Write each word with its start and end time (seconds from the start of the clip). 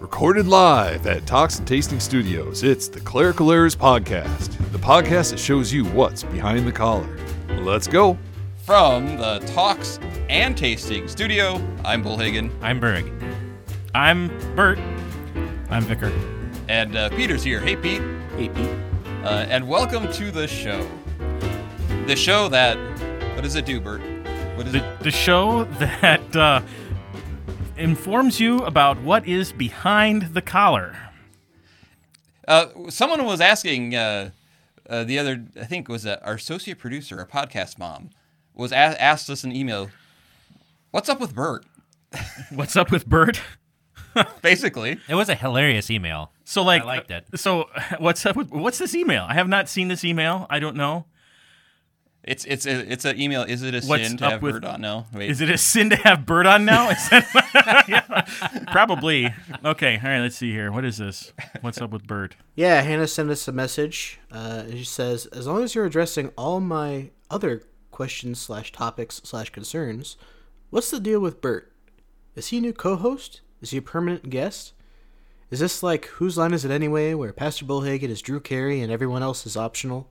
Recorded 0.00 0.46
live 0.46 1.06
at 1.06 1.26
Talks 1.26 1.58
and 1.58 1.68
Tasting 1.68 2.00
Studios, 2.00 2.62
it's 2.62 2.88
the 2.88 3.00
Clerical 3.00 3.52
Errors 3.52 3.76
Podcast, 3.76 4.56
the 4.72 4.78
podcast 4.78 5.30
that 5.30 5.38
shows 5.38 5.72
you 5.72 5.84
what's 5.86 6.22
behind 6.22 6.66
the 6.66 6.72
collar. 6.72 7.06
Let's 7.60 7.86
go. 7.86 8.16
From 8.64 9.16
the 9.18 9.40
Talks 9.54 9.98
and 10.28 10.56
Tasting 10.56 11.06
Studio, 11.08 11.60
I'm 11.84 12.02
Bull 12.02 12.16
Hagen, 12.16 12.50
I'm 12.62 12.80
Berg. 12.80 13.12
I'm 13.94 14.28
Bert. 14.56 14.78
I'm 15.68 15.82
Vicar. 15.84 16.12
and 16.68 16.96
uh, 16.96 17.10
Peter's 17.10 17.42
here. 17.42 17.60
Hey, 17.60 17.76
Pete. 17.76 18.02
Hey, 18.36 18.48
Pete. 18.48 18.70
Uh, 19.24 19.46
and 19.50 19.68
welcome 19.68 20.10
to 20.12 20.30
the 20.30 20.46
show. 20.48 20.86
The 22.06 22.16
show 22.16 22.48
that. 22.48 22.76
What 23.34 23.42
does 23.42 23.54
it 23.56 23.66
do, 23.66 23.80
Bert? 23.80 24.00
What 24.56 24.66
is 24.66 24.72
The, 24.72 24.78
it? 24.94 25.00
the 25.00 25.10
show 25.10 25.64
that 25.78 26.36
uh, 26.36 26.62
informs 27.80 28.38
you 28.38 28.58
about 28.58 29.00
what 29.02 29.26
is 29.26 29.52
behind 29.52 30.34
the 30.34 30.42
collar. 30.42 30.96
Uh, 32.46 32.66
someone 32.88 33.24
was 33.24 33.40
asking 33.40 33.94
uh, 33.94 34.30
uh, 34.88 35.04
the 35.04 35.18
other, 35.18 35.44
I 35.60 35.64
think 35.64 35.88
it 35.88 35.92
was 35.92 36.04
uh, 36.06 36.18
our 36.22 36.34
associate 36.34 36.78
producer, 36.78 37.18
our 37.18 37.26
podcast 37.26 37.78
mom, 37.78 38.10
was 38.54 38.72
a- 38.72 38.76
asked 38.76 39.30
us 39.30 39.44
an 39.44 39.54
email. 39.54 39.90
What's 40.90 41.08
up 41.08 41.20
with 41.20 41.34
Bert? 41.34 41.64
What's 42.50 42.76
up 42.76 42.90
with 42.90 43.06
Bert? 43.06 43.40
Basically, 44.42 44.98
It 45.08 45.14
was 45.14 45.28
a 45.28 45.36
hilarious 45.36 45.88
email. 45.90 46.32
So 46.44 46.62
like, 46.62 46.82
I 46.82 46.86
liked 46.86 47.10
it. 47.12 47.26
So 47.36 47.70
what's 47.98 48.26
up 48.26 48.34
with 48.34 48.50
what's 48.50 48.78
this 48.78 48.92
email? 48.94 49.24
I 49.28 49.34
have 49.34 49.46
not 49.48 49.68
seen 49.68 49.86
this 49.86 50.04
email. 50.04 50.48
I 50.50 50.58
don't 50.58 50.74
know. 50.74 51.06
It's 52.22 52.44
it's 52.44 52.66
a, 52.66 52.92
it's 52.92 53.04
an 53.06 53.18
email. 53.18 53.42
Is 53.42 53.62
it 53.62 53.74
a 53.74 53.80
What's 53.86 54.06
sin 54.06 54.16
to 54.18 54.28
have 54.30 54.42
with- 54.42 54.54
Bert 54.56 54.64
on? 54.64 54.80
No, 54.82 55.06
wait. 55.14 55.30
Is 55.30 55.40
it 55.40 55.48
a 55.48 55.56
sin 55.56 55.88
to 55.90 55.96
have 55.96 56.26
Bert 56.26 56.44
on 56.46 56.64
now? 56.66 56.90
Is 56.90 57.08
that, 57.08 57.84
Yeah, 57.88 58.62
probably. 58.70 59.32
Okay. 59.64 59.98
All 60.02 60.10
right. 60.10 60.20
Let's 60.20 60.36
see 60.36 60.50
here. 60.52 60.70
What 60.70 60.84
is 60.84 60.98
this? 60.98 61.32
What's 61.62 61.80
up 61.80 61.90
with 61.90 62.06
Bert? 62.06 62.36
Yeah, 62.54 62.82
Hannah 62.82 63.06
sent 63.06 63.30
us 63.30 63.48
a 63.48 63.52
message. 63.52 64.18
Uh, 64.30 64.64
she 64.70 64.84
says, 64.84 65.26
as 65.26 65.46
long 65.46 65.62
as 65.62 65.74
you're 65.74 65.86
addressing 65.86 66.28
all 66.36 66.60
my 66.60 67.10
other 67.30 67.62
questions 67.90 68.38
slash 68.38 68.70
topics 68.70 69.20
slash 69.24 69.48
concerns, 69.50 70.16
what's 70.68 70.90
the 70.90 71.00
deal 71.00 71.20
with 71.20 71.40
Bert? 71.40 71.72
Is 72.36 72.48
he 72.48 72.58
a 72.58 72.60
new 72.60 72.72
co-host? 72.74 73.40
Is 73.62 73.70
he 73.70 73.78
a 73.78 73.82
permanent 73.82 74.28
guest? 74.30 74.74
Is 75.50 75.60
this 75.60 75.82
like 75.82 76.04
Whose 76.06 76.36
Line 76.38 76.52
Is 76.52 76.64
It 76.64 76.70
Anyway, 76.70 77.14
where 77.14 77.32
Pastor 77.32 77.64
Bullhagen 77.64 78.08
is 78.10 78.22
Drew 78.22 78.40
Carey 78.40 78.80
and 78.82 78.92
everyone 78.92 79.22
else 79.22 79.46
is 79.46 79.56
optional? 79.56 80.08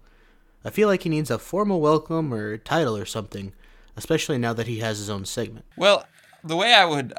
I 0.63 0.69
feel 0.69 0.87
like 0.87 1.03
he 1.03 1.09
needs 1.09 1.31
a 1.31 1.39
formal 1.39 1.79
welcome 1.79 2.33
or 2.33 2.57
title 2.57 2.97
or 2.97 3.05
something, 3.05 3.53
especially 3.95 4.37
now 4.37 4.53
that 4.53 4.67
he 4.67 4.79
has 4.79 4.97
his 4.97 5.09
own 5.09 5.25
segment. 5.25 5.65
Well, 5.77 6.05
the 6.43 6.55
way 6.55 6.73
I 6.73 6.85
would 6.85 7.13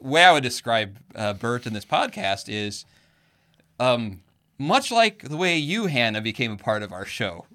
way 0.00 0.24
I 0.24 0.32
would 0.32 0.42
describe 0.42 0.98
uh, 1.14 1.32
Bert 1.32 1.66
in 1.66 1.72
this 1.72 1.84
podcast 1.84 2.44
is, 2.48 2.84
um, 3.78 4.22
much 4.58 4.90
like 4.90 5.22
the 5.22 5.36
way 5.36 5.56
you, 5.56 5.86
Hannah, 5.86 6.20
became 6.20 6.52
a 6.52 6.56
part 6.56 6.82
of 6.82 6.92
our 6.92 7.04
show. 7.04 7.46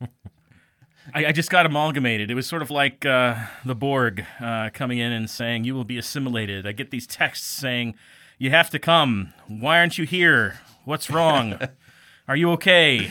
I, 0.00 1.26
I 1.26 1.32
just 1.32 1.50
got 1.50 1.66
amalgamated. 1.66 2.30
It 2.30 2.34
was 2.34 2.46
sort 2.46 2.62
of 2.62 2.70
like 2.70 3.04
uh, 3.04 3.36
the 3.64 3.74
Borg 3.74 4.24
uh, 4.40 4.70
coming 4.72 4.98
in 4.98 5.12
and 5.12 5.28
saying, 5.28 5.64
You 5.64 5.74
will 5.74 5.84
be 5.84 5.98
assimilated. 5.98 6.66
I 6.66 6.72
get 6.72 6.90
these 6.90 7.06
texts 7.06 7.46
saying, 7.46 7.94
You 8.38 8.50
have 8.50 8.70
to 8.70 8.78
come. 8.78 9.32
Why 9.48 9.78
aren't 9.78 9.98
you 9.98 10.04
here? 10.04 10.60
What's 10.84 11.10
wrong? 11.10 11.58
Are 12.28 12.36
you 12.36 12.50
okay? 12.52 13.10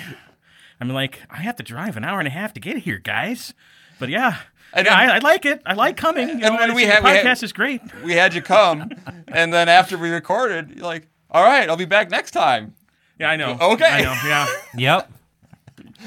I'm 0.79 0.89
like, 0.89 1.21
I 1.29 1.37
have 1.37 1.55
to 1.57 1.63
drive 1.63 1.95
an 1.97 2.03
hour 2.03 2.19
and 2.19 2.27
a 2.27 2.31
half 2.31 2.53
to 2.53 2.59
get 2.59 2.77
here, 2.77 2.97
guys. 2.99 3.53
But 3.99 4.09
yeah, 4.09 4.37
And 4.73 4.85
yeah 4.85 4.99
then- 4.99 5.09
I, 5.11 5.15
I 5.15 5.19
like 5.19 5.45
it. 5.45 5.61
I 5.65 5.73
like 5.73 5.95
coming. 5.97 6.27
You 6.27 6.35
know, 6.35 6.49
then 6.57 6.69
it's- 6.71 6.75
we 6.75 6.85
the 6.85 6.91
had- 6.91 7.03
we 7.03 7.09
podcast 7.11 7.23
had- 7.23 7.43
is 7.43 7.53
great. 7.53 7.81
We 8.03 8.13
had 8.13 8.33
you 8.33 8.41
come, 8.41 8.89
and 9.27 9.53
then 9.53 9.69
after 9.69 9.97
we 9.97 10.09
recorded, 10.09 10.71
you're 10.75 10.85
like, 10.85 11.07
"All 11.31 11.43
right, 11.43 11.69
I'll 11.69 11.77
be 11.77 11.85
back 11.85 12.09
next 12.11 12.31
time." 12.31 12.73
Yeah, 13.19 13.29
I 13.29 13.35
know. 13.35 13.57
Okay. 13.61 13.85
I 13.85 14.01
know. 14.01 14.15
Yeah. 14.25 14.47
Yep. 14.75 15.11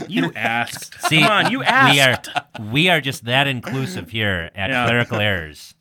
You 0.08 0.30
asked. 0.36 1.00
See, 1.08 1.20
Come 1.20 1.30
on, 1.30 1.50
you 1.50 1.62
asked. 1.62 2.28
we 2.58 2.64
are 2.66 2.70
we 2.72 2.88
are 2.90 3.00
just 3.00 3.24
that 3.24 3.46
inclusive 3.46 4.10
here 4.10 4.50
at 4.54 4.68
Yeah. 4.70 4.84
Clerical 4.86 5.18
Errors. 5.20 5.74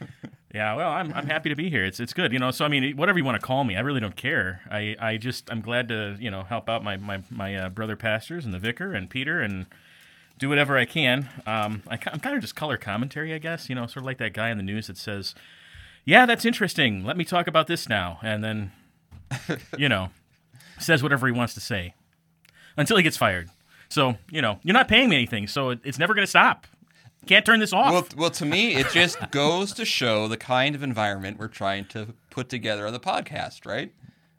Yeah, 0.54 0.74
well, 0.74 0.90
I'm, 0.90 1.14
I'm 1.14 1.26
happy 1.26 1.48
to 1.48 1.56
be 1.56 1.70
here. 1.70 1.84
It's 1.84 1.98
it's 1.98 2.12
good, 2.12 2.30
you 2.30 2.38
know. 2.38 2.50
So 2.50 2.64
I 2.64 2.68
mean, 2.68 2.94
whatever 2.96 3.18
you 3.18 3.24
want 3.24 3.40
to 3.40 3.46
call 3.46 3.64
me, 3.64 3.74
I 3.74 3.80
really 3.80 4.00
don't 4.00 4.16
care. 4.16 4.60
I, 4.70 4.94
I 5.00 5.16
just 5.16 5.50
I'm 5.50 5.62
glad 5.62 5.88
to 5.88 6.16
you 6.20 6.30
know 6.30 6.42
help 6.42 6.68
out 6.68 6.84
my 6.84 6.98
my 6.98 7.22
my 7.30 7.56
uh, 7.56 7.68
brother 7.70 7.96
pastors 7.96 8.44
and 8.44 8.52
the 8.52 8.58
vicar 8.58 8.92
and 8.92 9.08
Peter 9.08 9.40
and 9.40 9.64
do 10.38 10.50
whatever 10.50 10.76
I 10.76 10.84
can. 10.84 11.28
Um, 11.46 11.82
I, 11.88 11.94
am 11.94 12.20
kind 12.20 12.36
of 12.36 12.42
just 12.42 12.54
color 12.54 12.76
commentary, 12.76 13.32
I 13.32 13.38
guess. 13.38 13.70
You 13.70 13.74
know, 13.74 13.86
sort 13.86 13.98
of 13.98 14.04
like 14.04 14.18
that 14.18 14.34
guy 14.34 14.50
in 14.50 14.58
the 14.58 14.62
news 14.62 14.88
that 14.88 14.98
says, 14.98 15.34
"Yeah, 16.04 16.26
that's 16.26 16.44
interesting. 16.44 17.02
Let 17.02 17.16
me 17.16 17.24
talk 17.24 17.46
about 17.46 17.66
this 17.66 17.88
now," 17.88 18.18
and 18.22 18.44
then 18.44 18.72
you 19.78 19.88
know 19.88 20.10
says 20.78 21.02
whatever 21.02 21.26
he 21.26 21.32
wants 21.32 21.54
to 21.54 21.60
say 21.60 21.94
until 22.76 22.98
he 22.98 23.02
gets 23.02 23.16
fired. 23.16 23.48
So 23.88 24.18
you 24.30 24.42
know, 24.42 24.58
you're 24.62 24.74
not 24.74 24.88
paying 24.88 25.08
me 25.08 25.16
anything, 25.16 25.46
so 25.46 25.70
it, 25.70 25.80
it's 25.82 25.98
never 25.98 26.12
going 26.12 26.26
to 26.26 26.30
stop. 26.30 26.66
Can't 27.26 27.46
turn 27.46 27.60
this 27.60 27.72
off. 27.72 27.92
Well, 27.92 28.06
well, 28.16 28.30
to 28.30 28.44
me, 28.44 28.74
it 28.74 28.88
just 28.90 29.18
goes 29.30 29.72
to 29.74 29.84
show 29.84 30.26
the 30.28 30.36
kind 30.36 30.74
of 30.74 30.82
environment 30.82 31.38
we're 31.38 31.48
trying 31.48 31.84
to 31.86 32.14
put 32.30 32.48
together 32.48 32.86
on 32.86 32.92
the 32.92 33.00
podcast, 33.00 33.64
right? 33.66 33.92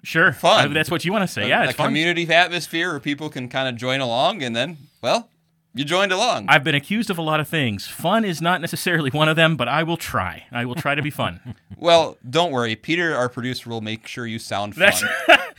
sure, 0.03 0.33
fun. 0.33 0.71
Uh, 0.71 0.73
that's 0.73 0.91
what 0.91 1.05
you 1.05 1.13
want 1.13 1.21
to 1.23 1.27
say. 1.27 1.44
A- 1.44 1.47
yeah, 1.47 1.61
a, 1.63 1.67
it's 1.69 1.75
fun. 1.77 1.88
community 1.88 2.29
atmosphere 2.33 2.91
where 2.91 2.99
people 2.99 3.29
can 3.29 3.47
kind 3.47 3.69
of 3.69 3.77
join 3.77 4.01
along, 4.01 4.44
and 4.44 4.53
then, 4.53 4.77
well, 5.01 5.29
you 5.73 5.85
joined 5.85 6.11
along. 6.11 6.45
I've 6.49 6.63
been 6.63 6.75
accused 6.75 7.09
of 7.09 7.17
a 7.17 7.21
lot 7.21 7.39
of 7.39 7.47
things. 7.47 7.88
Fun 7.88 8.25
is 8.25 8.41
not 8.41 8.59
necessarily 8.59 9.09
one 9.11 9.29
of 9.29 9.38
them, 9.38 9.55
but 9.55 9.67
I 9.69 9.81
will 9.83 9.95
try. 9.97 10.44
I 10.51 10.65
will 10.65 10.75
try 10.75 10.94
to 10.95 11.01
be 11.01 11.09
fun. 11.09 11.55
Well, 11.75 12.17
don't 12.29 12.53
worry. 12.53 12.77
Peter, 12.77 13.13
our 13.13 13.27
producer, 13.27 13.69
will 13.69 13.81
make 13.81 14.07
sure 14.07 14.25
you 14.25 14.39
sound 14.39 14.75
fun. 14.75 14.79
That's 14.85 15.03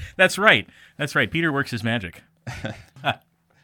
that's 0.16 0.38
right. 0.38 0.66
That's 0.96 1.14
right. 1.14 1.30
Peter 1.30 1.52
works 1.52 1.70
his 1.70 1.84
magic. 1.84 2.22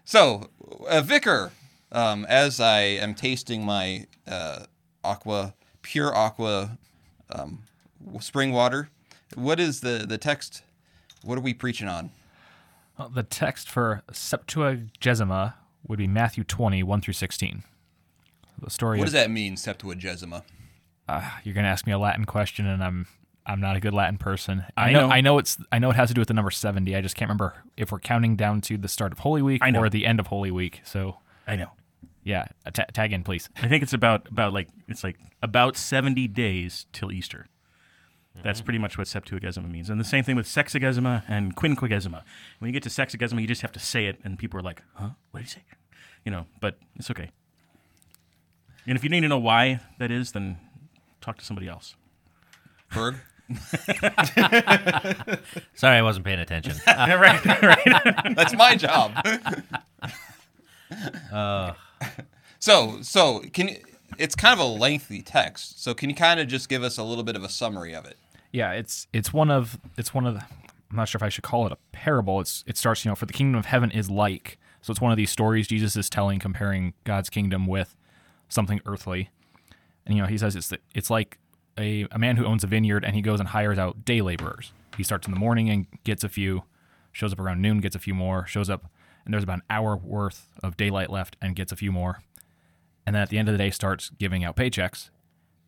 so, 0.05 0.51
uh, 0.89 1.01
Vicar, 1.01 1.53
um, 1.93 2.27
as 2.29 2.61
I 2.61 2.81
am 2.81 3.15
tasting 3.15 3.65
my 3.65 4.07
uh, 4.27 4.65
aqua, 5.05 5.55
pure 5.83 6.15
aqua 6.15 6.79
um, 7.31 7.63
spring 8.21 8.53
water, 8.53 8.91
what 9.35 9.61
is 9.61 9.81
the, 9.81 10.05
the 10.09 10.19
text? 10.19 10.63
What 11.23 11.39
are 11.39 11.43
we 11.43 11.55
preaching 11.55 11.89
on? 11.89 12.11
Well, 12.99 13.09
the 13.09 13.23
text 13.23 13.69
for 13.69 14.03
Septuagesima 14.13 15.55
would 15.87 15.99
be 15.99 16.07
Matthew 16.07 16.45
20, 16.45 16.83
1 16.83 17.01
through 17.01 17.15
16. 17.15 17.65
The 18.63 18.71
story 18.71 18.99
What 18.99 19.09
of, 19.09 19.13
does 19.13 19.23
that 19.23 19.31
mean, 19.31 19.55
Septuagesima? 19.55 20.43
you're 21.43 21.55
going 21.55 21.65
to 21.65 21.71
ask 21.71 21.87
me 21.87 21.93
a 21.93 21.99
Latin 21.99 22.25
question, 22.25 22.67
and 22.67 22.85
I'm 22.85 23.07
I'm 23.47 23.61
not 23.61 23.75
a 23.75 23.81
good 23.81 23.95
Latin 23.95 24.19
person. 24.19 24.65
I 24.77 24.91
I 24.91 24.93
know, 24.93 25.09
know. 25.09 25.13
I 25.15 25.21
know 25.23 25.39
it's 25.39 25.59
I 25.73 25.79
know 25.79 25.91
it 25.91 25.97
has 25.97 26.09
to 26.09 26.15
do 26.15 26.21
with 26.21 26.29
the 26.29 26.35
number 26.35 26.51
70. 26.51 26.95
I 26.95 27.01
just 27.01 27.17
can't 27.17 27.29
remember 27.29 27.65
if 27.77 27.91
we're 27.91 27.99
counting 27.99 28.37
down 28.37 28.61
to 28.63 28.77
the 28.77 28.87
start 28.87 29.11
of 29.13 29.21
Holy 29.21 29.43
Week 29.43 29.63
or 29.65 29.89
the 29.89 30.07
end 30.07 30.21
of 30.21 30.29
Holy 30.29 30.51
Week. 30.51 30.83
So 30.85 31.17
I 31.47 31.57
know. 31.57 31.71
Yeah, 32.23 32.47
uh, 32.67 32.71
ta 32.71 32.85
tag 32.93 33.13
in 33.13 33.23
please. 33.23 33.49
I 33.63 33.69
think 33.69 33.83
it's 33.83 33.93
about 33.93 34.29
about 34.29 34.53
like 34.53 34.69
it's 34.89 35.05
like 35.05 35.17
about 35.43 35.77
seventy 35.77 36.29
days 36.29 36.87
till 36.93 37.13
Easter. 37.13 37.47
That's 38.43 38.63
pretty 38.63 38.79
much 38.79 38.97
what 38.97 39.07
Septuagesima 39.07 39.71
means. 39.71 39.91
And 39.91 40.01
the 40.01 40.05
same 40.05 40.25
thing 40.25 40.35
with 40.35 40.47
Sexagesima 40.47 41.25
and 41.29 41.55
Quinquagesima. 41.55 42.23
When 42.59 42.69
you 42.69 42.73
get 42.73 42.83
to 42.85 42.89
Sexagesima, 42.89 43.39
you 43.41 43.47
just 43.47 43.61
have 43.61 43.73
to 43.73 43.81
say 43.81 44.07
it, 44.07 44.19
and 44.25 44.39
people 44.39 44.59
are 44.59 44.63
like, 44.63 44.83
"Huh? 44.95 45.11
What 45.31 45.41
did 45.41 45.47
you 45.47 45.51
say?" 45.51 45.63
You 46.25 46.33
know, 46.33 46.47
but 46.61 46.79
it's 46.97 47.11
okay. 47.11 47.31
And 48.87 48.97
if 48.97 49.05
you 49.05 49.11
need 49.11 49.21
to 49.21 49.29
know 49.29 49.39
why 49.39 49.81
that 49.99 50.11
is, 50.11 50.33
then 50.33 50.59
talk 51.21 51.37
to 51.39 51.45
somebody 51.45 51.69
else. 51.69 51.97
Berg? 52.93 53.17
Sorry, 55.75 55.97
I 55.97 56.03
wasn't 56.03 56.25
paying 56.25 56.39
attention. 56.39 56.77
right, 56.87 57.45
right. 57.63 58.35
That's 58.37 58.55
my 58.55 58.77
job. 58.77 59.13
so, 62.59 63.03
so 63.03 63.41
can 63.53 63.69
you, 63.69 63.77
it's 64.19 64.35
kind 64.35 64.59
of 64.59 64.65
a 64.65 64.69
lengthy 64.69 65.23
text. 65.23 65.83
So, 65.83 65.95
can 65.95 66.11
you 66.11 66.17
kind 66.17 66.41
of 66.41 66.49
just 66.49 66.69
give 66.69 66.83
us 66.83 66.99
a 66.99 67.03
little 67.03 67.25
bit 67.25 67.37
of 67.37 67.45
a 67.45 67.49
summary 67.49 67.95
of 67.95 68.05
it? 68.05 68.17
Yeah, 68.53 68.73
it's 68.73 69.07
it's 69.13 69.33
one 69.33 69.51
of 69.51 69.79
it's 69.97 70.13
one 70.13 70.27
of 70.27 70.35
the, 70.35 70.45
I'm 70.91 70.97
not 70.97 71.09
sure 71.09 71.19
if 71.19 71.23
I 71.23 71.29
should 71.29 71.45
call 71.45 71.67
it 71.67 71.73
a 71.73 71.79
parable. 71.93 72.41
It's 72.41 72.65
it 72.67 72.77
starts, 72.77 73.05
you 73.05 73.11
know, 73.11 73.15
for 73.15 73.27
the 73.27 73.33
kingdom 73.33 73.59
of 73.59 73.67
heaven 73.67 73.91
is 73.91 74.11
like. 74.11 74.59
So 74.83 74.91
it's 74.91 75.01
one 75.01 75.13
of 75.13 75.17
these 75.17 75.31
stories 75.31 75.69
Jesus 75.69 75.95
is 75.95 76.09
telling 76.09 76.39
comparing 76.39 76.95
God's 77.05 77.29
kingdom 77.29 77.67
with 77.67 77.97
something 78.49 78.81
earthly. 78.87 79.31
And 80.07 80.17
you 80.17 80.23
know, 80.23 80.29
he 80.29 80.39
says 80.39 80.57
it's 80.57 80.69
the, 80.69 80.79
it's 80.95 81.11
like 81.11 81.39
a, 81.79 82.07
a 82.11 82.19
man 82.19 82.37
who 82.37 82.47
owns 82.47 82.65
a 82.65 82.67
vineyard 82.67 83.05
and 83.05 83.15
he 83.15 83.23
goes 83.23 83.41
and 83.41 83.51
hires 83.51 83.79
out 83.79 84.05
day 84.05 84.23
laborers. 84.23 84.73
He 84.97 85.03
starts 85.03 85.27
in 85.27 85.33
the 85.33 85.39
morning 85.39 85.69
and 85.71 85.87
gets 86.05 86.25
a 86.25 86.29
few, 86.29 86.65
shows 87.13 87.33
up 87.33 87.41
around 87.41 87.61
noon, 87.61 87.79
gets 87.79 87.95
a 87.95 87.99
few 87.99 88.15
more, 88.15 88.47
shows 88.47 88.69
up 88.69 88.91
and 89.31 89.35
there's 89.35 89.45
about 89.45 89.59
an 89.59 89.63
hour 89.71 89.97
worth 89.97 90.49
of 90.61 90.77
daylight 90.77 91.09
left 91.09 91.37
and 91.41 91.55
gets 91.55 91.71
a 91.71 91.77
few 91.77 91.93
more. 91.93 92.21
And 93.07 93.15
then 93.15 93.23
at 93.23 93.29
the 93.29 93.39
end 93.39 93.49
of 93.49 93.55
the 93.55 93.59
day 93.59 93.71
starts 93.71 94.11
giving 94.19 94.43
out 94.43 94.57
paychecks. 94.57 95.11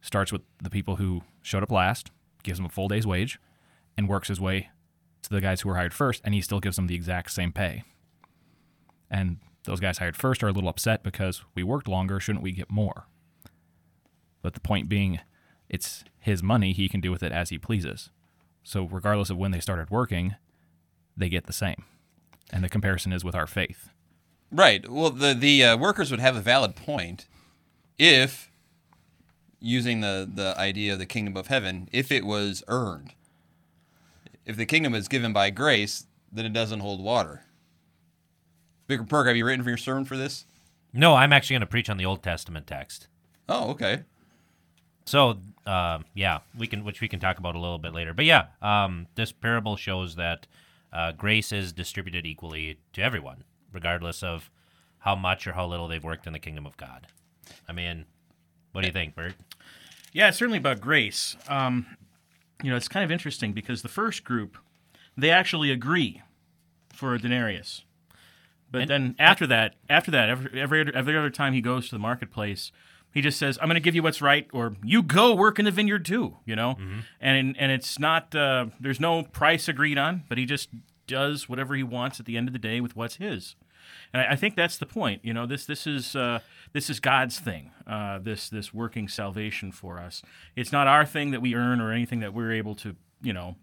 Starts 0.01 0.33
with 0.33 0.43
the 0.61 0.69
people 0.69 0.97
who 0.97 1.23
showed 1.43 1.63
up 1.63 1.71
last, 1.71 2.11
gives 2.43 2.59
them 2.59 2.67
a 2.67 2.69
full 2.69 2.89
day's 2.89 3.07
wage, 3.07 3.39
and 3.97 4.09
works 4.09 4.27
his 4.27 4.41
way 4.41 4.71
to 5.23 5.31
the 5.31 5.41
guys 5.41 5.61
who 5.61 5.69
were 5.69 5.77
hired 5.77 5.95
first, 5.95 6.21
and 6.25 6.35
he 6.35 6.41
still 6.41 6.59
gives 6.59 6.75
them 6.75 6.89
the 6.89 6.97
exact 6.97 7.31
same 7.31 7.53
pay. 7.53 7.85
And 9.09 9.39
those 9.63 9.79
guys 9.79 9.99
hired 9.99 10.17
first 10.17 10.43
are 10.43 10.49
a 10.49 10.53
little 10.53 10.69
upset 10.69 11.05
because 11.05 11.45
we 11.55 11.63
worked 11.63 11.87
longer, 11.87 12.19
shouldn't 12.19 12.43
we 12.43 12.51
get 12.51 12.69
more? 12.69 13.07
But 14.43 14.55
the 14.55 14.61
point 14.61 14.89
being, 14.89 15.21
it's 15.69 16.03
his 16.19 16.43
money, 16.43 16.73
he 16.73 16.89
can 16.89 17.01
do 17.01 17.13
with 17.13 17.23
it 17.23 17.31
as 17.31 17.51
he 17.51 17.59
pleases. 17.59 18.11
So 18.65 18.89
regardless 18.91 19.31
of 19.31 19.37
when 19.37 19.53
they 19.53 19.61
started 19.61 19.89
working, 19.89 20.35
they 21.17 21.29
get 21.29 21.47
the 21.47 21.53
same. 21.53 21.85
And 22.51 22.63
the 22.63 22.69
comparison 22.69 23.13
is 23.13 23.25
with 23.25 23.35
our 23.35 23.47
faith. 23.47 23.89
Right. 24.51 24.89
Well, 24.89 25.11
the 25.11 25.35
the 25.35 25.65
uh, 25.65 25.77
workers 25.77 26.11
would 26.11 26.21
have 26.21 26.37
a 26.37 26.41
valid 26.41 26.77
point 26.77 27.27
if 27.99 28.51
using 29.61 30.01
the 30.01 30.29
the 30.33 30.55
idea 30.59 30.93
of 30.93 30.99
the 30.99 31.07
kingdom 31.07 31.37
of 31.37 31.47
heaven, 31.47 31.89
if 31.93 32.13
it 32.13 32.27
was 32.27 32.63
earned. 32.69 33.15
If 34.45 34.57
the 34.57 34.67
kingdom 34.67 34.95
is 34.95 35.09
given 35.09 35.33
by 35.33 35.51
grace, 35.51 36.07
then 36.31 36.45
it 36.45 36.53
doesn't 36.53 36.81
hold 36.81 37.03
water. 37.03 37.45
Bigger 38.89 39.05
perk, 39.05 39.27
have 39.27 39.37
you 39.37 39.47
written 39.47 39.63
for 39.63 39.71
your 39.71 39.77
sermon 39.77 40.05
for 40.05 40.17
this? 40.17 40.47
No, 40.93 41.15
I'm 41.15 41.33
actually 41.33 41.55
going 41.55 41.61
to 41.61 41.67
preach 41.67 41.89
on 41.89 41.97
the 41.97 42.05
Old 42.05 42.23
Testament 42.23 42.67
text. 42.67 43.07
Oh, 43.49 43.71
okay. 43.71 44.03
So, 45.07 45.39
uh, 45.67 46.01
yeah, 46.15 46.41
we 46.59 46.67
can, 46.67 46.85
which 46.85 47.01
we 47.01 47.09
can 47.09 47.21
talk 47.21 47.39
about 47.39 47.55
a 47.55 47.59
little 47.59 47.79
bit 47.79 47.95
later. 47.95 48.13
But 48.13 48.25
yeah, 48.25 48.47
um, 48.61 49.07
this 49.15 49.33
parable 49.33 49.77
shows 49.77 50.17
that 50.17 50.47
uh, 50.93 51.13
grace 51.13 51.53
is 51.53 51.73
distributed 51.73 52.27
equally 52.27 52.79
to 52.93 53.03
everyone, 53.03 53.45
regardless 53.73 54.23
of 54.23 54.51
how 54.99 55.15
much 55.17 55.47
or 55.47 55.53
how 55.53 55.67
little 55.67 55.89
they've 55.89 56.05
worked 56.05 56.27
in 56.27 56.33
the 56.33 56.39
kingdom 56.39 56.67
of 56.67 56.77
God. 56.77 57.07
I 57.69 57.73
mean, 57.73 58.07
what 58.73 58.83
do 58.83 58.87
you 58.87 58.93
think, 58.93 59.15
Bert? 59.15 59.35
Yeah, 60.13 60.29
it's 60.29 60.39
certainly 60.39 60.59
about 60.59 60.81
grace. 60.81 61.37
Um, 61.49 61.87
you 62.63 62.71
know, 62.71 62.77
it's 62.77 62.89
kind 62.89 63.05
of 63.05 63.11
interesting 63.11 63.53
because 63.53 63.83
the 63.83 63.89
first 63.89 64.23
group, 64.25 64.57
they 65.17 65.31
actually 65.31 65.71
agree 65.71 66.23
for 66.93 67.15
a 67.15 67.19
denarius. 67.19 67.83
But 68.71 68.83
And- 68.83 68.91
then 68.91 69.17
after 69.19 69.47
that, 69.49 69.75
after 69.91 70.11
that, 70.11 70.29
every, 70.29 70.61
every 70.61 70.95
every 70.95 71.17
other 71.17 71.31
time 71.31 71.53
he 71.53 71.61
goes 71.61 71.89
to 71.89 71.95
the 71.95 71.99
marketplace, 71.99 72.71
he 73.13 73.21
just 73.21 73.39
says, 73.39 73.59
"I'm 73.61 73.69
going 73.69 73.75
to 73.75 73.81
give 73.81 73.95
you 73.95 74.03
what's 74.03 74.23
right," 74.23 74.47
or 74.53 74.75
"You 74.83 75.03
go 75.03 75.35
work 75.35 75.59
in 75.59 75.65
the 75.65 75.71
vineyard 75.71 76.05
too." 76.05 76.37
You 76.45 76.57
know, 76.57 76.77
and 77.21 77.57
and 77.59 77.73
it's 77.73 77.99
not 77.99 78.35
uh, 78.35 78.67
there's 78.81 79.01
no 79.01 79.23
price 79.25 79.69
agreed 79.69 79.99
on, 79.99 80.25
but 80.29 80.39
he 80.39 80.45
just 80.47 80.69
does 81.07 81.49
whatever 81.49 81.75
he 81.75 81.83
wants 81.83 82.21
at 82.21 82.27
the 82.27 82.37
end 82.37 82.49
of 82.49 82.53
the 82.53 82.59
day 82.59 82.81
with 82.81 82.97
what's 82.97 83.17
his. 83.17 83.55
And 84.13 84.23
I, 84.23 84.33
I 84.33 84.37
think 84.37 84.55
that's 84.57 84.79
the 84.79 84.87
point. 84.87 85.25
You 85.25 85.35
know, 85.35 85.47
this 85.47 85.67
this 85.67 85.87
is 85.87 86.15
uh, 86.17 86.41
this 86.73 86.89
is 86.89 87.01
God's 87.01 87.39
thing. 87.39 87.71
Uh, 87.87 88.19
this 88.19 88.49
this 88.49 88.73
working 88.73 89.09
salvation 89.09 89.73
for 89.73 89.99
us. 89.99 90.23
It's 90.57 90.73
not 90.73 90.87
our 90.87 91.05
thing 91.05 91.31
that 91.33 91.43
we 91.43 91.55
earn 91.55 91.81
or 91.81 91.93
anything 91.93 92.21
that 92.21 92.33
we're 92.33 92.53
able 92.53 92.75
to. 92.77 92.97
You 93.23 93.33
know. 93.33 93.57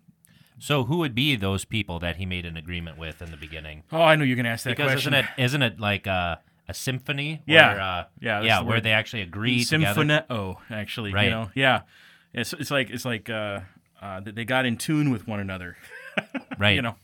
So, 0.61 0.83
who 0.83 0.97
would 0.97 1.15
be 1.15 1.37
those 1.37 1.63
people 1.63 1.99
that 1.99 2.17
he 2.17 2.25
made 2.25 2.45
an 2.45 2.57
agreement 2.57 2.97
with 2.97 3.21
in 3.21 3.31
the 3.31 3.37
beginning? 3.37 3.83
Oh, 3.93 4.01
I 4.01 4.17
know 4.17 4.25
you're 4.25 4.35
going 4.35 4.43
to 4.43 4.49
ask 4.51 4.65
that 4.65 4.71
Because 4.71 4.91
question. 4.91 5.13
isn't 5.13 5.25
it 5.25 5.41
isn't 5.43 5.61
it 5.61 5.79
like 5.79 6.05
a, 6.05 6.39
a 6.69 6.73
symphony? 6.73 7.41
Yeah. 7.45 7.73
Where, 7.73 7.81
uh, 7.81 8.03
Yeah, 8.21 8.41
yeah, 8.41 8.59
the 8.59 8.65
where 8.65 8.77
word. 8.77 8.83
they 8.83 8.91
actually 8.91 9.23
agree. 9.23 9.63
Symphoneo, 9.65 10.57
actually. 10.69 11.11
Right. 11.13 11.25
You 11.25 11.29
know, 11.31 11.49
yeah. 11.55 11.81
It's, 12.33 12.53
it's 12.53 12.71
like 12.71 12.89
it's 12.91 13.05
like 13.05 13.29
uh, 13.29 13.61
uh, 14.01 14.21
they 14.23 14.45
got 14.45 14.65
in 14.65 14.77
tune 14.77 15.09
with 15.11 15.27
one 15.27 15.39
another. 15.39 15.75
Right. 16.57 16.75
You 16.75 16.81
know, 16.81 16.95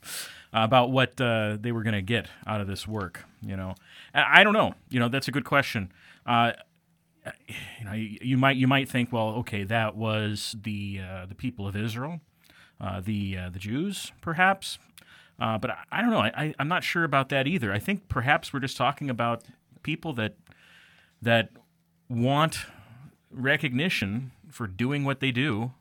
about 0.52 0.92
what 0.92 1.20
uh, 1.22 1.56
they 1.58 1.72
were 1.72 1.84
going 1.84 1.94
to 1.94 2.02
get 2.02 2.28
out 2.46 2.60
of 2.60 2.68
this 2.68 2.86
work. 2.86 3.24
You 3.42 3.56
know, 3.56 3.76
I, 4.14 4.42
I 4.42 4.44
don't 4.44 4.52
know. 4.52 4.74
You 4.90 5.00
know, 5.00 5.08
that's 5.08 5.30
a 5.30 5.32
good 5.32 5.46
question. 5.46 5.94
Uh, 6.26 6.52
you 7.48 7.86
know, 7.86 7.94
you, 7.94 8.18
you 8.22 8.38
might 8.38 8.58
you 8.58 8.68
might 8.68 8.90
think, 8.90 9.14
well, 9.14 9.30
okay, 9.40 9.64
that 9.64 9.96
was 9.96 10.56
the 10.62 11.00
uh, 11.02 11.26
the 11.28 11.36
people 11.36 11.66
of 11.66 11.78
Israel, 11.78 12.20
uh, 12.82 13.00
the 13.00 13.38
uh, 13.38 13.50
the 13.50 13.60
Jews, 13.60 14.12
perhaps. 14.20 14.78
Uh, 15.40 15.58
but 15.58 15.72
I, 15.72 15.78
I 15.92 16.02
don't 16.02 16.12
know. 16.12 16.20
I, 16.20 16.54
I'm 16.60 16.68
not 16.68 16.84
sure 16.84 17.04
about 17.04 17.30
that 17.30 17.48
either. 17.48 17.74
I 17.74 17.80
think 17.80 18.08
perhaps 18.08 18.54
we're 18.54 18.60
just 18.62 18.78
talking 18.78 19.10
about 19.10 19.44
people 19.84 20.14
that 20.14 20.36
that 21.22 21.50
want 22.10 22.60
recognition 23.32 24.32
for 24.50 24.68
doing 24.68 25.04
what 25.04 25.20
they 25.20 25.32
do. 25.32 25.74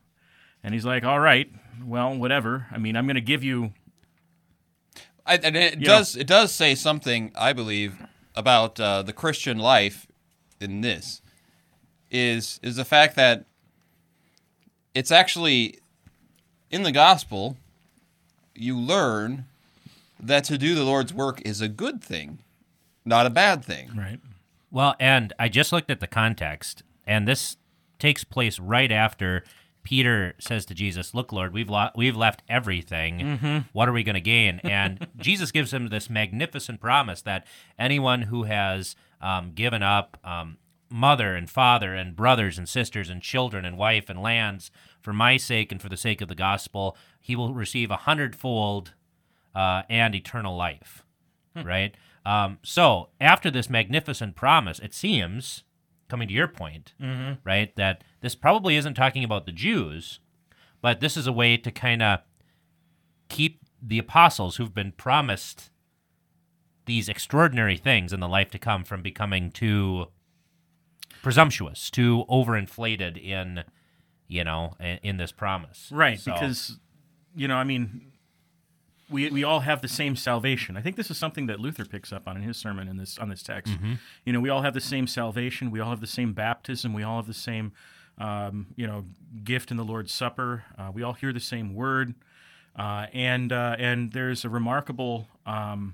And 0.63 0.73
he's 0.73 0.85
like, 0.85 1.03
all 1.03 1.19
right, 1.19 1.49
well, 1.83 2.15
whatever. 2.15 2.67
I 2.71 2.77
mean, 2.77 2.95
I'm 2.95 3.05
going 3.05 3.15
to 3.15 3.21
give 3.21 3.43
you. 3.43 3.73
I, 5.25 5.37
and 5.37 5.55
it 5.55 5.79
You 5.79 5.85
does 5.85 6.15
it 6.15 6.27
does 6.27 6.51
say 6.53 6.75
something, 6.75 7.31
I 7.35 7.53
believe, 7.53 7.97
about 8.35 8.79
uh, 8.79 9.01
the 9.03 9.13
Christian 9.13 9.57
life 9.59 10.07
in 10.59 10.81
this 10.81 11.21
is 12.11 12.59
is 12.61 12.75
the 12.75 12.85
fact 12.85 13.15
that 13.15 13.45
it's 14.93 15.11
actually 15.11 15.79
in 16.69 16.83
the 16.83 16.91
gospel 16.91 17.57
you 18.55 18.77
learn 18.77 19.45
that 20.19 20.43
to 20.45 20.57
do 20.57 20.75
the 20.75 20.83
Lord's 20.83 21.13
work 21.13 21.41
is 21.45 21.61
a 21.61 21.67
good 21.67 22.03
thing, 22.03 22.39
not 23.03 23.25
a 23.25 23.29
bad 23.29 23.63
thing. 23.63 23.91
Right. 23.95 24.19
Well, 24.71 24.95
and 24.99 25.33
I 25.39 25.47
just 25.49 25.71
looked 25.71 25.91
at 25.91 25.99
the 25.99 26.07
context, 26.07 26.83
and 27.05 27.27
this 27.27 27.57
takes 27.99 28.23
place 28.23 28.59
right 28.59 28.91
after 28.91 29.43
Peter 29.83 30.33
says 30.39 30.65
to 30.65 30.73
Jesus, 30.73 31.13
"Look, 31.13 31.31
Lord, 31.31 31.53
we've 31.53 31.69
lo- 31.69 31.91
we've 31.95 32.15
left 32.17 32.41
everything. 32.49 33.65
What 33.71 33.87
are 33.87 33.93
we 33.93 34.03
going 34.03 34.15
to 34.15 34.21
gain?" 34.21 34.59
And 34.63 35.07
Jesus 35.17 35.51
gives 35.51 35.71
him 35.73 35.89
this 35.89 36.09
magnificent 36.09 36.81
promise 36.81 37.21
that 37.21 37.45
anyone 37.77 38.23
who 38.23 38.43
has 38.43 38.95
um, 39.21 39.51
given 39.53 39.83
up 39.83 40.17
um, 40.23 40.57
mother 40.89 41.35
and 41.35 41.49
father 41.49 41.93
and 41.93 42.15
brothers 42.15 42.57
and 42.57 42.67
sisters 42.67 43.09
and 43.09 43.21
children 43.21 43.63
and 43.63 43.77
wife 43.77 44.09
and 44.09 44.21
lands 44.21 44.71
for 45.05 45.13
my 45.13 45.37
sake 45.37 45.71
and 45.71 45.79
for 45.79 45.87
the 45.87 45.95
sake 45.95 46.19
of 46.19 46.27
the 46.27 46.35
gospel, 46.35 46.97
he 47.21 47.35
will 47.35 47.53
receive 47.53 47.91
a 47.91 47.95
hundredfold 47.97 48.93
uh, 49.53 49.83
and 49.87 50.15
eternal 50.15 50.57
life. 50.57 51.05
Right? 51.63 51.95
Um, 52.25 52.57
so, 52.63 53.09
after 53.21 53.51
this 53.51 53.69
magnificent 53.69 54.35
promise, 54.35 54.79
it 54.79 54.95
seems, 54.95 55.63
coming 56.09 56.27
to 56.27 56.33
your 56.33 56.47
point, 56.47 56.95
right, 57.43 57.73
that 57.75 58.03
this 58.21 58.33
probably 58.33 58.75
isn't 58.77 58.95
talking 58.95 59.23
about 59.23 59.45
the 59.45 59.51
Jews, 59.51 60.19
but 60.81 61.01
this 61.01 61.15
is 61.15 61.27
a 61.27 61.31
way 61.31 61.55
to 61.55 61.71
kind 61.71 62.01
of 62.01 62.21
keep 63.29 63.61
the 63.79 63.99
apostles 63.99 64.55
who've 64.55 64.73
been 64.73 64.91
promised 64.91 65.69
these 66.87 67.07
extraordinary 67.07 67.77
things 67.77 68.11
in 68.11 68.19
the 68.19 68.27
life 68.27 68.49
to 68.51 68.59
come 68.59 68.83
from 68.83 69.03
becoming 69.03 69.51
too 69.51 70.07
presumptuous, 71.21 71.91
too 71.91 72.25
overinflated 72.27 73.23
in, 73.23 73.63
you 74.27 74.43
know, 74.43 74.73
in, 74.79 74.99
in 75.03 75.17
this 75.17 75.31
promise. 75.31 75.89
Right. 75.91 76.19
So- 76.19 76.33
Because, 76.33 76.77
you 77.35 77.47
know, 77.47 77.55
I 77.55 77.63
mean, 77.63 78.11
we, 79.09 79.29
we 79.29 79.43
all 79.43 79.59
have 79.59 79.81
the 79.81 79.87
same 79.87 80.15
salvation. 80.15 80.75
I 80.77 80.81
think 80.81 80.95
this 80.95 81.11
is 81.11 81.17
something 81.17 81.45
that 81.45 81.59
Luther 81.59 81.85
picks 81.85 82.11
up 82.11 82.27
on 82.27 82.37
in 82.37 82.43
his 82.43 82.57
sermon 82.57 82.87
in 82.87 82.97
this 82.97 83.19
on 83.19 83.29
this 83.29 83.43
text. 83.43 83.71
You 84.25 84.33
know, 84.33 84.39
we 84.39 84.49
all 84.49 84.63
have 84.63 84.73
the 84.73 84.81
same 84.81 85.05
salvation. 85.05 85.69
We 85.69 85.79
all 85.79 85.91
have 85.91 86.01
the 86.01 86.07
same 86.07 86.33
baptism. 86.33 86.91
We 86.91 87.03
all 87.03 87.17
have 87.17 87.27
the 87.27 87.33
same, 87.35 87.71
um, 88.17 88.67
you 88.75 88.87
know, 88.87 89.05
gift 89.43 89.69
in 89.69 89.77
the 89.77 89.83
Lord's 89.85 90.11
Supper. 90.11 90.63
Uh, 90.75 90.89
we 90.91 91.03
all 91.03 91.13
hear 91.13 91.31
the 91.31 91.39
same 91.39 91.75
word, 91.75 92.15
uh, 92.75 93.05
and 93.13 93.51
uh, 93.53 93.75
and 93.77 94.11
there's 94.11 94.43
a 94.43 94.49
remarkable 94.49 95.27
um, 95.45 95.93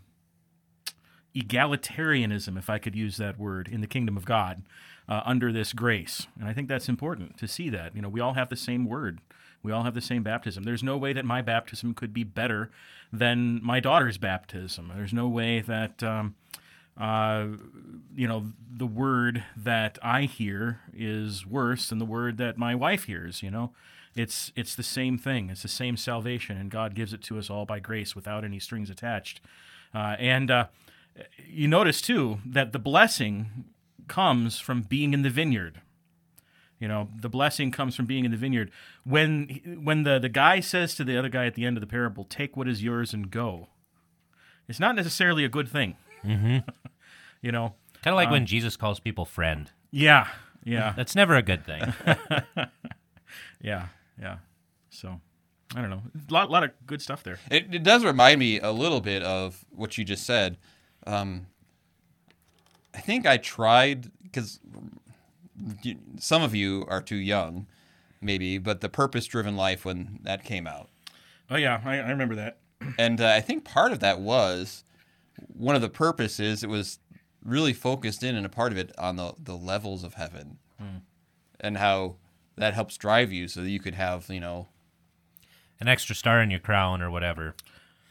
egalitarianism, 1.36 2.58
if 2.58 2.70
I 2.70 2.78
could 2.78 2.96
use 2.96 3.18
that 3.18 3.38
word, 3.38 3.68
in 3.68 3.82
the 3.82 3.88
kingdom 3.88 4.18
of 4.18 4.26
God 4.26 4.64
uh, 5.12 5.22
under 5.26 5.52
this 5.52 5.74
grace. 5.74 6.28
And 6.40 6.48
I 6.48 6.54
think 6.54 6.70
that's 6.70 6.88
important 6.88 7.38
to 7.40 7.48
see 7.48 7.70
that. 7.70 7.94
You 7.94 8.02
know, 8.02 8.08
we 8.08 8.22
all 8.22 8.36
have 8.36 8.48
the 8.48 8.56
same 8.56 8.86
word. 8.86 9.20
We 9.62 9.74
all 9.74 9.84
have 9.84 9.94
the 9.94 10.00
same 10.00 10.24
baptism. 10.24 10.64
There's 10.64 10.82
no 10.82 10.96
way 10.98 11.12
that 11.12 11.26
my 11.26 11.42
baptism 11.42 11.94
could 11.94 12.14
be 12.14 12.24
better 12.24 12.72
than 13.12 13.60
my 13.62 13.82
daughter's 13.82 14.18
baptism. 14.18 14.90
There's 14.96 15.12
no 15.12 15.28
way 15.28 15.60
that, 15.60 16.02
um, 16.02 16.36
uh, 16.98 17.48
you 18.16 18.26
know, 18.26 18.54
the 18.74 18.86
word 18.86 19.44
that 19.58 20.00
I 20.02 20.22
hear 20.24 20.80
is 20.96 21.46
worse 21.46 21.90
than 21.90 22.00
the 22.00 22.06
word 22.06 22.38
that 22.38 22.58
my 22.58 22.74
wife 22.74 23.04
hears. 23.04 23.44
You 23.44 23.52
know, 23.52 23.74
it's 24.16 24.54
it's 24.56 24.76
the 24.76 24.84
same 24.84 25.18
thing. 25.18 25.50
It's 25.50 25.64
the 25.64 25.68
same 25.68 25.98
salvation, 25.98 26.56
and 26.58 26.72
God 26.72 26.96
gives 26.96 27.12
it 27.12 27.22
to 27.24 27.38
us 27.38 27.50
all 27.50 27.66
by 27.66 27.82
grace, 27.82 28.16
without 28.16 28.46
any 28.46 28.60
strings 28.60 28.90
attached. 28.90 29.42
Uh, 29.94 30.16
and 30.20 30.50
uh, 30.50 30.68
you 31.46 31.68
notice 31.68 32.00
too 32.00 32.40
that 32.46 32.72
the 32.72 32.80
blessing 32.80 33.66
comes 34.08 34.60
from 34.60 34.82
being 34.82 35.14
in 35.14 35.22
the 35.22 35.30
vineyard. 35.30 35.82
You 36.80 36.88
know, 36.88 37.10
the 37.16 37.30
blessing 37.30 37.70
comes 37.72 37.96
from 37.96 38.06
being 38.08 38.26
in 38.26 38.32
the 38.32 38.38
vineyard. 38.38 38.72
When 39.04 39.82
when 39.84 40.04
the, 40.04 40.18
the 40.18 40.30
guy 40.30 40.60
says 40.62 40.96
to 40.96 41.04
the 41.04 41.18
other 41.18 41.30
guy 41.30 41.46
at 41.46 41.54
the 41.54 41.66
end 41.66 41.78
of 41.78 41.82
the 41.82 41.88
parable, 41.88 42.24
"Take 42.24 42.58
what 42.58 42.68
is 42.68 42.82
yours 42.84 43.14
and 43.14 43.30
go," 43.30 43.68
it's 44.68 44.80
not 44.80 44.96
necessarily 44.96 45.46
a 45.46 45.50
good 45.50 45.68
thing. 45.70 45.96
Mm-hmm. 46.26 46.70
you 47.42 47.52
know, 47.52 47.76
Kind 48.04 48.14
of 48.14 48.18
like 48.18 48.32
when 48.32 48.48
Jesus 48.48 48.76
calls 48.76 49.00
people 49.00 49.26
friend. 49.26 49.70
yeah, 49.92 50.28
yeah, 50.64 50.94
That's 50.96 51.16
never 51.16 51.36
a 51.36 51.44
good 51.44 51.64
thing. 51.66 51.94
yeah, 53.62 53.88
yeah. 54.20 54.38
So, 54.90 55.22
I 55.76 55.82
don't 55.82 55.90
know, 55.90 56.02
a 56.30 56.34
lot, 56.34 56.50
lot 56.50 56.64
of 56.64 56.72
good 56.86 57.02
stuff 57.02 57.24
there. 57.24 57.40
It, 57.50 57.74
it 57.74 57.84
does 57.84 58.04
remind 58.04 58.40
me 58.40 58.60
a 58.60 58.72
little 58.72 59.02
bit 59.02 59.22
of 59.24 59.66
what 59.70 59.98
you 59.98 60.04
just 60.04 60.26
said. 60.26 60.58
Um, 61.06 61.48
I 62.94 63.00
think 63.00 63.26
I 63.26 63.38
tried 63.38 64.12
because 64.24 64.60
some 66.18 66.42
of 66.42 66.56
you 66.56 66.86
are 66.88 67.02
too 67.02 67.16
young, 67.18 67.68
maybe, 68.22 68.58
but 68.58 68.82
the 68.82 68.90
purpose-driven 68.90 69.56
life 69.56 69.86
when 69.86 70.20
that 70.24 70.44
came 70.44 70.68
out, 70.68 70.90
Oh 71.50 71.58
yeah, 71.58 71.82
I, 71.84 71.98
I 71.98 72.10
remember 72.10 72.36
that. 72.36 72.58
and 72.98 73.20
uh, 73.20 73.28
I 73.28 73.42
think 73.42 73.66
part 73.66 73.92
of 73.92 74.00
that 74.00 74.22
was 74.22 74.84
one 75.54 75.76
of 75.76 75.82
the 75.82 75.90
purposes. 75.90 76.64
It 76.64 76.70
was 76.70 77.00
really 77.44 77.74
focused 77.74 78.24
in 78.24 78.36
and 78.36 78.46
a 78.46 78.50
part 78.50 78.72
of 78.72 78.78
it 78.78 78.92
on 78.98 79.16
the 79.18 79.34
the 79.42 79.58
levels 79.58 80.04
of 80.04 80.14
heaven, 80.16 80.58
and 81.60 81.78
how 81.78 82.16
that 82.56 82.74
helps 82.74 82.98
drive 82.98 83.32
you 83.32 83.48
so 83.48 83.62
that 83.62 83.70
you 83.70 83.80
could 83.80 83.96
have 83.96 84.30
you 84.30 84.40
know 84.40 84.68
an 85.80 85.88
extra 85.88 86.16
star 86.16 86.42
in 86.42 86.50
your 86.52 86.60
crown 86.60 87.02
or 87.02 87.12
whatever. 87.12 87.54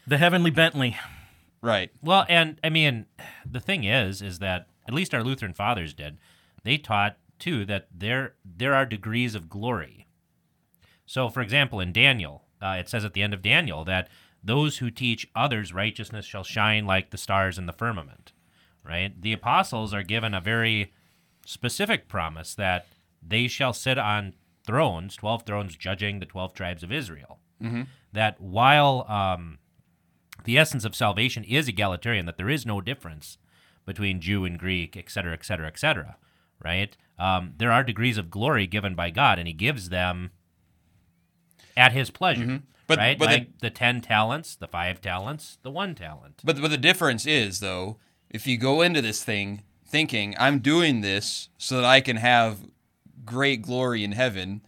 The 0.05 0.17
heavenly 0.17 0.51
Bentley. 0.51 0.97
Right. 1.63 1.91
Well, 2.01 2.25
and 2.29 2.59
I 2.63 2.69
mean, 2.69 3.05
the 3.49 3.59
thing 3.59 3.83
is, 3.83 4.21
is 4.21 4.39
that 4.39 4.67
at 4.91 4.95
least 4.95 5.13
our 5.13 5.23
Lutheran 5.23 5.53
fathers 5.53 5.93
did. 5.93 6.17
They 6.63 6.77
taught 6.77 7.17
too 7.39 7.65
that 7.65 7.87
there 7.95 8.35
there 8.43 8.75
are 8.75 8.85
degrees 8.85 9.35
of 9.35 9.49
glory. 9.49 10.05
So, 11.05 11.29
for 11.29 11.41
example, 11.41 11.79
in 11.79 11.93
Daniel, 11.93 12.43
uh, 12.61 12.77
it 12.79 12.89
says 12.89 13.03
at 13.03 13.13
the 13.13 13.23
end 13.23 13.33
of 13.33 13.41
Daniel 13.41 13.83
that 13.85 14.09
those 14.43 14.77
who 14.77 14.91
teach 14.91 15.29
others 15.35 15.73
righteousness 15.73 16.25
shall 16.25 16.43
shine 16.43 16.85
like 16.85 17.09
the 17.09 17.17
stars 17.17 17.57
in 17.57 17.65
the 17.65 17.73
firmament. 17.73 18.33
Right? 18.83 19.19
The 19.19 19.33
apostles 19.33 19.93
are 19.93 20.03
given 20.03 20.33
a 20.33 20.41
very 20.41 20.93
specific 21.45 22.07
promise 22.07 22.55
that 22.55 22.87
they 23.25 23.47
shall 23.47 23.73
sit 23.73 23.97
on 23.97 24.33
thrones, 24.65 25.15
twelve 25.15 25.43
thrones, 25.43 25.75
judging 25.75 26.19
the 26.19 26.25
twelve 26.25 26.53
tribes 26.53 26.83
of 26.83 26.91
Israel. 26.91 27.39
That 28.11 28.41
while 28.41 29.05
um, 29.07 29.59
the 30.43 30.57
essence 30.57 30.83
of 30.83 30.95
salvation 30.95 31.43
is 31.43 31.67
egalitarian, 31.67 32.25
that 32.25 32.37
there 32.37 32.49
is 32.49 32.65
no 32.65 32.81
difference 32.81 33.37
between 33.91 34.21
Jew 34.21 34.45
and 34.45 34.57
Greek, 34.57 34.95
et 34.95 35.09
cetera, 35.09 35.33
et 35.33 35.43
cetera, 35.45 35.67
et 35.67 35.77
cetera, 35.79 36.15
right? 36.63 36.95
Um, 37.19 37.53
there 37.57 37.71
are 37.71 37.83
degrees 37.83 38.17
of 38.17 38.29
glory 38.31 38.65
given 38.67 38.95
by 38.95 39.09
God, 39.09 39.37
and 39.39 39.47
He 39.47 39.53
gives 39.53 39.89
them 39.89 40.31
at 41.77 41.91
His 41.93 42.09
pleasure, 42.09 42.61
But- 42.87 42.97
right? 42.99 43.17
but 43.17 43.27
the- 43.29 43.31
like 43.37 43.59
the, 43.59 43.69
ten 43.69 44.01
talents, 44.01 44.55
the 44.55 44.67
five 44.67 45.01
talents, 45.01 45.57
the 45.61 45.71
one 45.71 45.95
talent. 45.95 46.41
But 46.43 46.59
but 46.61 46.69
the 46.71 46.77
difference 46.77 47.25
is 47.25 47.59
though, 47.59 47.97
if 48.29 48.47
you 48.47 48.57
go 48.57 48.81
into 48.81 49.01
this 49.01 49.23
thing 49.23 49.63
thinking 49.85 50.35
I'm 50.39 50.59
doing 50.59 51.01
this 51.01 51.49
so 51.57 51.75
that 51.77 51.85
I 51.85 52.01
can 52.01 52.17
have 52.17 52.59
great 53.25 53.61
glory 53.61 54.03
in 54.03 54.13
heaven, 54.13 54.61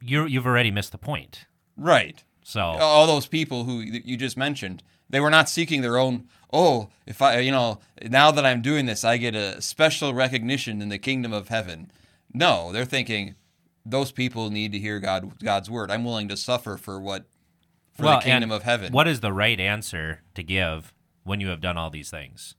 You 0.00 0.26
you've 0.26 0.46
already 0.46 0.70
missed 0.70 0.92
the 0.92 0.98
point. 0.98 1.46
right? 1.76 2.22
So 2.42 2.60
All 2.60 3.06
those 3.06 3.26
people 3.26 3.64
who 3.64 3.80
you 3.80 4.16
just 4.18 4.36
mentioned, 4.36 4.82
they 5.08 5.18
were 5.20 5.30
not 5.30 5.48
seeking 5.48 5.80
their 5.80 5.96
own. 5.96 6.28
Oh, 6.56 6.88
if 7.04 7.20
I, 7.20 7.40
you 7.40 7.50
know, 7.50 7.80
now 8.02 8.30
that 8.30 8.46
I'm 8.46 8.62
doing 8.62 8.86
this, 8.86 9.02
I 9.04 9.16
get 9.16 9.34
a 9.34 9.60
special 9.60 10.14
recognition 10.14 10.80
in 10.80 10.88
the 10.88 10.98
kingdom 10.98 11.32
of 11.32 11.48
heaven. 11.48 11.90
No, 12.32 12.70
they're 12.70 12.84
thinking 12.84 13.34
those 13.84 14.12
people 14.12 14.50
need 14.50 14.70
to 14.72 14.78
hear 14.78 15.00
God 15.00 15.42
God's 15.42 15.68
word. 15.68 15.90
I'm 15.90 16.04
willing 16.04 16.28
to 16.28 16.36
suffer 16.36 16.76
for 16.76 17.00
what 17.00 17.24
for 17.92 18.04
well, 18.04 18.18
the 18.20 18.24
kingdom 18.24 18.52
of 18.52 18.62
heaven. 18.62 18.92
What 18.92 19.08
is 19.08 19.18
the 19.18 19.32
right 19.32 19.58
answer 19.58 20.22
to 20.36 20.42
give 20.44 20.94
when 21.24 21.40
you 21.40 21.48
have 21.48 21.60
done 21.60 21.76
all 21.76 21.90
these 21.90 22.08
things? 22.10 22.54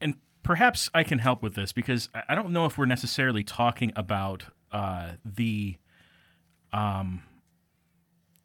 and 0.00 0.14
perhaps 0.42 0.90
I 0.92 1.02
can 1.04 1.20
help 1.20 1.42
with 1.42 1.54
this 1.54 1.72
because 1.72 2.08
I- 2.14 2.22
I 2.30 2.34
don't 2.34 2.50
know 2.50 2.66
if 2.66 2.76
we're 2.76 2.84
necessarily 2.86 3.42
talking 3.44 3.92
about 3.96 4.44
uh, 4.72 5.12
the 5.24 5.76
um, 6.72 7.22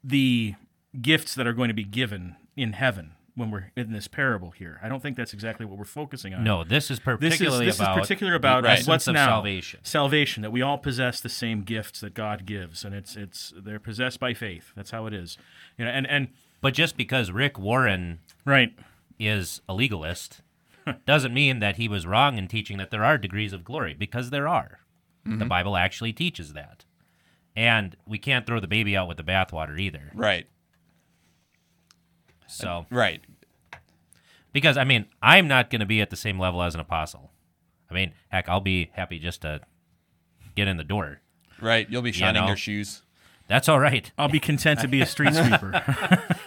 the 0.02 0.54
gifts 1.00 1.34
that 1.34 1.46
are 1.46 1.52
going 1.52 1.68
to 1.68 1.74
be 1.74 1.84
given 1.84 2.36
in 2.56 2.72
heaven 2.72 3.12
when 3.34 3.50
we're 3.50 3.72
in 3.76 3.92
this 3.92 4.08
parable 4.08 4.50
here. 4.50 4.78
I 4.82 4.88
don't 4.88 5.00
think 5.00 5.16
that's 5.16 5.32
exactly 5.32 5.64
what 5.64 5.78
we're 5.78 5.84
focusing 5.84 6.34
on. 6.34 6.44
No, 6.44 6.64
this 6.64 6.90
is 6.90 6.98
This 6.98 6.98
is 6.98 7.00
particularly 7.00 7.66
this 7.66 7.76
about 7.76 7.98
is 7.98 8.02
particular 8.02 8.34
about 8.34 8.62
the 8.62 8.68
Right. 8.68 8.86
what's 8.86 9.08
of 9.08 9.14
now 9.14 9.26
salvation. 9.26 9.80
Salvation 9.82 10.42
that 10.42 10.50
we 10.52 10.60
all 10.60 10.78
possess 10.78 11.20
the 11.20 11.28
same 11.28 11.62
gifts 11.62 12.00
that 12.00 12.14
God 12.14 12.44
gives, 12.44 12.84
and 12.84 12.94
it's 12.94 13.16
it's 13.16 13.52
they're 13.56 13.80
possessed 13.80 14.20
by 14.20 14.34
faith. 14.34 14.72
That's 14.76 14.90
how 14.90 15.06
it 15.06 15.14
is. 15.14 15.38
You 15.78 15.86
know, 15.86 15.90
and 15.90 16.06
and 16.06 16.28
But 16.60 16.74
just 16.74 16.96
because 16.96 17.30
Rick 17.30 17.58
Warren 17.58 18.20
right. 18.44 18.72
is 19.18 19.62
a 19.68 19.74
legalist 19.74 20.42
doesn't 21.06 21.32
mean 21.32 21.60
that 21.60 21.76
he 21.76 21.88
was 21.88 22.06
wrong 22.06 22.36
in 22.38 22.48
teaching 22.48 22.76
that 22.78 22.90
there 22.90 23.04
are 23.04 23.16
degrees 23.16 23.52
of 23.52 23.64
glory 23.64 23.94
because 23.94 24.30
there 24.30 24.46
are. 24.48 24.80
Mm-hmm. 25.26 25.38
The 25.38 25.44
Bible 25.46 25.76
actually 25.76 26.12
teaches 26.12 26.52
that. 26.52 26.84
And 27.54 27.96
we 28.06 28.18
can't 28.18 28.46
throw 28.46 28.60
the 28.60 28.66
baby 28.66 28.96
out 28.96 29.08
with 29.08 29.18
the 29.18 29.22
bathwater 29.22 29.78
either. 29.78 30.10
right, 30.14 30.46
So, 32.52 32.86
right. 32.90 33.20
because 34.52 34.76
I 34.76 34.84
mean, 34.84 35.06
I'm 35.22 35.48
not 35.48 35.70
going 35.70 35.80
to 35.80 35.86
be 35.86 36.00
at 36.00 36.10
the 36.10 36.16
same 36.16 36.38
level 36.38 36.62
as 36.62 36.74
an 36.74 36.80
apostle. 36.80 37.30
I 37.90 37.94
mean, 37.94 38.12
heck, 38.28 38.48
I'll 38.48 38.60
be 38.60 38.90
happy 38.94 39.18
just 39.18 39.42
to 39.42 39.60
get 40.54 40.68
in 40.68 40.76
the 40.76 40.84
door. 40.84 41.20
Right, 41.60 41.88
you'll 41.88 42.02
be 42.02 42.12
shining 42.12 42.42
know. 42.42 42.48
your 42.48 42.56
shoes. 42.56 43.02
That's 43.48 43.68
all 43.68 43.78
right. 43.78 44.10
I'll 44.16 44.28
be 44.28 44.40
content 44.40 44.80
to 44.80 44.88
be 44.88 45.00
a 45.00 45.06
street 45.06 45.34
sweeper. 45.34 45.82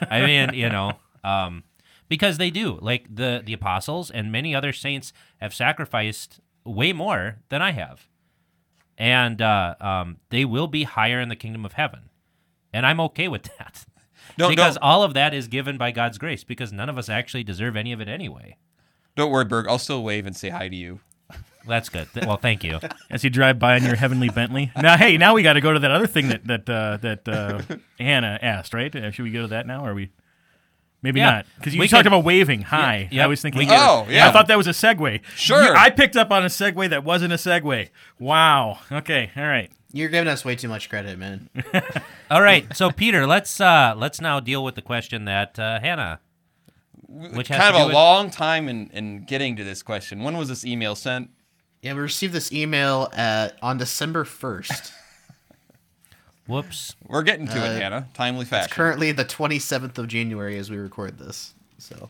I 0.09 0.25
mean, 0.25 0.53
you 0.53 0.69
know, 0.69 0.93
um, 1.23 1.63
because 2.07 2.37
they 2.37 2.49
do. 2.49 2.79
Like 2.81 3.13
the 3.13 3.41
the 3.45 3.53
apostles 3.53 4.09
and 4.09 4.31
many 4.31 4.55
other 4.55 4.73
saints 4.73 5.13
have 5.37 5.53
sacrificed 5.53 6.39
way 6.63 6.93
more 6.93 7.37
than 7.49 7.61
I 7.61 7.71
have, 7.71 8.07
and 8.97 9.41
uh, 9.41 9.75
um, 9.79 10.17
they 10.29 10.45
will 10.45 10.67
be 10.67 10.83
higher 10.83 11.19
in 11.19 11.29
the 11.29 11.35
kingdom 11.35 11.65
of 11.65 11.73
heaven, 11.73 12.09
and 12.73 12.85
I'm 12.85 12.99
okay 13.01 13.27
with 13.27 13.43
that. 13.59 13.85
Don't 14.37 14.49
because 14.49 14.75
don't, 14.75 14.83
all 14.83 15.03
of 15.03 15.13
that 15.13 15.33
is 15.33 15.47
given 15.47 15.77
by 15.77 15.91
God's 15.91 16.17
grace. 16.17 16.43
Because 16.43 16.71
none 16.73 16.89
of 16.89 16.97
us 16.97 17.09
actually 17.09 17.43
deserve 17.43 17.75
any 17.75 17.91
of 17.91 18.01
it 18.01 18.07
anyway. 18.07 18.57
don't 19.15 19.31
worry, 19.31 19.45
Berg. 19.45 19.67
I'll 19.67 19.79
still 19.79 20.03
wave 20.03 20.25
and 20.25 20.35
say 20.35 20.49
hi 20.49 20.67
to 20.69 20.75
you. 20.75 20.99
That's 21.67 21.89
good. 21.89 22.07
Well, 22.15 22.37
thank 22.37 22.63
you. 22.63 22.79
As 23.09 23.23
you 23.23 23.31
drive 23.31 23.57
by 23.57 23.75
in 23.77 23.83
your 23.83 23.95
heavenly 23.95 24.29
Bentley. 24.29 24.71
Now, 24.79 24.97
hey, 24.97 25.17
now 25.17 25.33
we 25.33 25.41
got 25.41 25.53
to 25.53 25.61
go 25.61 25.73
to 25.73 25.79
that 25.79 25.89
other 25.89 26.05
thing 26.05 26.27
that 26.27 26.45
that 26.45 26.69
uh, 26.69 26.97
that 26.97 27.27
uh, 27.27 27.61
Hannah 27.99 28.37
asked, 28.41 28.73
right? 28.75 28.95
Uh, 28.95 29.09
should 29.09 29.23
we 29.23 29.31
go 29.31 29.41
to 29.41 29.47
that 29.47 29.65
now, 29.65 29.83
or 29.83 29.91
are 29.91 29.95
we? 29.95 30.11
Maybe 31.01 31.19
Yeah. 31.19 31.25
not, 31.31 31.45
because 31.57 31.73
you 31.73 31.79
We 31.79 31.87
talked 31.87 32.07
about 32.07 32.23
waving. 32.23 32.63
Hi, 32.63 33.07
yeah, 33.11 33.23
I 33.23 33.27
was 33.27 33.41
thinking. 33.41 33.67
Oh, 33.71 34.07
yeah. 34.09 34.27
I 34.27 34.31
thought 34.31 34.47
that 34.47 34.57
was 34.57 34.65
a 34.67 34.71
segue. 34.71 35.21
Sure. 35.35 35.63
You- 35.63 35.73
I 35.73 35.89
picked 35.91 36.15
up 36.15 36.31
on 36.31 36.43
a 36.43 36.47
segue 36.47 36.89
that 36.89 37.03
wasn't 37.03 37.31
a 37.33 37.35
segue. 37.35 37.89
Wow. 38.19 38.79
Okay. 38.91 39.29
All 39.35 39.43
right. 39.43 39.71
You're 39.95 40.09
giving 40.09 40.27
us 40.27 40.43
way 40.43 40.57
too 40.57 40.67
much 40.67 40.89
credit, 40.89 41.17
man. 41.17 41.49
All 42.29 42.41
right, 42.41 42.65
so 42.75 42.91
Peter, 42.91 43.25
let's 43.25 43.61
uh, 43.61 43.93
let's 43.95 44.19
now 44.19 44.41
deal 44.41 44.61
with 44.61 44.75
the 44.75 44.81
question 44.81 45.23
that 45.23 45.57
uh, 45.57 45.79
Hannah, 45.79 46.19
which 47.07 47.47
has 47.47 47.57
kind 47.61 47.73
to 47.73 47.79
of 47.79 47.79
do 47.79 47.83
a 47.83 47.85
with- 47.87 47.93
long 47.93 48.29
time 48.29 48.67
in, 48.67 48.89
in 48.89 49.23
getting 49.23 49.55
to 49.55 49.63
this 49.63 49.81
question. 49.81 50.21
When 50.21 50.35
was 50.37 50.49
this 50.49 50.65
email 50.65 50.95
sent? 50.95 51.29
Yeah, 51.81 51.93
we 51.93 52.01
received 52.01 52.33
this 52.33 52.51
email 52.51 53.09
at, 53.13 53.57
on 53.61 53.77
December 53.77 54.25
1st. 54.25 54.91
Whoops. 56.47 56.95
We're 57.07 57.23
getting 57.23 57.47
to 57.47 57.53
Uh, 57.61 57.71
it, 57.71 57.81
Hannah. 57.81 58.07
Timely 58.13 58.43
fact. 58.45 58.65
It's 58.65 58.73
currently 58.73 59.11
the 59.13 59.23
27th 59.25 59.97
of 59.97 60.07
January 60.09 60.57
as 60.57 60.69
we 60.69 60.77
record 60.77 61.17
this. 61.19 61.53
So 61.77 62.09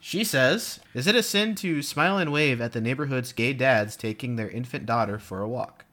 she 0.00 0.22
says, 0.22 0.80
"Is 0.92 1.06
it 1.06 1.14
a 1.14 1.22
sin 1.22 1.54
to 1.56 1.80
smile 1.82 2.18
and 2.18 2.30
wave 2.30 2.60
at 2.60 2.72
the 2.72 2.80
neighborhood's 2.80 3.32
gay 3.32 3.52
dads 3.54 3.96
taking 3.96 4.36
their 4.36 4.50
infant 4.50 4.84
daughter 4.86 5.18
for 5.18 5.40
a 5.40 5.48
walk?" 5.48 5.84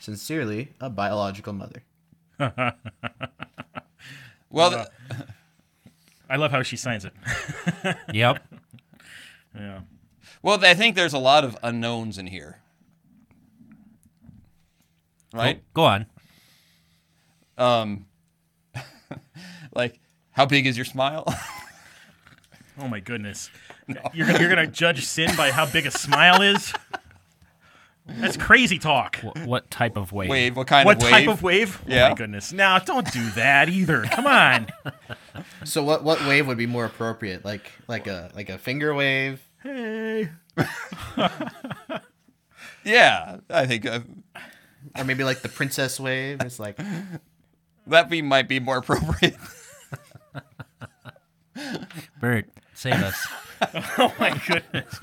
Sincerely, 0.00 0.72
a 0.80 0.88
biological 0.90 1.52
mother. 1.52 1.82
well, 4.50 4.70
th- 4.70 4.86
I 6.28 6.36
love 6.36 6.50
how 6.50 6.62
she 6.62 6.76
signs 6.76 7.04
it. 7.04 7.12
Yep. 8.12 8.42
Yeah. 9.54 9.80
well, 10.42 10.64
I 10.64 10.74
think 10.74 10.96
there's 10.96 11.12
a 11.12 11.18
lot 11.18 11.44
of 11.44 11.56
unknowns 11.62 12.18
in 12.18 12.26
here. 12.26 12.60
Right? 15.34 15.62
Go 15.74 15.84
on. 15.84 16.06
Um, 17.58 18.06
like, 19.74 20.00
how 20.30 20.46
big 20.46 20.66
is 20.66 20.76
your 20.78 20.86
smile? 20.86 21.24
Oh 22.80 22.88
my 22.88 23.00
goodness. 23.00 23.50
You're 24.14 24.30
you're 24.30 24.48
gonna 24.48 24.66
judge 24.66 25.04
sin 25.04 25.30
by 25.36 25.50
how 25.50 25.66
big 25.66 25.84
a 25.86 25.90
smile 25.90 26.40
is. 26.40 26.72
That's 28.20 28.36
crazy 28.36 28.78
talk. 28.78 29.16
Wh- 29.16 29.46
what 29.46 29.70
type 29.70 29.96
of 29.96 30.12
wave? 30.12 30.28
wave. 30.30 30.56
What 30.56 30.66
kind 30.66 30.86
What 30.86 30.96
of 30.98 31.02
wave? 31.02 31.12
What 31.12 31.18
type 31.18 31.28
of 31.28 31.42
wave? 31.42 31.80
Oh 31.82 31.92
Yeah. 31.92 32.08
my 32.10 32.14
goodness. 32.14 32.52
Now 32.52 32.78
don't 32.78 33.10
do 33.12 33.30
that 33.30 33.68
either. 33.68 34.02
Come 34.04 34.26
on. 34.26 34.68
So 35.64 35.82
what 35.82 36.02
what 36.04 36.20
wave 36.26 36.46
would 36.48 36.58
be 36.58 36.66
more 36.66 36.84
appropriate? 36.84 37.44
Like 37.44 37.70
like 37.88 38.06
a 38.06 38.30
like 38.34 38.50
a 38.50 38.58
finger 38.58 38.94
wave? 38.94 39.40
Hey. 39.62 40.28
Yeah, 42.84 43.38
I 43.50 43.66
think 43.66 43.84
uh, 43.86 44.00
Or 44.96 45.04
maybe 45.04 45.22
like 45.24 45.40
the 45.42 45.48
princess 45.50 46.00
wave? 46.00 46.40
It's 46.40 46.58
like 46.58 46.78
that 47.86 48.08
be 48.08 48.22
might 48.22 48.48
be 48.48 48.58
more 48.58 48.78
appropriate. 48.78 49.36
Bert, 52.20 52.46
save 52.74 52.94
us. 52.94 53.26
Oh 53.98 54.12
my 54.18 54.40
goodness. 54.46 54.98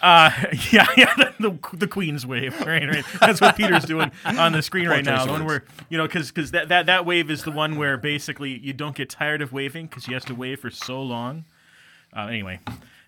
Uh, 0.00 0.30
yeah, 0.70 0.86
yeah, 0.96 1.14
the, 1.38 1.58
the 1.72 1.86
Queen's 1.86 2.26
wave, 2.26 2.58
right, 2.66 2.88
right. 2.88 3.04
That's 3.20 3.40
what 3.40 3.56
Peter's 3.56 3.84
doing 3.84 4.10
on 4.24 4.52
the 4.52 4.62
screen 4.62 4.88
right 4.88 5.04
now. 5.04 5.24
The 5.24 5.32
one 5.32 5.44
where 5.44 5.64
you 5.88 5.98
know, 5.98 6.06
because 6.06 6.30
because 6.30 6.50
that, 6.52 6.68
that 6.68 6.86
that 6.86 7.06
wave 7.06 7.30
is 7.30 7.44
the 7.44 7.50
one 7.50 7.76
where 7.76 7.96
basically 7.96 8.58
you 8.58 8.72
don't 8.72 8.94
get 8.96 9.10
tired 9.10 9.42
of 9.42 9.52
waving 9.52 9.86
because 9.86 10.06
you 10.06 10.14
have 10.14 10.24
to 10.26 10.34
wave 10.34 10.60
for 10.60 10.70
so 10.70 11.02
long. 11.02 11.44
Uh, 12.16 12.26
anyway, 12.26 12.60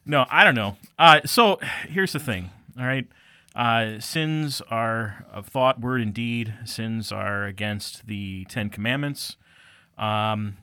no, 0.04 0.26
I 0.30 0.44
don't 0.44 0.54
know. 0.54 0.76
Uh, 0.98 1.20
so 1.24 1.58
here's 1.88 2.12
the 2.12 2.18
thing. 2.18 2.50
All 2.78 2.86
right, 2.86 3.06
uh, 3.54 4.00
sins 4.00 4.60
are 4.70 5.26
of 5.32 5.46
thought, 5.46 5.80
word, 5.80 6.00
and 6.00 6.14
deed. 6.14 6.54
Sins 6.64 7.12
are 7.12 7.44
against 7.44 8.06
the 8.06 8.46
Ten 8.48 8.70
Commandments. 8.70 9.36
Um, 9.98 10.56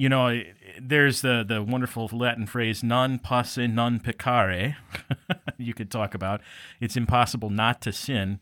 you 0.00 0.08
know, 0.08 0.42
there's 0.80 1.20
the 1.20 1.44
the 1.46 1.62
wonderful 1.62 2.08
Latin 2.10 2.46
phrase 2.46 2.82
"non 2.82 3.18
posse 3.18 3.66
non 3.66 4.00
peccare." 4.00 4.76
you 5.58 5.74
could 5.74 5.90
talk 5.90 6.14
about. 6.14 6.40
It's 6.80 6.96
impossible 6.96 7.50
not 7.50 7.82
to 7.82 7.92
sin. 7.92 8.40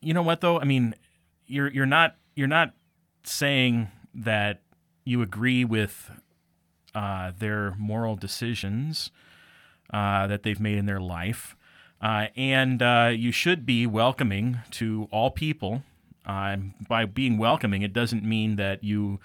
You 0.00 0.14
know 0.14 0.22
what 0.22 0.42
though? 0.42 0.60
I 0.60 0.64
mean, 0.64 0.94
you're 1.48 1.66
you're 1.72 1.86
not 1.86 2.14
you're 2.36 2.46
not 2.46 2.72
saying 3.24 3.88
that 4.14 4.62
you 5.04 5.22
agree 5.22 5.64
with 5.64 6.08
uh, 6.94 7.32
their 7.36 7.74
moral 7.76 8.14
decisions 8.14 9.10
uh, 9.92 10.28
that 10.28 10.44
they've 10.44 10.60
made 10.60 10.78
in 10.78 10.86
their 10.86 11.00
life. 11.00 11.56
Uh, 12.00 12.28
and 12.36 12.80
uh, 12.80 13.10
you 13.12 13.32
should 13.32 13.66
be 13.66 13.88
welcoming 13.88 14.58
to 14.70 15.08
all 15.10 15.32
people. 15.32 15.82
Uh, 16.24 16.56
by 16.88 17.04
being 17.04 17.38
welcoming, 17.38 17.82
it 17.82 17.92
doesn't 17.92 18.22
mean 18.22 18.54
that 18.54 18.84
you 18.84 19.18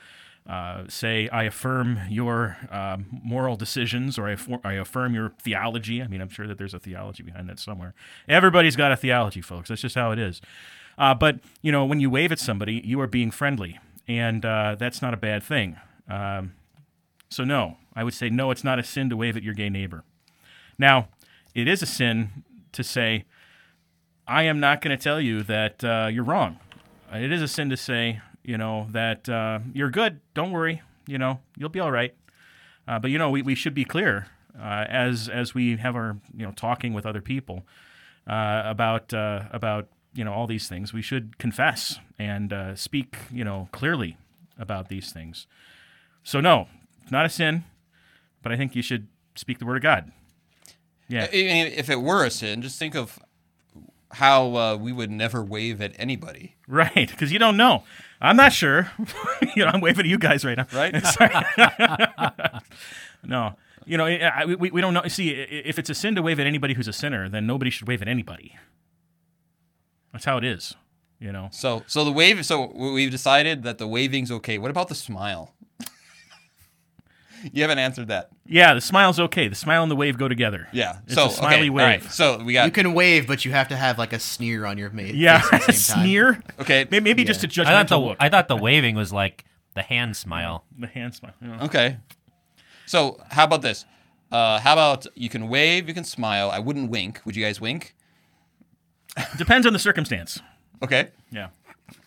uh, 0.48 0.84
say, 0.88 1.30
I 1.30 1.44
affirm 1.44 2.00
your 2.10 2.58
uh, 2.72 2.98
moral 3.24 3.56
decisions 3.56 4.18
or 4.18 4.28
I, 4.28 4.36
affor- 4.36 4.66
I 4.66 4.74
affirm 4.74 5.14
your 5.14 5.34
theology. 5.42 6.02
I 6.02 6.08
mean, 6.08 6.22
I'm 6.22 6.30
sure 6.30 6.48
that 6.48 6.58
there's 6.58 6.74
a 6.74 6.80
theology 6.80 7.24
behind 7.24 7.48
that 7.50 7.60
somewhere. 7.60 7.94
Everybody's 8.28 8.76
got 8.76 8.92
a 8.92 8.98
theology, 8.98 9.42
folks. 9.42 9.70
That's 9.70 9.82
just 9.82 9.96
how 9.96 10.12
it 10.12 10.20
is. 10.20 10.42
Uh, 10.98 11.14
but, 11.14 11.40
you 11.62 11.72
know, 11.72 11.86
when 11.86 12.00
you 12.00 12.10
wave 12.10 12.32
at 12.32 12.40
somebody, 12.40 12.82
you 12.84 13.00
are 13.02 13.08
being 13.08 13.32
friendly, 13.32 13.80
and 14.08 14.46
uh, 14.46 14.76
that's 14.78 15.02
not 15.02 15.14
a 15.14 15.18
bad 15.18 15.42
thing. 15.42 15.78
Um, 16.10 16.54
so, 17.30 17.44
no, 17.44 17.78
I 17.96 18.04
would 18.04 18.14
say, 18.14 18.30
no, 18.30 18.52
it's 18.52 18.64
not 18.64 18.78
a 18.78 18.84
sin 18.84 19.10
to 19.10 19.18
wave 19.18 19.38
at 19.38 19.44
your 19.44 19.54
gay 19.54 19.70
neighbor. 19.70 20.04
Now, 20.78 21.08
it 21.56 21.68
is 21.68 21.82
a 21.82 21.86
sin 21.86 22.44
to 22.72 22.84
say, 22.84 23.26
I 24.28 24.44
am 24.44 24.60
not 24.60 24.82
going 24.82 24.96
to 24.96 25.02
tell 25.02 25.22
you 25.22 25.44
that 25.44 25.84
uh, 25.84 26.10
you're 26.12 26.24
wrong. 26.24 26.60
It 27.14 27.32
is 27.32 27.42
a 27.42 27.48
sin 27.48 27.70
to 27.70 27.78
say, 27.78 28.22
you 28.44 28.58
know, 28.58 28.88
that 28.92 29.28
uh, 29.30 29.60
you're 29.74 29.90
good. 29.90 30.20
Don't 30.34 30.52
worry. 30.52 30.82
You 31.08 31.18
know, 31.18 31.40
you'll 31.58 31.70
be 31.70 31.80
all 31.80 31.92
right. 31.92 32.14
Uh, 32.88 33.00
but 33.00 33.12
you 33.12 33.18
know, 33.18 33.30
we, 33.30 33.42
we 33.42 33.56
should 33.56 33.74
be 33.74 33.86
clear 33.86 34.28
uh, 34.60 34.86
as 34.90 35.30
as 35.30 35.54
we 35.54 35.78
have 35.78 35.96
our 35.96 36.18
you 36.36 36.46
know 36.46 36.52
talking 36.52 36.94
with 36.94 37.06
other 37.06 37.22
people 37.22 37.64
uh, 38.28 38.64
about 38.66 39.14
uh, 39.14 39.44
about 39.52 39.88
you 40.14 40.24
know 40.24 40.34
all 40.34 40.48
these 40.48 40.68
things. 40.68 40.94
We 40.94 41.02
should 41.02 41.38
confess 41.38 42.00
and 42.20 42.52
uh, 42.52 42.76
speak 42.76 43.18
you 43.32 43.44
know 43.44 43.70
clearly 43.72 44.18
about 44.58 44.90
these 44.90 45.12
things. 45.12 45.48
So 46.24 46.40
no, 46.40 46.68
it's 47.02 47.12
not 47.12 47.26
a 47.26 47.30
sin, 47.30 47.64
but 48.44 48.52
I 48.52 48.58
think 48.58 48.76
you 48.76 48.82
should 48.82 49.08
speak 49.36 49.60
the 49.60 49.66
word 49.66 49.78
of 49.78 49.84
God. 49.84 50.12
Yeah. 51.08 51.28
If 51.32 51.90
it 51.90 52.02
were 52.02 52.24
a 52.24 52.32
sin, 52.32 52.62
just 52.62 52.80
think 52.80 52.96
of 52.96 53.20
how 54.12 54.56
uh, 54.56 54.76
we 54.78 54.92
would 54.92 55.12
never 55.12 55.44
wave 55.44 55.82
at 55.82 55.94
anybody. 55.98 56.56
Right, 56.68 57.10
because 57.10 57.32
you 57.34 57.40
don't 57.40 57.58
know. 57.58 57.84
I'm 58.22 58.36
not 58.38 58.54
sure. 58.54 58.92
you 59.56 59.66
know, 59.66 59.72
I'm 59.74 59.82
waving 59.82 60.06
at 60.06 60.10
you 60.10 60.18
guys 60.20 60.46
right 60.46 60.58
now. 60.58 60.68
Right? 60.74 60.94
No, 63.24 63.56
you 63.86 63.98
know, 63.98 64.06
I- 64.06 64.32
I- 64.42 64.46
we, 64.46 64.72
we 64.72 64.82
don't 64.82 64.94
know. 64.96 65.04
See, 65.08 65.30
if 65.30 65.78
it's 65.78 65.90
a 65.92 65.94
sin 65.94 66.16
to 66.16 66.22
wave 66.24 66.40
at 66.40 66.48
anybody 66.48 66.74
who's 66.74 66.88
a 66.88 66.94
sinner, 66.94 67.30
then 67.30 67.46
nobody 67.46 67.70
should 67.70 67.88
wave 67.88 68.02
at 68.02 68.08
anybody. 68.08 68.56
That's 70.12 70.26
how 70.26 70.38
it 70.38 70.44
is. 70.44 70.76
You 71.20 71.32
know. 71.32 71.50
So, 71.52 71.84
so 71.86 72.04
the 72.04 72.12
wave. 72.12 72.44
So 72.46 72.72
we've 72.76 73.12
decided 73.12 73.62
that 73.64 73.78
the 73.78 73.88
waving's 73.88 74.32
okay. 74.32 74.58
What 74.58 74.72
about 74.72 74.88
the 74.88 74.96
smile? 74.96 75.54
You 77.54 77.62
haven't 77.62 77.80
answered 77.80 78.08
that. 78.10 78.30
Yeah, 78.46 78.74
the 78.74 78.82
smile's 78.82 79.20
okay. 79.20 79.48
The 79.48 79.56
smile 79.56 79.82
and 79.84 79.92
the 79.92 79.96
wave 79.96 80.18
go 80.18 80.28
together. 80.28 80.68
Yeah. 80.72 81.00
It's 81.06 81.16
so 81.16 81.28
a 81.28 81.30
smiley 81.30 81.56
okay, 81.62 81.70
wave. 81.70 81.86
right, 82.04 82.04
So 82.12 82.44
we 82.44 82.54
got. 82.54 82.66
You 82.66 82.72
can 82.72 82.94
wave, 82.94 83.28
but 83.28 83.46
you 83.46 83.52
have 83.52 83.68
to 83.70 83.76
have 83.78 83.98
like 83.98 84.14
a 84.14 84.20
sneer 84.20 84.66
on 84.66 84.78
your 84.78 84.90
face 84.90 85.14
Yeah, 85.16 85.42
at 85.52 85.66
the 85.66 85.74
same 85.74 85.96
time. 85.96 86.04
sneer. 86.06 86.44
okay. 86.60 86.88
Maybe, 86.92 87.04
maybe 87.04 87.24
just 87.24 87.44
a 87.44 87.48
judgmental 87.48 87.66
I 87.68 87.74
thought 87.84 87.88
the 87.90 87.98
look. 88.00 88.18
I 88.20 88.30
thought 88.30 88.48
the 88.48 88.58
waving 88.58 88.96
was 88.96 89.12
like 89.14 89.46
the 89.74 89.82
hand 89.82 90.16
smile. 90.18 90.66
the 90.78 90.88
hand 90.88 91.16
smile. 91.16 91.34
yeah. 91.42 91.64
Okay. 91.66 91.98
So 92.86 93.22
how 93.32 93.46
about 93.46 93.62
this? 93.62 93.86
Uh, 94.32 94.60
how 94.60 94.74
about 94.74 95.08
you 95.16 95.30
can 95.30 95.48
wave, 95.50 95.88
you 95.88 95.94
can 95.94 96.04
smile. 96.04 96.50
I 96.52 96.60
wouldn't 96.60 96.90
wink. 96.90 97.22
Would 97.26 97.36
you 97.36 97.44
guys 97.46 97.60
wink? 97.62 97.96
Depends 99.38 99.68
on 99.68 99.74
the 99.74 99.80
circumstance. 99.80 100.40
Okay. 100.82 101.10
Yeah. 101.32 101.50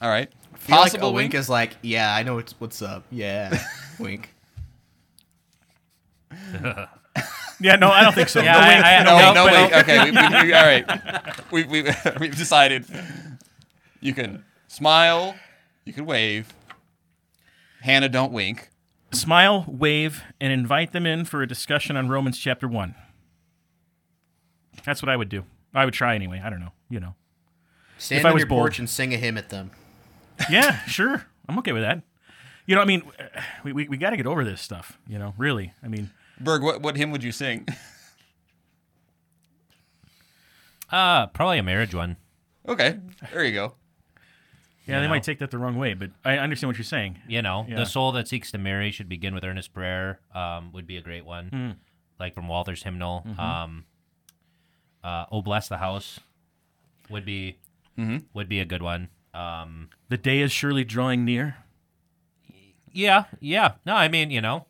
All 0.01 0.09
right. 0.09 0.31
I 0.55 0.57
feel 0.59 0.77
like 0.77 0.85
Possible 0.93 1.09
a 1.09 1.13
wink 1.13 1.33
wink. 1.33 1.41
is 1.41 1.49
like, 1.51 1.77
yeah, 1.83 2.15
I 2.15 2.23
know 2.23 2.37
what's 2.37 2.53
what's 2.59 2.81
up. 2.81 3.05
Yeah, 3.11 3.59
wink. 3.99 4.34
Yeah. 7.61 7.77
No, 7.77 7.89
I 7.91 8.03
don't 8.03 8.15
think 8.15 8.29
so. 8.29 8.41
Yeah, 8.43 8.53
No 8.55 8.59
I- 8.59 8.69
wink. 8.69 8.85
I- 8.85 9.03
no, 9.05 9.19
no, 9.19 9.33
no, 9.33 9.45
but- 9.45 9.53
wait. 9.73 9.81
Okay. 9.83 10.05
We, 10.05 10.11
we, 10.11 10.47
we, 10.49 10.53
all 10.55 10.65
right. 10.65 11.53
We, 11.53 11.65
we, 11.65 11.83
we've 12.21 12.37
decided. 12.37 12.85
You 14.01 14.13
can 14.15 14.45
smile. 14.69 15.37
You 15.85 15.93
can 15.93 16.05
wave. 16.07 16.53
Hannah, 17.83 18.09
don't 18.09 18.33
wink. 18.33 18.71
smile, 19.13 19.65
wave, 19.69 20.23
and 20.41 20.53
invite 20.53 20.93
them 20.93 21.07
in 21.07 21.25
for 21.27 21.43
a 21.43 21.47
discussion 21.47 21.97
on 21.97 22.09
Romans 22.09 22.39
chapter 22.39 22.67
1. 22.67 22.95
That's 24.85 25.03
what 25.03 25.09
I 25.09 25.17
would 25.17 25.29
do. 25.29 25.45
I 25.75 25.85
would 25.85 25.95
try 25.95 26.15
anyway. 26.15 26.41
I 26.45 26.51
don't 26.51 26.61
know. 26.61 26.73
You 26.91 27.01
know. 27.01 27.15
Stand 27.99 28.27
I 28.27 28.31
on 28.31 28.35
was 28.35 28.41
your 28.41 28.49
bold. 28.49 28.61
porch 28.61 28.79
and 28.79 28.89
sing 28.91 29.15
a 29.15 29.17
hymn 29.17 29.39
at 29.39 29.51
them. 29.51 29.71
Yeah, 30.51 30.81
sure. 30.87 31.25
I'm 31.49 31.59
okay 31.61 31.73
with 31.73 31.83
that. 31.83 32.03
You 32.67 32.75
know, 32.75 32.81
I 32.81 32.85
mean, 32.87 33.03
we, 33.63 33.73
we, 33.73 33.89
we 33.89 33.97
got 33.97 34.11
to 34.11 34.17
get 34.17 34.27
over 34.27 34.45
this 34.45 34.61
stuff, 34.61 34.99
you 35.07 35.19
know, 35.19 35.35
really. 35.39 35.73
I 35.83 35.89
mean, 35.89 36.11
Berg, 36.41 36.63
what, 36.63 36.83
what 36.83 36.97
hymn 36.97 37.11
would 37.11 37.23
you 37.25 37.33
sing? 37.33 37.67
Uh, 40.93 41.27
probably 41.29 41.59
a 41.59 41.63
marriage 41.63 41.95
one. 41.95 42.17
okay. 42.69 42.99
There 43.33 43.45
you 43.45 43.53
go. 43.53 43.75
yeah, 44.87 45.01
they 45.01 45.07
know. 45.07 45.11
might 45.11 45.23
take 45.25 45.39
that 45.41 45.51
the 45.51 45.59
wrong 45.59 45.77
way, 45.77 45.95
but 45.95 46.11
I 46.25 46.39
understand 46.39 46.69
what 46.69 46.77
you're 46.77 46.85
saying. 46.85 47.19
You 47.27 47.43
know, 47.43 47.67
Yeah. 47.69 47.77
the 47.77 47.87
soul 47.87 48.13
that 48.13 48.29
seeks 48.29 48.53
to 48.53 48.59
marry 48.59 48.91
should 48.93 49.09
begin 49.09 49.35
with 49.35 49.43
earnest 49.45 49.73
prayer. 49.73 50.21
Um, 50.35 50.73
would 50.73 50.87
be 50.87 50.97
a 50.97 51.01
great 51.01 51.25
one, 51.25 51.49
Hmm. 51.49 51.71
like 52.21 52.35
from 52.35 52.47
Walther's 52.49 52.83
hymnal. 52.85 53.25
Mm-hmm. 53.27 53.41
Um, 53.41 53.85
uh, 55.03 55.25
oh 55.33 55.43
bless 55.43 55.69
the 55.69 55.79
house 55.79 56.21
would 57.11 57.25
be 57.25 57.57
Mm-hmm. 57.99 58.19
would 58.35 58.49
be 58.49 58.61
a 58.61 58.65
good 58.65 58.83
one. 58.83 59.09
Um, 59.33 59.89
The 60.11 60.17
day 60.19 60.41
is 60.43 60.53
surely 60.53 60.85
drawing 60.85 61.25
near. 61.25 61.57
yeah, 62.93 63.25
yeah. 63.41 63.73
No, 63.87 63.95
I 63.97 64.09
mean, 64.09 64.31
you 64.31 64.41
know, 64.41 64.67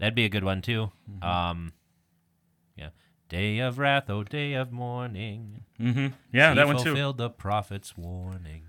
that'd 0.00 0.16
be 0.16 0.24
a 0.24 0.28
good 0.28 0.42
one 0.44 0.60
too. 0.62 0.90
Mm-hmm. 1.08 1.22
Um, 1.24 1.72
yeah, 2.76 2.88
day 3.28 3.58
of 3.60 3.78
wrath, 3.78 4.10
oh 4.10 4.24
day 4.24 4.54
of 4.54 4.72
mourning. 4.72 5.62
Mm-hmm. 5.80 6.08
Yeah, 6.32 6.50
He 6.50 6.56
that 6.56 6.66
one 6.66 6.76
too. 6.78 6.82
fulfilled 6.86 7.18
the 7.18 7.30
prophet's 7.30 7.96
warning. 7.96 8.64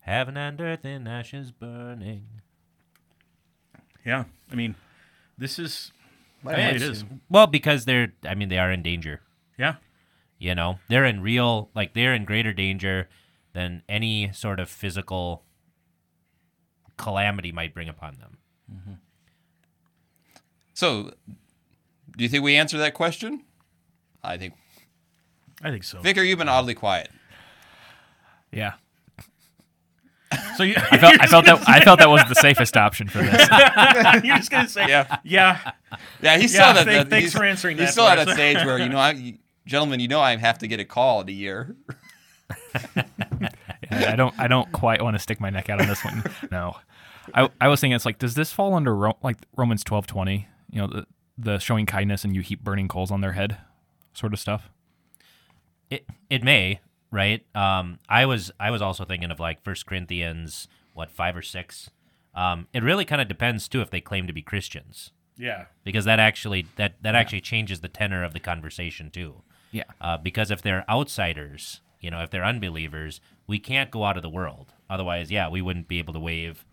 Heaven 0.00 0.36
and 0.36 0.60
earth 0.60 0.84
in 0.84 1.06
ashes 1.06 1.52
burning. 1.52 2.26
Yeah, 4.04 4.24
I 4.50 4.54
mean, 4.56 4.74
this 5.38 5.60
is. 5.60 5.92
Might 6.42 6.58
Yeah, 6.58 6.66
have 6.66 6.76
it 6.76 6.78
to. 6.80 6.90
is. 6.90 7.04
Well, 7.30 7.46
because 7.46 7.84
they're, 7.84 8.14
I 8.26 8.34
mean, 8.34 8.48
they 8.48 8.58
are 8.58 8.72
in 8.72 8.82
danger. 8.82 9.20
Yeah, 9.56 9.76
You 10.38 10.56
know, 10.56 10.80
they're 10.88 11.04
in 11.04 11.20
real, 11.20 11.70
like, 11.72 11.94
they're 11.94 12.14
in 12.14 12.24
greater 12.24 12.52
danger 12.52 13.08
than 13.52 13.84
any 13.88 14.32
sort 14.32 14.58
of 14.58 14.68
physical 14.68 15.44
calamity 16.96 17.52
might 17.52 17.72
bring 17.74 17.88
upon 17.88 18.16
them. 18.18 18.38
So, 20.74 21.12
do 22.16 22.22
you 22.24 22.28
think 22.28 22.42
we 22.44 22.56
answered 22.56 22.78
that 22.78 22.94
question? 22.94 23.42
I 24.24 24.36
think. 24.38 24.54
I 25.62 25.70
think 25.70 25.84
so. 25.84 26.00
Vicar, 26.00 26.22
you've 26.22 26.38
been 26.38 26.48
oddly 26.48 26.74
quiet. 26.74 27.10
Yeah. 28.50 28.74
So 30.56 30.62
you, 30.62 30.74
I 30.76 30.96
felt, 30.96 31.20
I 31.20 31.26
felt 31.26 31.44
that 31.44 31.68
I 31.68 31.80
felt 31.80 31.98
that 31.98 32.08
was 32.08 32.22
the 32.26 32.34
safest 32.34 32.74
option 32.74 33.06
for 33.06 33.18
this. 33.18 33.48
you're 34.24 34.36
just 34.38 34.50
gonna 34.50 34.66
say, 34.68 34.86
Yeah. 34.88 35.18
yeah, 35.24 35.72
Yeah, 36.22 36.38
he's 36.38 36.54
Yeah, 36.54 36.70
still 36.72 36.78
at 36.80 36.86
thank- 36.86 36.86
that. 36.86 37.10
thanks 37.10 37.24
he's, 37.26 37.34
for 37.34 37.44
answering 37.44 37.76
He's 37.76 37.88
that 37.88 37.92
still 37.92 38.06
at 38.06 38.18
us. 38.18 38.26
that 38.26 38.34
stage 38.34 38.56
where 38.64 38.78
you 38.78 38.88
know, 38.88 38.98
I, 38.98 39.38
gentlemen, 39.66 40.00
you 40.00 40.08
know, 40.08 40.20
I 40.20 40.36
have 40.36 40.58
to 40.60 40.66
get 40.66 40.80
a 40.80 40.86
call 40.86 41.20
in 41.20 41.28
a 41.28 41.32
year. 41.32 41.76
Yeah, 42.84 44.12
I 44.12 44.16
don't 44.16 44.34
I 44.38 44.48
don't 44.48 44.70
quite 44.72 45.02
want 45.02 45.16
to 45.16 45.18
stick 45.18 45.38
my 45.40 45.50
neck 45.50 45.68
out 45.68 45.80
on 45.82 45.86
this 45.86 46.02
one. 46.04 46.22
No. 46.50 46.76
I, 47.34 47.50
I 47.60 47.68
was 47.68 47.80
thinking 47.80 47.94
it's 47.94 48.06
like 48.06 48.18
does 48.18 48.34
this 48.34 48.52
fall 48.52 48.74
under 48.74 48.94
Ro- 48.96 49.18
like 49.22 49.36
Romans 49.56 49.84
12:20, 49.84 50.46
you 50.72 50.80
know, 50.80 50.88
the 50.88 51.06
the 51.38 51.58
showing 51.58 51.86
kindness 51.86 52.24
and 52.24 52.34
you 52.34 52.42
heap 52.42 52.62
burning 52.64 52.88
coals 52.88 53.10
on 53.10 53.20
their 53.20 53.32
head 53.32 53.58
sort 54.12 54.32
of 54.32 54.40
stuff? 54.40 54.70
It, 55.90 56.06
it 56.30 56.42
may, 56.42 56.80
right? 57.10 57.44
Um, 57.54 57.98
I 58.08 58.26
was, 58.26 58.50
I 58.58 58.70
was 58.70 58.82
also 58.82 59.04
thinking 59.04 59.30
of 59.30 59.38
like 59.40 59.62
First 59.62 59.86
Corinthians, 59.86 60.68
what, 60.94 61.10
five 61.10 61.36
or 61.36 61.42
six? 61.42 61.90
Um, 62.34 62.66
it 62.72 62.82
really 62.82 63.04
kind 63.04 63.20
of 63.20 63.28
depends 63.28 63.68
too 63.68 63.80
if 63.80 63.90
they 63.90 64.00
claim 64.00 64.26
to 64.26 64.32
be 64.32 64.42
Christians. 64.42 65.12
yeah, 65.36 65.66
because 65.84 66.04
that 66.04 66.18
actually 66.20 66.66
that 66.76 66.94
that 67.02 67.14
actually 67.14 67.40
changes 67.40 67.80
the 67.80 67.88
tenor 67.88 68.24
of 68.24 68.32
the 68.32 68.40
conversation 68.40 69.10
too. 69.10 69.42
Yeah. 69.70 69.84
Uh, 70.00 70.16
because 70.18 70.50
if 70.50 70.62
they're 70.62 70.84
outsiders, 70.88 71.80
you 72.00 72.10
know, 72.10 72.22
if 72.22 72.30
they're 72.30 72.44
unbelievers, 72.44 73.20
we 73.46 73.58
can't 73.58 73.90
go 73.90 74.04
out 74.04 74.16
of 74.16 74.22
the 74.22 74.28
world. 74.28 74.74
Otherwise, 74.88 75.30
yeah, 75.30 75.48
we 75.48 75.62
wouldn't 75.62 75.88
be 75.88 75.98
able 75.98 76.12
to 76.12 76.20
wave 76.20 76.64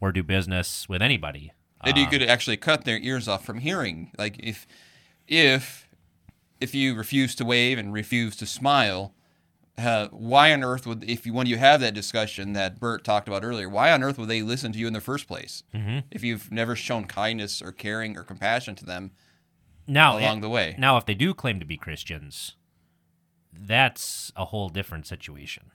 or 0.00 0.12
do 0.12 0.22
business 0.22 0.88
with 0.88 1.00
anybody. 1.02 1.52
Ah. 1.84 1.98
you 1.98 2.06
could 2.06 2.22
actually 2.22 2.56
cut 2.56 2.84
their 2.84 2.98
ears 2.98 3.26
off 3.28 3.44
from 3.44 3.58
hearing. 3.58 4.12
Like 4.18 4.36
if, 4.38 4.66
if, 5.26 5.88
if 6.60 6.74
you 6.74 6.94
refuse 6.94 7.34
to 7.36 7.44
wave 7.44 7.78
and 7.78 7.92
refuse 7.92 8.36
to 8.36 8.46
smile, 8.46 9.14
uh, 9.78 10.08
why 10.12 10.52
on 10.52 10.62
earth 10.62 10.86
would 10.86 11.02
if 11.08 11.24
you 11.26 11.32
when 11.32 11.46
you 11.46 11.56
have 11.56 11.80
that 11.80 11.94
discussion 11.94 12.52
that 12.52 12.78
Bert 12.78 13.04
talked 13.04 13.26
about 13.26 13.42
earlier, 13.42 13.68
why 13.68 13.90
on 13.90 14.02
earth 14.02 14.18
would 14.18 14.28
they 14.28 14.42
listen 14.42 14.70
to 14.72 14.78
you 14.78 14.86
in 14.86 14.92
the 14.92 15.00
first 15.00 15.26
place 15.26 15.62
Mm-hmm. 15.74 16.00
if 16.10 16.22
you've 16.22 16.52
never 16.52 16.76
shown 16.76 17.06
kindness 17.06 17.62
or 17.62 17.72
caring 17.72 18.16
or 18.18 18.22
compassion 18.22 18.74
to 18.76 18.84
them 18.84 19.12
Now, 19.86 20.18
along 20.18 20.42
the 20.42 20.50
way? 20.50 20.76
now, 20.78 20.98
if 20.98 21.06
they 21.06 21.14
do 21.14 21.32
claim 21.34 21.58
to 21.58 21.64
be 21.66 21.78
Christians, 21.78 22.54
that's 23.52 24.30
a 24.36 24.46
whole 24.46 24.68
different 24.68 25.06
situation. 25.06 25.70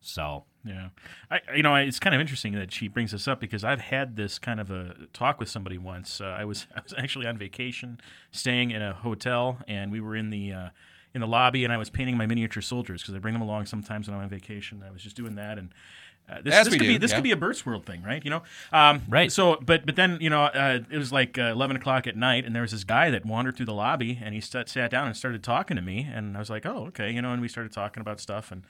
So 0.00 0.44
Yeah, 0.64 0.88
I 1.30 1.40
you 1.54 1.62
know 1.62 1.74
it's 1.74 1.98
kind 1.98 2.14
of 2.14 2.20
interesting 2.20 2.54
that 2.54 2.72
she 2.72 2.88
brings 2.88 3.12
this 3.12 3.28
up 3.28 3.38
because 3.38 3.64
I've 3.64 3.80
had 3.80 4.16
this 4.16 4.38
kind 4.38 4.60
of 4.60 4.70
a 4.70 4.94
talk 5.12 5.38
with 5.38 5.48
somebody 5.48 5.76
once. 5.76 6.20
Uh, 6.20 6.26
I 6.26 6.44
was 6.44 6.66
I 6.76 6.80
was 6.82 6.94
actually 6.96 7.26
on 7.26 7.36
vacation, 7.36 8.00
staying 8.30 8.70
in 8.70 8.80
a 8.80 8.94
hotel, 8.94 9.58
and 9.68 9.92
we 9.92 10.00
were 10.00 10.16
in 10.16 10.30
the 10.30 10.52
uh, 10.52 10.68
in 11.14 11.20
the 11.20 11.26
lobby, 11.26 11.64
and 11.64 11.72
I 11.72 11.76
was 11.76 11.90
painting 11.90 12.16
my 12.16 12.26
miniature 12.26 12.62
soldiers 12.62 13.02
because 13.02 13.14
I 13.14 13.18
bring 13.18 13.34
them 13.34 13.42
along 13.42 13.66
sometimes 13.66 14.08
when 14.08 14.16
I'm 14.16 14.22
on 14.22 14.28
vacation. 14.28 14.82
I 14.86 14.90
was 14.90 15.02
just 15.02 15.16
doing 15.16 15.34
that, 15.34 15.58
and 15.58 15.68
uh, 16.28 16.40
this, 16.42 16.54
this 16.54 16.68
could 16.68 16.80
do, 16.80 16.88
be 16.88 16.98
this 16.98 17.10
yeah. 17.10 17.18
could 17.18 17.24
be 17.24 17.32
a 17.32 17.36
Bert's 17.36 17.66
World 17.66 17.84
thing, 17.84 18.02
right? 18.02 18.24
You 18.24 18.30
know, 18.30 18.42
um, 18.72 19.02
Right. 19.08 19.30
So, 19.30 19.58
but 19.60 19.84
but 19.84 19.96
then 19.96 20.16
you 20.20 20.30
know 20.30 20.44
uh, 20.44 20.80
it 20.90 20.96
was 20.96 21.12
like 21.12 21.38
uh, 21.38 21.42
eleven 21.42 21.76
o'clock 21.76 22.06
at 22.06 22.16
night, 22.16 22.46
and 22.46 22.54
there 22.54 22.62
was 22.62 22.72
this 22.72 22.84
guy 22.84 23.10
that 23.10 23.26
wandered 23.26 23.56
through 23.56 23.66
the 23.66 23.74
lobby, 23.74 24.18
and 24.22 24.34
he 24.34 24.40
sat 24.40 24.70
sat 24.70 24.90
down 24.90 25.06
and 25.06 25.16
started 25.16 25.42
talking 25.42 25.76
to 25.76 25.82
me, 25.82 26.08
and 26.10 26.36
I 26.36 26.40
was 26.40 26.48
like, 26.48 26.64
oh 26.64 26.86
okay, 26.86 27.10
you 27.10 27.20
know, 27.20 27.32
and 27.32 27.42
we 27.42 27.48
started 27.48 27.72
talking 27.72 28.00
about 28.00 28.20
stuff, 28.20 28.50
and 28.50 28.62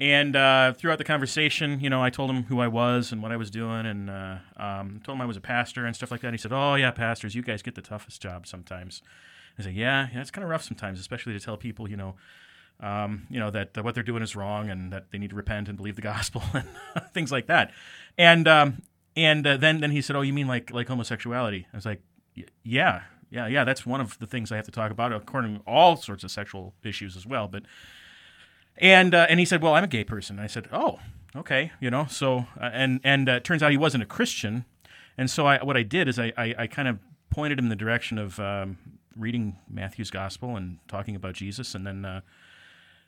and 0.00 0.34
uh, 0.34 0.72
throughout 0.72 0.98
the 0.98 1.04
conversation, 1.04 1.78
you 1.80 1.88
know, 1.88 2.02
I 2.02 2.10
told 2.10 2.30
him 2.30 2.44
who 2.44 2.60
I 2.60 2.66
was 2.66 3.12
and 3.12 3.22
what 3.22 3.30
I 3.30 3.36
was 3.36 3.50
doing, 3.50 3.86
and 3.86 4.10
uh, 4.10 4.36
um, 4.56 5.00
told 5.04 5.16
him 5.16 5.22
I 5.22 5.26
was 5.26 5.36
a 5.36 5.40
pastor 5.40 5.86
and 5.86 5.94
stuff 5.94 6.10
like 6.10 6.20
that. 6.22 6.28
And 6.28 6.34
he 6.34 6.38
said, 6.38 6.52
"Oh 6.52 6.74
yeah, 6.74 6.90
pastors, 6.90 7.34
you 7.34 7.42
guys 7.42 7.62
get 7.62 7.74
the 7.74 7.82
toughest 7.82 8.20
job 8.20 8.46
sometimes." 8.46 9.02
I 9.58 9.62
said, 9.62 9.74
"Yeah, 9.74 10.08
yeah, 10.12 10.20
it's 10.20 10.30
kind 10.32 10.42
of 10.42 10.50
rough 10.50 10.62
sometimes, 10.64 10.98
especially 10.98 11.32
to 11.34 11.40
tell 11.40 11.56
people, 11.56 11.88
you 11.88 11.96
know, 11.96 12.16
um, 12.80 13.26
you 13.30 13.38
know 13.38 13.50
that, 13.52 13.74
that 13.74 13.84
what 13.84 13.94
they're 13.94 14.02
doing 14.02 14.22
is 14.22 14.34
wrong 14.34 14.68
and 14.68 14.92
that 14.92 15.12
they 15.12 15.18
need 15.18 15.30
to 15.30 15.36
repent 15.36 15.68
and 15.68 15.76
believe 15.76 15.96
the 15.96 16.02
gospel 16.12 16.42
and 16.52 16.66
things 17.12 17.30
like 17.30 17.46
that." 17.46 17.70
And 18.18 18.48
um, 18.48 18.82
and 19.16 19.46
uh, 19.46 19.56
then 19.56 19.80
then 19.80 19.92
he 19.92 20.02
said, 20.02 20.16
"Oh, 20.16 20.22
you 20.22 20.32
mean 20.32 20.48
like 20.48 20.72
like 20.72 20.88
homosexuality?" 20.88 21.66
I 21.72 21.76
was 21.76 21.86
like, 21.86 22.02
"Y- 22.36 22.44
"Yeah." 22.62 23.02
Yeah, 23.30 23.48
yeah, 23.48 23.64
that's 23.64 23.84
one 23.84 24.00
of 24.00 24.16
the 24.20 24.28
things 24.28 24.52
I 24.52 24.56
have 24.56 24.66
to 24.66 24.70
talk 24.70 24.92
about, 24.92 25.12
according 25.12 25.56
to 25.56 25.62
all 25.66 25.96
sorts 25.96 26.22
of 26.22 26.30
sexual 26.30 26.72
issues 26.84 27.16
as 27.16 27.26
well. 27.26 27.48
But 27.48 27.64
and 28.78 29.14
uh, 29.14 29.26
and 29.28 29.38
he 29.40 29.46
said, 29.46 29.62
"Well, 29.62 29.74
I'm 29.74 29.84
a 29.84 29.88
gay 29.88 30.04
person." 30.04 30.36
And 30.36 30.44
I 30.44 30.48
said, 30.48 30.68
"Oh, 30.72 30.98
okay, 31.36 31.72
you 31.80 31.90
know." 31.90 32.06
So 32.08 32.46
uh, 32.60 32.70
and 32.72 33.00
and 33.04 33.28
uh, 33.28 33.32
it 33.32 33.44
turns 33.44 33.62
out 33.62 33.70
he 33.70 33.76
wasn't 33.76 34.02
a 34.02 34.06
Christian, 34.06 34.64
and 35.16 35.30
so 35.30 35.46
I, 35.46 35.62
what 35.62 35.76
I 35.76 35.82
did 35.82 36.08
is 36.08 36.18
I, 36.18 36.32
I, 36.36 36.54
I 36.58 36.66
kind 36.66 36.88
of 36.88 36.98
pointed 37.30 37.58
him 37.58 37.66
in 37.66 37.68
the 37.68 37.76
direction 37.76 38.18
of 38.18 38.38
um, 38.40 38.78
reading 39.16 39.56
Matthew's 39.68 40.10
Gospel 40.10 40.56
and 40.56 40.78
talking 40.88 41.16
about 41.16 41.34
Jesus, 41.34 41.74
and 41.74 41.86
then 41.86 42.04
uh, 42.04 42.20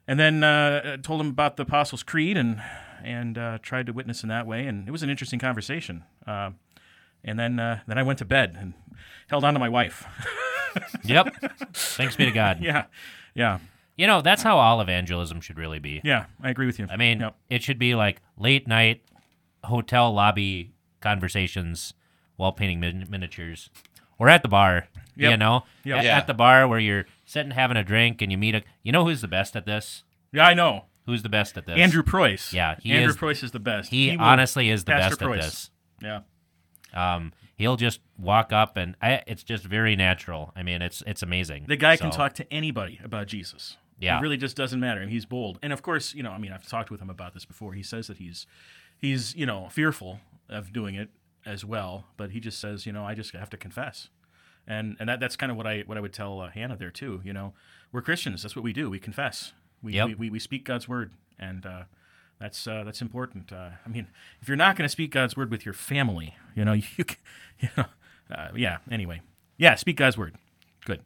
and 0.07 0.21
then 0.21 0.45
uh, 0.45 0.99
told 0.99 1.21
him 1.21 1.29
about 1.29 1.57
the 1.57 1.65
Apostles' 1.65 2.03
Creed 2.03 2.37
and 2.37 2.63
and 3.03 3.37
uh, 3.39 3.59
tried 3.63 3.87
to 3.87 3.93
witness 3.93 4.23
in 4.23 4.29
that 4.29 4.47
way, 4.47 4.67
and 4.67 4.89
it 4.89 4.91
was 4.91 5.03
an 5.03 5.11
interesting 5.11 5.39
conversation. 5.39 6.05
Uh, 6.27 6.51
and 7.25 7.39
then 7.39 7.59
uh, 7.59 7.81
then 7.87 7.99
I 7.99 8.03
went 8.03 8.19
to 8.21 8.25
bed 8.25 8.57
and 8.59 8.75
held 9.29 9.45
on 9.45 9.55
to 9.55 9.61
my 9.61 9.69
wife. 9.69 10.07
Yep. 11.05 11.35
Thanks 11.73 12.17
be 12.17 12.27
to 12.27 12.31
God. 12.31 12.61
yeah, 12.61 12.85
yeah, 13.35 13.61
You 13.97 14.07
know, 14.07 14.21
that's 14.21 14.43
how 14.43 14.59
all 14.59 14.81
evangelism 14.81 15.41
should 15.41 15.57
really 15.59 15.79
be. 15.79 16.01
yeah. 16.05 16.27
I 16.43 16.51
agree 16.51 16.67
with 16.67 16.79
you. 16.79 16.87
I 16.91 16.97
mean, 16.97 17.21
Yep. 17.21 17.37
it 17.51 17.63
should 17.63 17.79
be 17.79 17.95
like 17.95 18.21
late 18.37 18.67
night 18.69 19.03
hotel 19.65 20.13
lobby 20.13 20.73
conversations 21.01 21.95
while 22.37 22.53
painting 22.53 22.79
min- 22.81 23.07
miniatures 23.09 23.71
or 24.19 24.29
at 24.29 24.43
the 24.43 24.49
bar. 24.49 24.89
You 25.19 25.35
know, 25.39 25.65
Yep. 25.85 25.99
At, 25.99 26.05
Yeah. 26.05 26.17
at 26.19 26.27
the 26.27 26.35
bar 26.35 26.69
where 26.69 26.79
you're 26.79 27.07
sitting 27.25 27.53
having 27.53 27.79
a 27.79 27.83
drink 27.85 28.21
and 28.21 28.31
you 28.31 28.37
meet 28.37 28.55
a. 28.55 28.63
You 28.83 28.93
know 28.93 29.05
who's 29.07 29.23
the 29.23 29.29
best 29.29 29.57
at 29.57 29.65
this? 29.65 30.05
yeah, 30.33 30.47
I 30.47 30.53
know. 30.53 30.85
Who's 31.07 31.23
the 31.23 31.29
best 31.31 31.57
at 31.57 31.65
this? 31.67 31.79
Andrew 31.79 32.03
Preuss. 32.03 32.53
Yeah, 32.53 32.75
he 32.83 32.93
Andrew 32.93 33.11
is- 33.11 33.17
Preuss 33.17 33.43
is 33.43 33.53
the 33.53 33.61
best. 33.61 33.91
He, 33.91 34.11
will- 34.15 34.21
honestly 34.25 34.69
is 34.69 34.85
the 34.85 34.93
Pastor 34.93 35.31
best 35.31 35.39
at 35.39 35.43
this. 35.43 35.71
Yeah. 36.03 36.21
Um, 36.93 37.33
he'll 37.57 37.77
just 37.77 38.01
walk 38.19 38.53
up 38.53 38.77
and 38.77 38.95
I, 39.01 39.23
it's 39.27 39.43
just 39.43 39.65
very 39.65 39.97
natural. 39.97 40.53
I 40.55 40.63
mean, 40.63 40.83
it's 40.83 41.03
it's 41.07 41.23
amazing. 41.23 41.65
The 41.69 41.77
guy 41.77 41.97
can 41.97 42.11
talk 42.11 42.35
to 42.35 42.53
anybody 42.53 43.01
about 43.03 43.27
Jesus. 43.29 43.79
Yeah. 43.99 44.19
It 44.19 44.23
really 44.23 44.37
just 44.37 44.57
doesn't 44.57 44.79
matter. 44.81 45.01
And 45.01 45.11
he's 45.11 45.25
bold. 45.25 45.59
And 45.63 45.73
of 45.73 45.83
course, 45.83 46.15
you 46.15 46.23
know, 46.23 46.31
I 46.31 46.39
mean, 46.39 46.53
I've 46.53 46.67
talked 46.69 46.91
with 46.91 47.01
him 47.01 47.11
about 47.11 47.35
this 47.35 47.45
before. 47.45 47.73
He 47.73 47.83
says 47.83 48.07
that 48.09 48.19
he's 48.19 48.47
he's, 48.99 49.35
you 49.35 49.47
know, 49.47 49.69
fearful 49.71 50.21
of 50.49 50.73
doing 50.73 50.95
it 50.95 51.09
as 51.45 51.65
well, 51.65 52.05
but 52.17 52.31
he 52.33 52.41
just 52.41 52.59
says, 52.59 52.87
you 52.87 52.93
know, 52.93 53.05
I 53.05 53.15
just 53.15 53.33
have 53.33 53.51
to 53.51 53.57
confess. 53.57 54.09
And 54.67 54.97
and 55.01 55.09
that, 55.09 55.21
that's 55.21 55.37
kind 55.37 55.51
of 55.51 55.57
what 55.57 55.67
I 55.67 55.83
what 55.87 55.97
I 55.97 56.01
would 56.01 56.13
tell 56.13 56.41
uh, 56.41 56.51
Hannah 56.51 56.77
there 56.77 56.91
too, 56.91 57.21
you 57.25 57.33
know. 57.33 57.55
We're 57.93 58.03
Christians. 58.03 58.43
That's 58.43 58.55
what 58.57 58.65
we 58.65 58.73
do. 58.73 58.91
We 58.91 58.99
confess. 58.99 59.53
We 59.83 59.93
Yep. 59.95 60.09
we, 60.09 60.15
we, 60.15 60.31
we 60.31 60.39
speak 60.39 60.65
God's 60.65 60.89
word 60.89 61.13
and 61.39 61.65
uh 61.65 61.83
that's 62.39 62.67
uh, 62.67 62.85
that's 62.85 63.01
important. 63.01 63.51
Uh, 63.51 63.71
I 63.85 63.89
mean, 63.89 64.09
if 64.43 64.49
you're 64.49 64.59
not 64.59 64.77
going 64.77 64.85
to 64.85 64.91
speak 64.93 65.11
God's 65.11 65.37
word 65.39 65.51
with 65.51 65.65
your 65.65 65.73
family, 65.73 66.37
you 66.55 66.67
know, 66.67 66.73
you, 66.75 66.83
c- 66.83 67.17
you 67.61 67.69
know, 67.79 67.87
uh, 68.31 68.49
yeah. 68.55 68.79
Anyway, 68.91 69.23
yeah, 69.57 69.75
speak 69.75 69.97
God's 69.97 70.19
word. 70.19 70.35
Good. 70.85 71.01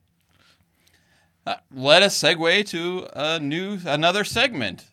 Let 1.75 2.03
us 2.03 2.19
segue 2.19 2.67
to 2.69 3.09
a 3.13 3.39
new 3.39 3.79
another 3.85 4.25
segment. 4.25 4.87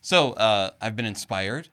So 0.00 0.32
uh, 0.32 0.70
I've 0.80 0.96
been 0.96 1.06
inspired. 1.06 1.68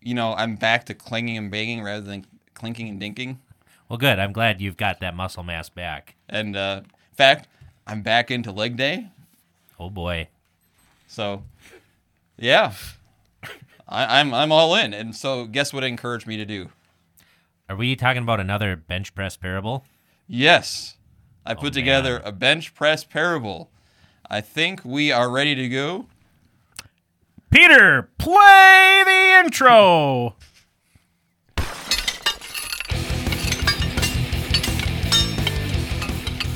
You 0.00 0.14
know, 0.14 0.34
I'm 0.34 0.56
back 0.56 0.86
to 0.86 0.94
clanging 0.94 1.36
and 1.36 1.50
banging 1.50 1.82
rather 1.82 2.00
than 2.00 2.26
clinking 2.54 2.88
and 2.88 3.00
dinking. 3.00 3.36
Well, 3.88 3.98
good. 3.98 4.18
I'm 4.18 4.32
glad 4.32 4.60
you've 4.60 4.76
got 4.76 5.00
that 5.00 5.14
muscle 5.14 5.42
mass 5.42 5.68
back. 5.68 6.14
And 6.28 6.56
uh, 6.56 6.82
in 6.84 7.16
fact, 7.16 7.48
I'm 7.86 8.02
back 8.02 8.30
into 8.30 8.52
leg 8.52 8.76
day. 8.76 9.08
Oh 9.78 9.90
boy. 9.90 10.28
So, 11.06 11.42
yeah, 12.38 12.72
I, 13.88 14.20
I'm 14.20 14.32
I'm 14.32 14.52
all 14.52 14.74
in. 14.76 14.94
And 14.94 15.14
so, 15.14 15.44
guess 15.44 15.72
what 15.72 15.82
it 15.82 15.88
encouraged 15.88 16.26
me 16.26 16.36
to 16.36 16.44
do? 16.44 16.70
Are 17.68 17.76
we 17.76 17.96
talking 17.96 18.22
about 18.22 18.40
another 18.40 18.76
bench 18.76 19.14
press 19.14 19.36
parable? 19.36 19.84
Yes, 20.26 20.96
I 21.44 21.54
put 21.54 21.60
oh, 21.60 21.64
man. 21.64 21.72
together 21.72 22.22
a 22.24 22.32
bench 22.32 22.74
press 22.74 23.02
parable. 23.02 23.70
I 24.28 24.40
think 24.42 24.84
we 24.84 25.10
are 25.10 25.30
ready 25.30 25.54
to 25.54 25.68
go. 25.68 26.06
Peter, 27.50 28.10
play 28.18 29.02
the 29.04 29.42
intro. 29.44 30.36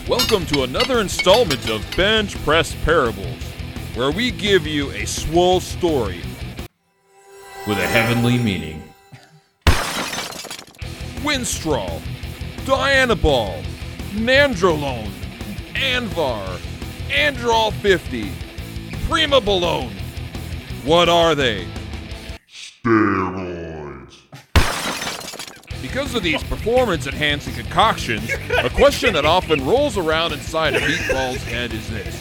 Welcome 0.07 0.45
to 0.47 0.65
another 0.65 1.01
installment 1.01 1.69
of 1.71 1.83
Bench 1.97 2.37
Press 2.45 2.77
Parables, 2.85 3.43
where 3.95 4.11
we 4.11 4.31
give 4.31 4.67
you 4.67 4.91
a 4.91 5.07
swole 5.07 5.61
story 5.61 6.21
with 7.67 7.79
a 7.79 7.87
heavenly 7.87 8.37
meaning. 8.37 8.85
Winstrol, 11.25 12.03
Dianabol, 12.67 13.65
Nandrolone, 14.15 15.11
Anavar, 15.75 16.61
Anadrol 17.09 17.73
50, 17.73 18.31
Primobolan. 19.09 19.91
What 20.85 21.09
are 21.09 21.35
they? 21.35 21.67
Steroids. 22.49 24.15
Because 25.83 26.15
of 26.15 26.23
these 26.23 26.45
performance 26.45 27.09
enhancing 27.09 27.55
concoctions, 27.55 28.31
a 28.63 28.71
question 28.71 29.15
that 29.15 29.25
often 29.25 29.67
rolls 29.67 29.99
around 29.99 30.33
inside 30.33 30.77
a 30.77 30.81
meatball's 30.81 31.43
head 31.43 31.73
is 31.73 31.91
this 31.91 32.15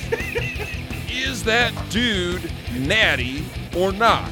Is 1.12 1.43
that 1.43 1.73
dude 1.91 2.51
natty 2.71 3.45
or 3.77 3.91
not? 3.91 4.32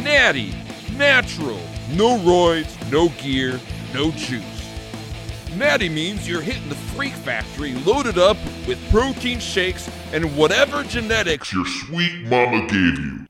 Natty, 0.00 0.54
natural, 0.96 1.60
no 1.90 2.18
roids, 2.18 2.72
no 2.92 3.08
gear, 3.20 3.58
no 3.92 4.12
juice. 4.12 4.57
Natty 5.56 5.88
means 5.88 6.28
you're 6.28 6.42
hitting 6.42 6.68
the 6.68 6.74
freak 6.74 7.12
factory 7.14 7.72
loaded 7.74 8.18
up 8.18 8.36
with 8.66 8.78
protein 8.90 9.40
shakes 9.40 9.88
and 10.12 10.36
whatever 10.36 10.82
genetics 10.84 11.52
your 11.52 11.66
sweet 11.66 12.26
mama 12.26 12.60
gave 12.66 12.98
you. 12.98 13.26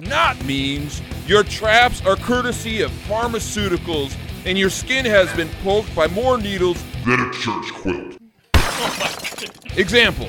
not 0.00 0.42
means 0.44 1.02
your 1.26 1.42
traps 1.42 2.04
are 2.06 2.16
courtesy 2.16 2.80
of 2.82 2.90
pharmaceuticals 3.06 4.16
and 4.46 4.56
your 4.56 4.70
skin 4.70 5.04
has 5.04 5.30
been 5.34 5.48
poked 5.62 5.94
by 5.94 6.06
more 6.08 6.38
needles. 6.38 6.82
than 7.04 7.20
a 7.20 7.30
church 7.32 7.72
quilt. 7.74 8.16
Example 9.76 10.28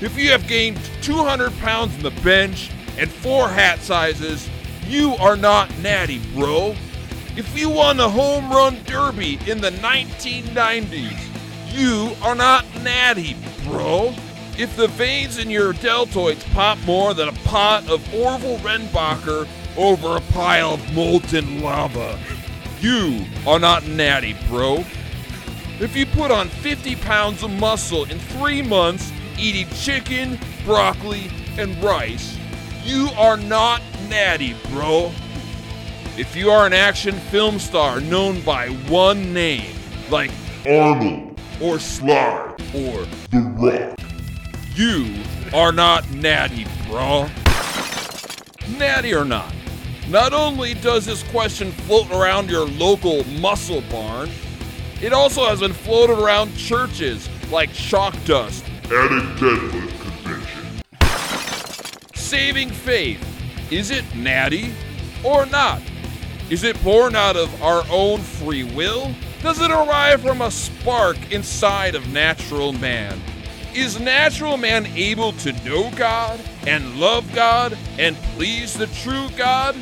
If 0.00 0.16
you 0.16 0.30
have 0.30 0.46
gained 0.46 0.78
200 1.02 1.56
pounds 1.58 1.94
in 1.96 2.02
the 2.02 2.10
bench 2.22 2.70
and 2.98 3.10
four 3.10 3.48
hat 3.48 3.80
sizes, 3.80 4.48
you 4.86 5.14
are 5.16 5.36
not 5.36 5.76
natty, 5.78 6.20
bro. 6.34 6.74
If 7.38 7.56
you 7.56 7.70
won 7.70 7.98
the 7.98 8.08
home 8.08 8.50
run 8.50 8.82
derby 8.82 9.38
in 9.46 9.60
the 9.60 9.70
1990s, 9.70 11.16
you 11.72 12.16
are 12.20 12.34
not 12.34 12.64
natty, 12.82 13.36
bro. 13.62 14.12
If 14.58 14.74
the 14.76 14.88
veins 14.88 15.38
in 15.38 15.48
your 15.48 15.72
deltoids 15.72 16.42
pop 16.52 16.78
more 16.80 17.14
than 17.14 17.28
a 17.28 17.32
pot 17.44 17.88
of 17.88 18.02
Orville 18.12 18.58
Redenbacher 18.58 19.46
over 19.76 20.16
a 20.16 20.20
pile 20.32 20.74
of 20.74 20.94
molten 20.94 21.62
lava, 21.62 22.18
you 22.80 23.24
are 23.46 23.60
not 23.60 23.86
natty, 23.86 24.34
bro. 24.48 24.84
If 25.78 25.94
you 25.94 26.06
put 26.06 26.32
on 26.32 26.48
50 26.48 26.96
pounds 26.96 27.44
of 27.44 27.52
muscle 27.52 28.02
in 28.10 28.18
three 28.18 28.62
months 28.62 29.12
eating 29.38 29.68
chicken, 29.76 30.40
broccoli, 30.64 31.30
and 31.56 31.80
rice, 31.84 32.36
you 32.82 33.10
are 33.16 33.36
not 33.36 33.80
natty, 34.08 34.56
bro. 34.72 35.12
If 36.18 36.34
you 36.34 36.50
are 36.50 36.66
an 36.66 36.72
action 36.72 37.14
film 37.14 37.60
star 37.60 38.00
known 38.00 38.40
by 38.40 38.70
one 38.88 39.32
name, 39.32 39.72
like 40.10 40.32
Arnold, 40.68 41.40
or 41.62 41.78
Sly 41.78 42.56
or 42.74 43.06
The 43.30 43.38
Rock, 43.56 44.00
you 44.74 45.22
are 45.54 45.70
not 45.70 46.10
natty, 46.10 46.66
bro. 46.88 47.28
Natty 48.76 49.14
or 49.14 49.24
not? 49.24 49.54
Not 50.08 50.32
only 50.32 50.74
does 50.74 51.06
this 51.06 51.22
question 51.30 51.70
float 51.70 52.10
around 52.10 52.50
your 52.50 52.66
local 52.66 53.22
muscle 53.38 53.84
barn, 53.88 54.28
it 55.00 55.12
also 55.12 55.46
has 55.46 55.60
been 55.60 55.72
floated 55.72 56.18
around 56.18 56.52
churches 56.56 57.28
like 57.52 57.72
chalk 57.72 58.16
dust. 58.24 58.64
At 58.86 58.90
a 58.90 59.22
deadlift 59.38 60.00
convention. 60.00 60.82
Saving 62.16 62.70
faith, 62.70 63.24
is 63.70 63.92
it 63.92 64.04
natty 64.16 64.74
or 65.22 65.46
not? 65.46 65.80
Is 66.50 66.64
it 66.64 66.82
born 66.82 67.14
out 67.14 67.36
of 67.36 67.62
our 67.62 67.84
own 67.90 68.20
free 68.20 68.64
will? 68.64 69.14
Does 69.42 69.60
it 69.60 69.70
arrive 69.70 70.22
from 70.22 70.40
a 70.40 70.50
spark 70.50 71.18
inside 71.30 71.94
of 71.94 72.10
natural 72.10 72.72
man? 72.72 73.20
Is 73.74 74.00
natural 74.00 74.56
man 74.56 74.86
able 74.86 75.32
to 75.32 75.52
know 75.62 75.90
God 75.90 76.40
and 76.66 76.98
love 76.98 77.30
God 77.34 77.76
and 77.98 78.16
please 78.34 78.72
the 78.72 78.86
true 78.86 79.28
God? 79.36 79.76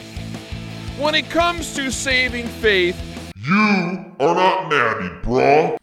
When 0.98 1.14
it 1.14 1.30
comes 1.30 1.72
to 1.76 1.92
saving 1.92 2.48
faith, 2.48 3.00
You 3.46 4.12
are 4.18 4.34
not 4.34 4.68
natty, 4.68 5.08
brah. 5.22 5.76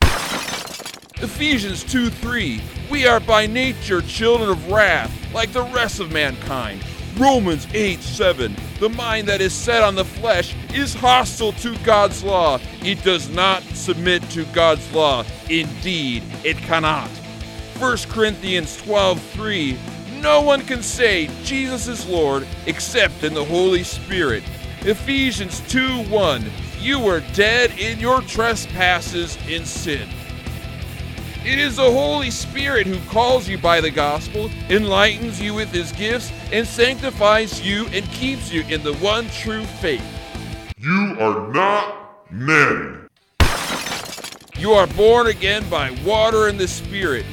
Ephesians 1.23 1.85
2 1.85 2.09
3, 2.09 2.61
we 2.91 3.07
are 3.07 3.21
by 3.21 3.47
nature 3.47 4.01
children 4.01 4.49
of 4.49 4.69
wrath, 4.69 5.13
like 5.33 5.53
the 5.53 5.63
rest 5.63 6.01
of 6.01 6.11
mankind. 6.11 6.83
Romans 7.17 7.67
8 7.73 8.01
7, 8.01 8.55
the 8.79 8.89
mind 8.89 9.27
that 9.27 9.39
is 9.39 9.53
set 9.53 9.83
on 9.83 9.93
the 9.93 10.05
flesh 10.05 10.55
is 10.73 10.95
hostile 10.95 11.51
to 11.53 11.77
God's 11.79 12.23
law. 12.23 12.59
It 12.81 13.03
does 13.03 13.29
not 13.29 13.61
submit 13.61 14.27
to 14.31 14.45
God's 14.45 14.91
law. 14.93 15.23
Indeed, 15.47 16.23
it 16.43 16.57
cannot. 16.57 17.09
1 17.77 17.97
Corinthians 18.09 18.77
12 18.77 19.21
3, 19.21 19.77
no 20.21 20.41
one 20.41 20.61
can 20.61 20.81
say 20.81 21.29
Jesus 21.43 21.87
is 21.87 22.07
Lord 22.07 22.47
except 22.65 23.23
in 23.23 23.35
the 23.35 23.45
Holy 23.45 23.83
Spirit. 23.83 24.43
Ephesians 24.81 25.61
2 25.69 26.09
1, 26.09 26.49
you 26.79 26.99
were 26.99 27.21
dead 27.33 27.77
in 27.77 27.99
your 27.99 28.21
trespasses 28.21 29.37
in 29.47 29.65
sin. 29.65 30.09
It 31.45 31.59
is 31.59 31.75
the 31.75 31.91
Holy 31.91 32.31
Spirit 32.31 32.87
who 32.87 32.97
calls 33.11 33.49
you 33.49 33.57
by 33.57 33.81
the 33.81 33.91
gospel, 33.91 34.49
enlightens 34.69 35.41
you 35.41 35.53
with 35.53 35.73
his 35.73 35.91
gifts, 35.91 36.31
and 36.53 36.65
sanctifies 36.65 37.61
you 37.61 37.85
and 37.87 38.05
keeps 38.11 38.49
you 38.49 38.61
in 38.69 38.81
the 38.81 38.93
one 38.95 39.27
true 39.27 39.65
faith. 39.65 40.05
You 40.77 41.17
are 41.19 41.51
not 41.51 42.31
natty. 42.31 42.97
You 44.57 44.71
are 44.71 44.87
born 44.87 45.27
again 45.27 45.69
by 45.69 45.91
water 46.05 46.47
and 46.47 46.57
the 46.57 46.67
Spirit. 46.67 47.25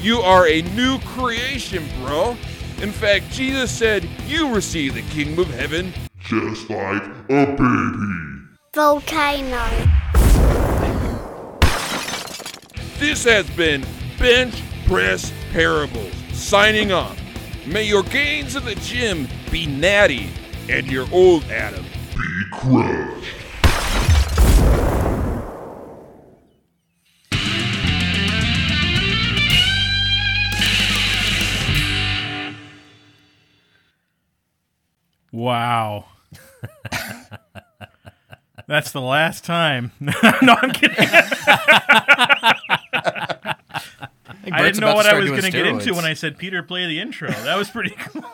You 0.00 0.20
are 0.20 0.46
a 0.46 0.62
new 0.62 1.00
creation, 1.00 1.84
bro. 2.00 2.36
In 2.80 2.92
fact, 2.92 3.32
Jesus 3.32 3.72
said 3.72 4.08
you 4.28 4.54
receive 4.54 4.94
the 4.94 5.02
kingdom 5.02 5.40
of 5.40 5.50
heaven. 5.52 5.92
Just 6.20 6.70
like 6.70 7.02
a 7.02 7.46
baby. 7.46 8.36
Volcano. 8.72 10.05
This 12.98 13.24
has 13.24 13.48
been 13.50 13.84
Bench 14.18 14.62
Press 14.86 15.30
Parables. 15.52 16.14
Signing 16.32 16.92
off. 16.92 17.20
May 17.66 17.82
your 17.82 18.02
gains 18.02 18.56
in 18.56 18.64
the 18.64 18.74
gym 18.76 19.28
be 19.50 19.66
natty 19.66 20.30
and 20.70 20.86
your 20.86 21.06
old 21.12 21.44
Adam 21.44 21.84
Be 22.16 22.44
crushed. 22.52 23.34
Wow. 35.32 36.06
That's 38.66 38.90
the 38.90 39.00
last 39.00 39.44
time. 39.44 39.92
no, 40.00 40.12
I'm 40.22 40.72
kidding. 40.72 40.96
I 44.52 44.62
didn't 44.62 44.80
know 44.80 44.94
what 44.94 45.06
I 45.06 45.18
was 45.18 45.30
going 45.30 45.42
to 45.42 45.50
get 45.50 45.66
into 45.66 45.94
when 45.94 46.04
I 46.04 46.14
said 46.14 46.38
Peter 46.38 46.62
play 46.62 46.86
the 46.86 47.00
intro. 47.00 47.28
That 47.30 47.56
was 47.56 47.70
pretty 47.70 47.90
cool. 47.98 48.24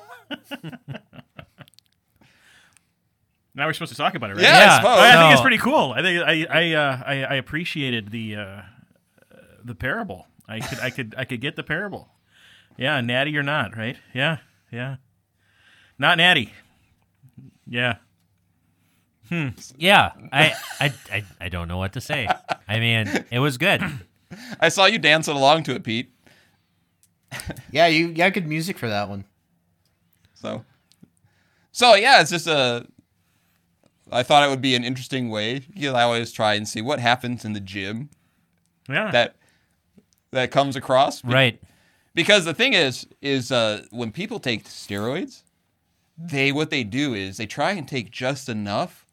now 3.54 3.66
we're 3.66 3.72
supposed 3.72 3.92
to 3.92 3.98
talk 3.98 4.14
about 4.14 4.30
it, 4.30 4.34
right? 4.34 4.42
Yeah, 4.42 4.58
Yeah. 4.58 4.72
I 4.72 4.76
suppose. 4.76 4.98
I, 4.98 5.08
I 5.08 5.12
think 5.12 5.20
No. 5.20 5.32
it's 5.32 5.40
pretty 5.40 5.58
cool. 5.58 5.92
I 5.92 6.02
think 6.02 6.22
I 6.22 6.46
I 6.50 6.72
uh, 6.74 7.02
I, 7.06 7.12
I 7.24 7.34
appreciated 7.34 8.10
the 8.10 8.36
uh, 8.36 8.62
the 9.64 9.74
parable. 9.74 10.26
I 10.48 10.60
could 10.60 10.78
I 10.80 10.90
could 10.90 11.14
I 11.18 11.24
could 11.24 11.40
get 11.40 11.56
the 11.56 11.62
parable. 11.62 12.08
Yeah, 12.78 13.00
natty 13.00 13.36
or 13.36 13.42
not, 13.42 13.76
right? 13.76 13.96
Yeah, 14.14 14.38
yeah. 14.70 14.96
Not 15.98 16.16
natty. 16.18 16.52
Yeah. 17.66 17.96
Hmm. 19.28 19.48
Yeah, 19.78 20.12
I, 20.30 20.52
I, 20.80 20.92
I, 21.10 21.24
I 21.40 21.48
don't 21.48 21.66
know 21.68 21.78
what 21.78 21.94
to 21.94 22.00
say. 22.02 22.28
I 22.68 22.78
mean, 22.80 23.24
it 23.30 23.38
was 23.38 23.56
good. 23.56 23.82
I 24.60 24.68
saw 24.68 24.86
you 24.86 24.98
dancing 24.98 25.36
along 25.36 25.64
to 25.64 25.74
it, 25.74 25.84
Pete. 25.84 26.12
Yeah, 27.70 27.86
you 27.86 28.12
got 28.12 28.34
good 28.34 28.46
music 28.46 28.78
for 28.78 28.88
that 28.88 29.08
one. 29.08 29.24
So, 30.34 30.64
so 31.70 31.94
yeah, 31.94 32.20
it's 32.20 32.30
just 32.30 32.46
a. 32.46 32.86
I 34.10 34.22
thought 34.22 34.46
it 34.46 34.50
would 34.50 34.60
be 34.60 34.74
an 34.74 34.84
interesting 34.84 35.30
way. 35.30 35.62
You 35.74 35.92
know, 35.92 35.96
I 35.96 36.02
always 36.02 36.32
try 36.32 36.54
and 36.54 36.68
see 36.68 36.82
what 36.82 36.98
happens 36.98 37.44
in 37.46 37.54
the 37.54 37.60
gym 37.60 38.10
Yeah. 38.88 39.10
that 39.10 39.36
that 40.32 40.50
comes 40.50 40.76
across. 40.76 41.22
Be- 41.22 41.32
Right. 41.32 41.62
Because 42.14 42.44
the 42.44 42.52
thing 42.52 42.74
is, 42.74 43.06
is 43.22 43.50
uh, 43.50 43.86
when 43.90 44.12
people 44.12 44.38
take 44.38 44.64
steroids, 44.64 45.44
they 46.18 46.52
what 46.52 46.68
they 46.68 46.84
do 46.84 47.14
is 47.14 47.38
they 47.38 47.46
try 47.46 47.72
and 47.72 47.88
take 47.88 48.10
just 48.10 48.50
enough 48.50 49.06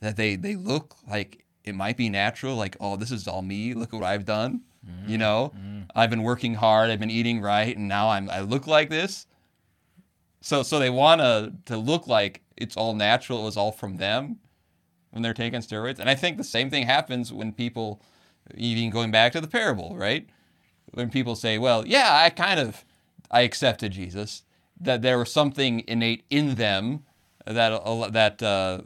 that 0.00 0.16
they 0.16 0.36
they 0.36 0.54
look 0.54 0.96
like 1.08 1.44
it 1.68 1.74
might 1.74 1.96
be 1.96 2.08
natural. 2.08 2.56
Like, 2.56 2.76
oh, 2.80 2.96
this 2.96 3.10
is 3.10 3.28
all 3.28 3.42
me. 3.42 3.74
Look 3.74 3.92
at 3.92 4.00
what 4.00 4.06
I've 4.06 4.24
done. 4.24 4.62
You 5.06 5.16
mm, 5.16 5.20
know, 5.20 5.52
mm. 5.56 5.86
I've 5.94 6.10
been 6.10 6.22
working 6.22 6.54
hard. 6.54 6.90
I've 6.90 7.00
been 7.00 7.10
eating 7.10 7.40
right, 7.40 7.76
and 7.76 7.88
now 7.88 8.08
I'm 8.08 8.30
I 8.30 8.40
look 8.40 8.66
like 8.66 8.88
this. 8.88 9.26
So 10.40 10.62
so 10.62 10.78
they 10.78 10.90
want 10.90 11.20
to 11.20 11.52
to 11.66 11.76
look 11.76 12.06
like 12.06 12.42
it's 12.56 12.76
all 12.76 12.94
natural. 12.94 13.42
It 13.42 13.44
was 13.44 13.56
all 13.56 13.72
from 13.72 13.96
them 13.96 14.38
when 15.10 15.22
they're 15.22 15.34
taking 15.34 15.60
steroids. 15.60 15.98
And 15.98 16.08
I 16.08 16.14
think 16.14 16.36
the 16.36 16.44
same 16.44 16.70
thing 16.70 16.86
happens 16.86 17.32
when 17.32 17.52
people, 17.52 18.00
even 18.54 18.90
going 18.90 19.10
back 19.10 19.32
to 19.32 19.40
the 19.40 19.48
parable, 19.48 19.96
right? 19.96 20.28
When 20.92 21.10
people 21.10 21.34
say, 21.34 21.58
"Well, 21.58 21.86
yeah, 21.86 22.22
I 22.24 22.30
kind 22.30 22.58
of, 22.58 22.84
I 23.30 23.42
accepted 23.42 23.92
Jesus," 23.92 24.44
that 24.80 25.02
there 25.02 25.18
was 25.18 25.32
something 25.32 25.84
innate 25.86 26.24
in 26.30 26.54
them 26.54 27.04
that 27.46 27.72
uh, 27.72 28.08
that 28.10 28.42
uh, 28.42 28.82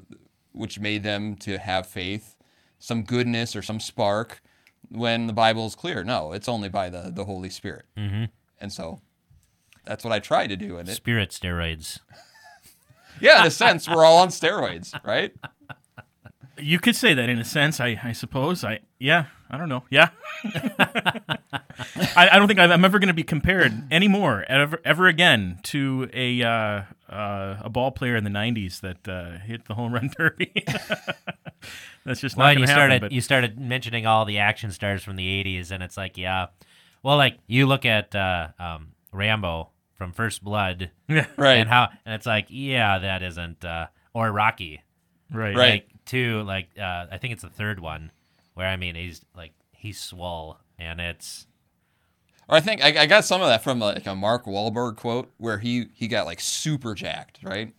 which 0.53 0.81
made 0.81 1.03
them 1.03 1.37
to 1.37 1.59
have 1.59 1.87
faith, 1.87 2.37
some 2.83 3.05
goodness 3.05 3.55
or 3.55 3.62
some 3.62 3.81
spark. 3.81 4.42
When 4.88 5.29
the 5.29 5.33
Bible 5.33 5.66
is 5.66 5.75
clear, 5.75 6.03
no, 6.05 6.33
it's 6.33 6.49
only 6.49 6.68
by 6.68 6.90
the 6.90 7.11
the 7.14 7.25
Holy 7.25 7.49
Spirit. 7.49 7.87
Mm-hmm. 7.97 8.25
And 8.61 8.73
so, 8.73 9.01
that's 9.85 10.05
what 10.05 10.12
I 10.12 10.18
try 10.18 10.47
to 10.47 10.57
do 10.57 10.77
in 10.79 10.88
it. 10.88 10.95
Spirit 10.95 11.31
steroids. 11.31 12.01
Yeah, 13.21 13.42
in 13.42 13.47
a 13.47 13.51
sense, 13.51 13.88
we're 13.88 14.05
all 14.05 14.18
on 14.18 14.29
steroids, 14.29 14.99
right? 15.05 15.33
You 16.59 16.81
could 16.81 16.97
say 16.97 17.14
that 17.14 17.29
in 17.29 17.38
a 17.38 17.45
sense, 17.45 17.79
I, 17.79 18.01
I 18.03 18.12
suppose. 18.12 18.64
I 18.64 18.81
yeah, 18.99 19.27
I 19.51 19.59
don't 19.59 19.68
know. 19.68 19.85
Yeah, 19.90 20.09
I, 20.45 22.31
I 22.33 22.38
don't 22.38 22.49
think 22.49 22.59
I've, 22.59 22.71
I'm 22.71 22.85
ever 22.85 22.99
going 22.99 23.09
to 23.09 23.14
be 23.14 23.23
compared 23.23 23.92
anymore 23.92 24.45
ever 24.49 24.81
ever 24.85 25.07
again 25.07 25.61
to 25.64 26.09
a 26.12 26.42
uh, 26.42 26.83
uh, 27.09 27.57
a 27.61 27.71
ball 27.71 27.92
player 27.92 28.16
in 28.16 28.25
the 28.25 28.31
'90s 28.31 28.81
that 28.81 29.07
uh, 29.07 29.38
hit 29.38 29.66
the 29.66 29.75
home 29.75 29.92
run 29.92 30.11
derby. 30.16 30.53
That's 32.05 32.21
just 32.21 32.37
Well, 32.37 32.47
not 32.47 32.51
you 32.53 32.57
going 32.59 32.67
to 32.69 32.73
happen. 32.73 32.88
started 32.88 33.01
but- 33.03 33.12
you 33.12 33.21
started 33.21 33.59
mentioning 33.59 34.07
all 34.07 34.25
the 34.25 34.38
action 34.38 34.71
stars 34.73 35.03
from 35.05 35.17
the 35.17 35.27
'80s, 35.45 35.71
and 35.71 35.83
it's 35.83 35.97
like, 35.97 36.17
yeah, 36.19 36.47
well, 37.03 37.17
like 37.17 37.38
you 37.47 37.67
look 37.67 37.85
at 37.85 38.15
uh, 38.15 38.49
um, 38.59 38.88
Rambo 39.12 39.71
from 39.95 40.12
First 40.12 40.43
Blood, 40.43 40.91
Right. 41.09 41.57
and 41.59 41.69
how, 41.69 41.88
and 42.05 42.15
it's 42.15 42.27
like, 42.27 42.47
yeah, 42.49 42.99
that 42.99 43.23
isn't, 43.23 43.65
uh, 43.65 43.87
or 44.15 44.33
Rocky, 44.33 44.83
right, 45.31 45.55
Right. 45.57 45.71
like 45.71 45.88
two, 46.05 46.43
like 46.43 46.71
uh, 46.79 47.07
I 47.11 47.19
think 47.19 47.33
it's 47.35 47.43
the 47.43 47.49
third 47.51 47.79
one, 47.81 48.11
where 48.55 48.67
I 48.67 48.77
mean 48.77 48.95
he's 48.97 49.25
like 49.37 49.53
he's 49.73 50.01
swole, 50.01 50.59
and 50.79 51.01
it's 51.01 51.47
Or 52.49 52.57
I 52.57 52.61
think 52.61 52.83
I, 52.85 53.03
I 53.03 53.07
got 53.07 53.25
some 53.25 53.41
of 53.43 53.49
that 53.49 53.62
from 53.62 53.79
like 53.79 54.07
a 54.07 54.15
Mark 54.17 54.45
Wahlberg 54.47 54.97
quote 54.97 55.31
where 55.38 55.59
he 55.59 55.87
he 55.95 56.09
got 56.09 56.27
like 56.27 56.41
super 56.41 56.95
jacked, 56.97 57.38
right? 57.45 57.73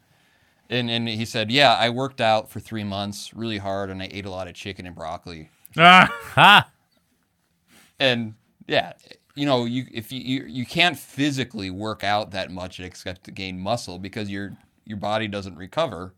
And 0.69 0.89
and 0.89 1.07
he 1.07 1.25
said, 1.25 1.51
"Yeah, 1.51 1.73
I 1.73 1.89
worked 1.89 2.21
out 2.21 2.49
for 2.49 2.59
three 2.59 2.83
months 2.83 3.33
really 3.33 3.57
hard, 3.57 3.89
and 3.89 4.01
I 4.01 4.09
ate 4.11 4.25
a 4.25 4.29
lot 4.29 4.47
of 4.47 4.53
chicken 4.53 4.85
and 4.85 4.95
broccoli." 4.95 5.49
Ah, 5.77 6.69
And 7.99 8.33
yeah, 8.67 8.93
you 9.35 9.45
know, 9.45 9.65
you 9.65 9.85
if 9.91 10.11
you 10.11 10.19
you, 10.21 10.45
you 10.47 10.65
can't 10.65 10.97
physically 10.97 11.69
work 11.69 12.03
out 12.03 12.31
that 12.31 12.51
much 12.51 12.79
except 12.79 13.23
to 13.25 13.31
gain 13.31 13.59
muscle 13.59 13.99
because 13.99 14.29
your 14.29 14.57
your 14.85 14.97
body 14.97 15.27
doesn't 15.27 15.55
recover 15.55 16.13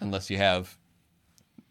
unless 0.00 0.30
you 0.30 0.36
have 0.36 0.76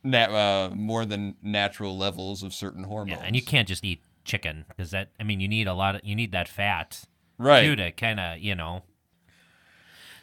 nat, 0.03 0.29
uh, 0.29 0.69
more 0.73 1.05
than 1.05 1.35
natural 1.41 1.97
levels 1.97 2.43
of 2.43 2.53
certain 2.53 2.83
hormones. 2.83 3.19
yeah, 3.19 3.25
and 3.25 3.35
you 3.35 3.41
can't 3.41 3.67
just 3.67 3.83
eat 3.83 4.01
chicken 4.23 4.65
because 4.69 4.91
that, 4.91 5.09
I 5.19 5.23
mean, 5.23 5.39
you 5.39 5.47
need 5.47 5.67
a 5.67 5.73
lot 5.73 5.95
of, 5.95 6.01
you 6.03 6.15
need 6.15 6.31
that 6.31 6.47
fat 6.47 7.05
right. 7.37 7.63
too 7.63 7.75
to 7.75 7.91
kind 7.91 8.19
of, 8.19 8.39
you 8.39 8.55
know. 8.55 8.83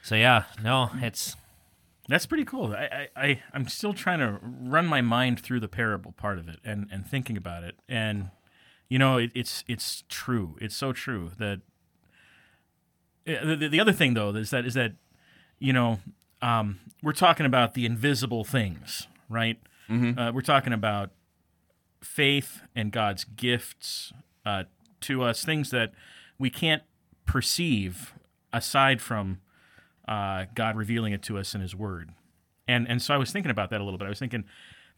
So 0.02 0.14
yeah, 0.14 0.44
no, 0.62 0.90
it's 0.96 1.36
That's 2.08 2.26
pretty 2.26 2.44
cool. 2.44 2.74
I, 2.74 3.08
I, 3.16 3.22
I 3.28 3.42
I'm 3.54 3.68
still 3.68 3.94
trying 3.94 4.18
to 4.18 4.38
run 4.42 4.86
my 4.86 5.00
mind 5.00 5.40
through 5.40 5.60
the 5.60 5.68
parable 5.68 6.12
part 6.12 6.38
of 6.38 6.48
it 6.48 6.58
and, 6.64 6.88
and 6.90 7.06
thinking 7.06 7.36
about 7.36 7.62
it. 7.64 7.76
And 7.88 8.30
you 8.88 8.98
know, 8.98 9.18
it, 9.18 9.30
it's 9.34 9.64
it's 9.68 10.04
true. 10.08 10.56
It's 10.60 10.76
so 10.76 10.92
true 10.92 11.30
that 11.38 11.60
Uh, 13.26 13.54
the, 13.54 13.68
the 13.68 13.80
other 13.80 13.92
thing 13.92 14.14
though 14.14 14.30
is 14.30 14.50
that 14.50 14.66
is 14.66 14.74
that 14.74 14.92
you 15.60 15.72
know 15.72 16.00
um, 16.40 16.80
we're 17.02 17.12
talking 17.12 17.46
about 17.46 17.74
the 17.74 17.86
invisible 17.86 18.44
things, 18.44 19.06
right? 19.28 19.58
Uh, 20.18 20.32
we're 20.32 20.40
talking 20.40 20.72
about 20.72 21.10
faith 22.02 22.62
and 22.74 22.90
God's 22.90 23.24
gifts 23.24 24.12
uh, 24.44 24.64
to 25.02 25.22
us, 25.22 25.44
things 25.44 25.70
that 25.70 25.92
we 26.38 26.50
can't 26.50 26.82
perceive 27.26 28.14
aside 28.52 29.00
from 29.00 29.38
uh, 30.08 30.46
God 30.54 30.76
revealing 30.76 31.12
it 31.12 31.22
to 31.22 31.38
us 31.38 31.54
in 31.54 31.60
His 31.60 31.74
Word. 31.74 32.10
And 32.68 32.88
and 32.88 33.00
so 33.02 33.14
I 33.14 33.16
was 33.16 33.32
thinking 33.32 33.50
about 33.50 33.70
that 33.70 33.80
a 33.80 33.84
little 33.84 33.98
bit. 33.98 34.06
I 34.06 34.08
was 34.10 34.18
thinking 34.18 34.44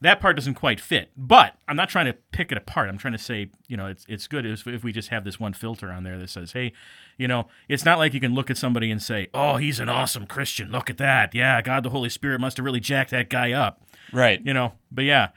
that 0.01 0.21
part 0.21 0.37
doesn't 0.37 0.55
quite 0.55 0.81
fit, 0.81 1.11
but 1.17 1.57
I'm 1.69 1.77
not 1.77 1.89
trying 1.89 2.07
to 2.07 2.13
pick 2.33 2.51
it 2.53 2.59
apart. 2.59 2.89
I'm 2.91 2.99
trying 2.99 3.13
to 3.13 3.19
say, 3.19 3.51
you 3.69 3.77
know, 3.77 3.87
it's 3.87 4.05
it's 4.09 4.27
good 4.27 4.45
if, 4.45 4.67
if 4.67 4.85
we 4.85 4.93
just 4.93 5.09
have 5.09 5.25
this 5.25 5.41
one 5.41 5.55
filter 5.55 5.91
on 5.91 6.03
there 6.05 6.19
that 6.19 6.29
says, 6.29 6.53
hey, 6.53 6.73
you 7.17 7.27
know, 7.27 7.47
it's 7.69 7.85
not 7.85 7.99
like 7.99 8.13
you 8.13 8.21
can 8.21 8.35
look 8.35 8.51
at 8.51 8.59
somebody 8.59 8.91
and 8.91 9.03
say, 9.03 9.29
oh, 9.33 9.57
he's 9.57 9.81
an 9.81 9.89
awesome 9.89 10.27
Christian. 10.27 10.71
Look 10.71 10.91
at 10.91 10.99
that. 10.99 11.35
Yeah, 11.35 11.63
God 11.63 11.85
the 11.85 11.91
Holy 11.91 12.11
Spirit 12.11 12.41
must 12.41 12.57
have 12.59 12.67
really 12.67 12.81
jacked 12.81 13.11
that 13.13 13.31
guy 13.31 13.53
up 13.53 13.81
Right. 14.13 14.41
you 14.45 14.53
know 14.53 14.75
but 14.93 15.05
yeah 15.05 15.29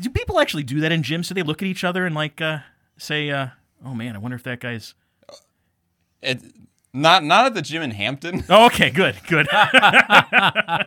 do 0.00 0.08
people 0.08 0.40
actually 0.40 0.62
do 0.62 0.80
that 0.80 0.90
in 0.90 1.02
gyms 1.02 1.28
do 1.28 1.34
they 1.34 1.42
look 1.42 1.60
at 1.62 1.68
each 1.68 1.84
other 1.84 2.06
and 2.06 2.14
like 2.14 2.40
uh, 2.40 2.60
say 2.96 3.30
uh, 3.30 3.48
oh 3.84 3.94
man 3.94 4.16
i 4.16 4.18
wonder 4.18 4.34
if 4.34 4.42
that 4.44 4.60
guy's 4.60 4.94
It, 6.22 6.40
not 6.94 7.22
not 7.24 7.44
at 7.44 7.54
the 7.54 7.60
gym 7.62 7.82
in 7.82 7.90
Hampton, 7.90 8.44
oh 8.48 8.66
okay 8.66 8.88
good 8.90 9.16
good 9.28 9.46
all 9.52 10.78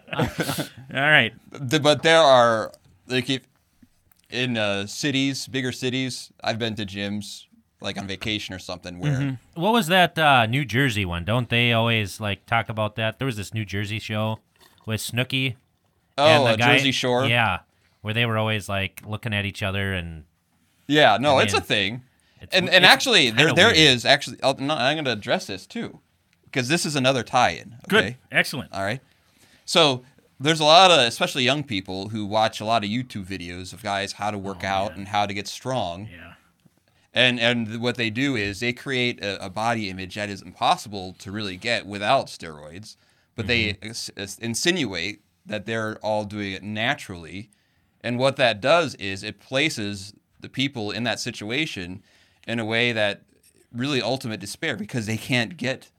right 0.94 1.34
but 1.82 2.02
there 2.04 2.20
are 2.22 2.72
like 3.08 3.30
if 3.30 3.42
in 4.30 4.58
uh, 4.58 4.86
cities, 4.86 5.48
bigger 5.48 5.72
cities, 5.72 6.32
I've 6.44 6.60
been 6.60 6.76
to 6.76 6.86
gyms 6.86 7.46
like 7.80 7.98
on 7.98 8.08
vacation 8.08 8.54
or 8.56 8.60
something 8.60 9.00
where 9.00 9.12
Mm-hmm. 9.14 9.62
What 9.62 9.72
was 9.72 9.88
that 9.88 10.18
uh, 10.20 10.46
New 10.48 10.66
Jersey 10.66 11.06
one? 11.06 11.24
Don't 11.24 11.50
they 11.50 11.72
always 11.74 12.20
like 12.20 12.46
talk 12.46 12.70
about 12.70 12.96
that? 12.96 13.20
There 13.20 13.26
was 13.26 13.38
this 13.38 13.54
New 13.54 13.66
Jersey 13.66 14.00
show 14.00 14.40
with 14.86 15.00
Snooki. 15.02 15.56
oh, 16.18 16.26
and 16.26 16.46
the 16.46 16.50
uh, 16.50 16.56
guy- 16.56 16.78
Jersey 16.78 16.92
Shore. 16.92 17.26
Yeah, 17.26 17.60
where 18.02 18.14
they 18.14 18.26
were 18.26 18.38
always 18.38 18.68
like 18.68 19.02
looking 19.06 19.34
at 19.34 19.46
each 19.46 19.64
other 19.64 19.94
and 19.94 20.26
Yeah, 20.88 21.18
no, 21.20 21.38
I 21.38 21.44
it's 21.44 21.54
a 21.54 21.62
thing. 21.62 22.02
It's- 22.42 22.58
And 22.58 22.70
and 22.70 22.86
actually 22.86 23.30
there 23.32 23.54
there 23.54 23.68
weird. 23.68 23.78
is 23.78 24.06
actually 24.06 24.38
no, 24.44 24.50
I'm 24.76 24.96
going 24.96 25.06
to 25.06 25.12
address 25.12 25.48
this 25.48 25.66
too. 25.66 26.00
Because 26.46 26.70
this 26.70 26.86
is 26.86 26.96
another 26.96 27.24
tie-in, 27.24 27.76
good 27.90 28.04
okay? 28.04 28.18
excellent 28.32 28.72
All 28.72 28.84
right. 28.84 29.02
So 29.66 30.04
there's 30.40 30.62
a 30.62 30.64
lot 30.64 30.92
of, 30.92 31.00
especially 31.00 31.44
young 31.44 31.64
people, 31.64 32.10
who 32.10 32.26
watch 32.26 32.62
a 32.62 32.66
lot 32.66 32.84
of 32.86 32.90
YouTube 32.90 33.26
videos 33.26 33.74
of 33.74 33.84
guys 33.84 34.14
how 34.14 34.32
to 34.32 34.38
work 34.38 34.64
out 34.64 34.96
and 34.96 35.10
how 35.10 35.26
to 35.26 35.34
get 35.34 35.48
strong. 35.48 36.08
Oh, 36.12 36.16
yeah 36.16 36.34
And 37.14 37.40
and 37.40 37.82
what 37.82 37.96
they 37.98 38.10
do 38.10 38.36
is 38.36 38.60
they 38.62 38.72
create 38.74 39.24
a, 39.24 39.44
a 39.46 39.50
body 39.50 39.90
image 39.90 40.16
that 40.16 40.30
is 40.30 40.42
impossible 40.42 41.16
to 41.20 41.32
really 41.32 41.58
get 41.58 41.86
without 41.86 42.28
steroids, 42.28 42.96
but 43.36 43.48
they 43.48 43.74
Mm-hmm. 43.74 43.88
ins- 43.88 44.10
ins- 44.16 44.40
insinuate 44.40 45.22
that 45.46 45.66
they're 45.66 45.98
all 45.98 46.24
doing 46.26 46.52
it 46.54 46.64
naturally. 46.64 47.50
And 48.02 48.18
what 48.18 48.36
that 48.38 48.62
does 48.62 48.96
is 48.96 49.22
it 49.24 49.40
places 49.40 50.14
the 50.40 50.50
people 50.50 50.92
in 50.92 51.04
that 51.04 51.20
situation 51.20 52.04
in 52.48 52.60
a 52.60 52.66
way 52.66 52.92
that 52.92 53.22
really 53.72 54.02
ultimate 54.02 54.40
despair 54.40 54.76
because 54.76 55.06
they 55.06 55.18
can't 55.18 55.58
get 55.58 55.90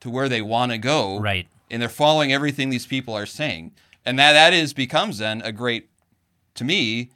to 0.00 0.10
where 0.10 0.28
they 0.28 0.42
want 0.42 0.70
to 0.70 0.78
go 0.78 1.18
Right. 1.18 1.48
and 1.70 1.80
they're 1.80 1.88
following 1.88 2.32
everything 2.32 2.70
these 2.70 2.86
people 2.86 3.14
are 3.14 3.26
saying 3.26 3.72
and 4.04 4.18
that 4.18 4.34
that 4.34 4.52
is 4.52 4.72
becomes 4.72 5.18
then 5.18 5.40
a 5.42 5.50
great 5.50 5.88
to 6.54 6.64
me 6.64 7.10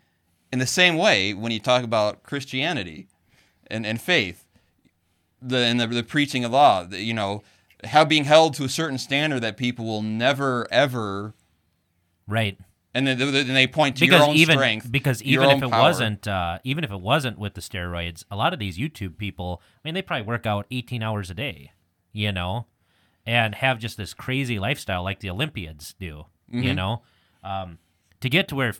in 0.53 0.59
the 0.59 0.67
same 0.67 0.97
way 0.97 1.33
when 1.35 1.53
you 1.53 1.61
talk 1.61 1.85
about 1.85 2.23
christianity 2.23 3.07
and, 3.69 3.87
and 3.87 4.01
faith 4.01 4.47
the 5.43 5.59
and 5.59 5.79
the, 5.79 5.87
the 5.87 6.03
preaching 6.03 6.45
of 6.45 6.53
law 6.53 6.83
the, 6.83 7.01
you 7.03 7.15
know 7.15 7.43
how 7.85 8.05
being 8.05 8.25
held 8.25 8.55
to 8.55 8.65
a 8.65 8.69
certain 8.69 8.99
standard 8.99 9.41
that 9.43 9.57
people 9.57 9.85
will 9.85 10.03
never 10.03 10.67
ever 10.71 11.35
right. 12.27 12.59
And 12.95 13.07
then, 13.07 13.19
then 13.19 13.55
they 13.55 13.67
point 13.67 13.97
to 13.97 14.01
because 14.01 14.21
your 14.21 14.29
own 14.31 14.37
even 14.37 14.57
strength 14.57 14.91
because 14.91 15.23
even 15.23 15.49
if 15.51 15.63
it 15.63 15.71
power. 15.71 15.81
wasn't 15.81 16.27
uh, 16.27 16.59
even 16.65 16.83
if 16.85 16.91
it 16.91 17.01
wasn't 17.01 17.39
with 17.39 17.55
the 17.55 17.61
steroids, 17.61 18.25
a 18.31 18.37
lot 18.37 18.53
of 18.53 18.59
these 18.59 18.79
YouTube 18.79 19.17
people, 19.17 19.63
I 19.77 19.81
mean, 19.89 19.95
they 19.95 20.03
probably 20.03 20.27
work 20.27 20.47
out 20.47 20.67
18 20.71 21.03
hours 21.03 21.31
a 21.31 21.35
day, 21.35 21.73
you 22.13 22.33
know, 22.33 22.67
and 23.27 23.55
have 23.57 23.79
just 23.79 23.97
this 23.97 24.13
crazy 24.15 24.59
lifestyle 24.59 25.03
like 25.05 25.21
the 25.21 25.31
Olympiads 25.31 25.95
do, 25.99 26.27
Mm-hmm. 26.53 26.63
you 26.65 26.75
know, 26.75 27.03
um, 27.45 27.79
to 28.21 28.29
get 28.29 28.49
to 28.49 28.57
where 28.57 28.75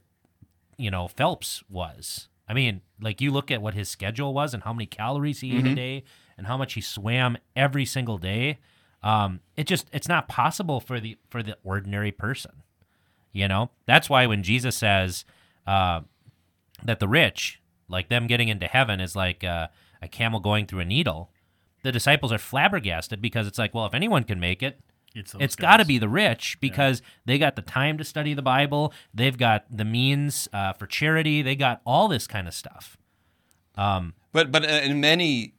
you 0.77 0.91
know 0.91 1.07
Phelps 1.09 1.63
was. 1.69 2.29
I 2.49 2.53
mean, 2.53 2.81
like 3.01 3.21
you 3.21 3.31
look 3.31 3.51
at 3.53 3.63
what 3.63 3.75
his 3.75 3.89
schedule 3.89 4.35
was 4.35 4.55
and 4.55 4.65
how 4.65 4.73
many 4.73 4.87
calories 4.87 5.41
he 5.41 5.51
Mm-hmm. 5.53 5.67
ate 5.69 5.73
a 5.73 5.75
day 5.77 6.05
and 6.37 6.47
how 6.49 6.57
much 6.57 6.73
he 6.75 6.81
swam 6.81 7.39
every 7.55 7.85
single 7.85 8.19
day. 8.19 8.59
Um, 9.05 9.41
it 9.57 9.69
just 9.69 9.89
it's 9.93 10.09
not 10.09 10.27
possible 10.29 10.81
for 10.81 10.99
the 10.99 11.17
for 11.29 11.43
the 11.45 11.57
ordinary 11.63 12.11
person. 12.13 12.63
You 13.33 13.49
know, 13.49 13.71
that's 13.87 14.11
why 14.11 14.27
when 14.27 14.43
Jesus 14.43 14.77
says 14.77 15.25
uh, 15.67 16.01
that 16.83 17.01
the 17.01 17.09
rich, 17.09 17.61
like 17.89 18.09
them 18.09 18.27
getting 18.27 18.49
into 18.49 18.67
heaven, 18.67 19.01
is 19.01 19.15
like 19.15 19.45
uh, 19.45 19.69
a 20.03 20.09
camel 20.09 20.41
going 20.41 20.67
through 20.67 20.81
a 20.81 20.85
needle, 20.85 21.31
the 21.83 21.93
disciples 21.93 22.33
are 22.33 22.39
flabbergasted 22.39 23.23
because 23.23 23.47
it's 23.47 23.59
like, 23.59 23.75
well, 23.75 23.87
if 23.87 23.95
anyone 23.95 24.25
can 24.25 24.41
make 24.41 24.63
it, 24.63 24.81
it's 25.15 25.35
it's 25.41 25.57
got 25.57 25.79
to 25.79 25.85
be 25.85 25.99
the 25.99 26.09
rich 26.09 26.59
because 26.61 27.03
they 27.25 27.39
got 27.39 27.57
the 27.57 27.63
time 27.63 27.99
to 27.99 28.05
study 28.05 28.33
the 28.33 28.43
Bible, 28.43 28.93
they've 29.13 29.37
got 29.37 29.65
the 29.71 29.85
means 29.85 30.49
uh, 30.53 30.73
for 30.73 30.87
charity, 30.87 31.43
they 31.43 31.57
got 31.57 31.81
all 31.85 32.07
this 32.07 32.27
kind 32.27 32.47
of 32.47 32.55
stuff. 32.55 32.97
But 34.33 34.53
but 34.53 34.65
in 34.65 35.01
many 35.01 35.55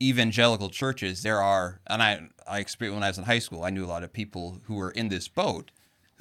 evangelical 0.00 0.70
churches, 0.70 1.22
there 1.22 1.40
are, 1.40 1.80
and 1.88 2.02
I 2.02 2.28
I 2.46 2.58
experienced 2.60 2.94
when 2.94 3.02
I 3.02 3.08
was 3.08 3.18
in 3.18 3.24
high 3.24 3.40
school, 3.40 3.64
I 3.64 3.70
knew 3.70 3.84
a 3.84 3.86
lot 3.86 4.04
of 4.04 4.12
people 4.12 4.60
who 4.64 4.74
were 4.74 4.90
in 4.90 5.08
this 5.08 5.26
boat, 5.26 5.70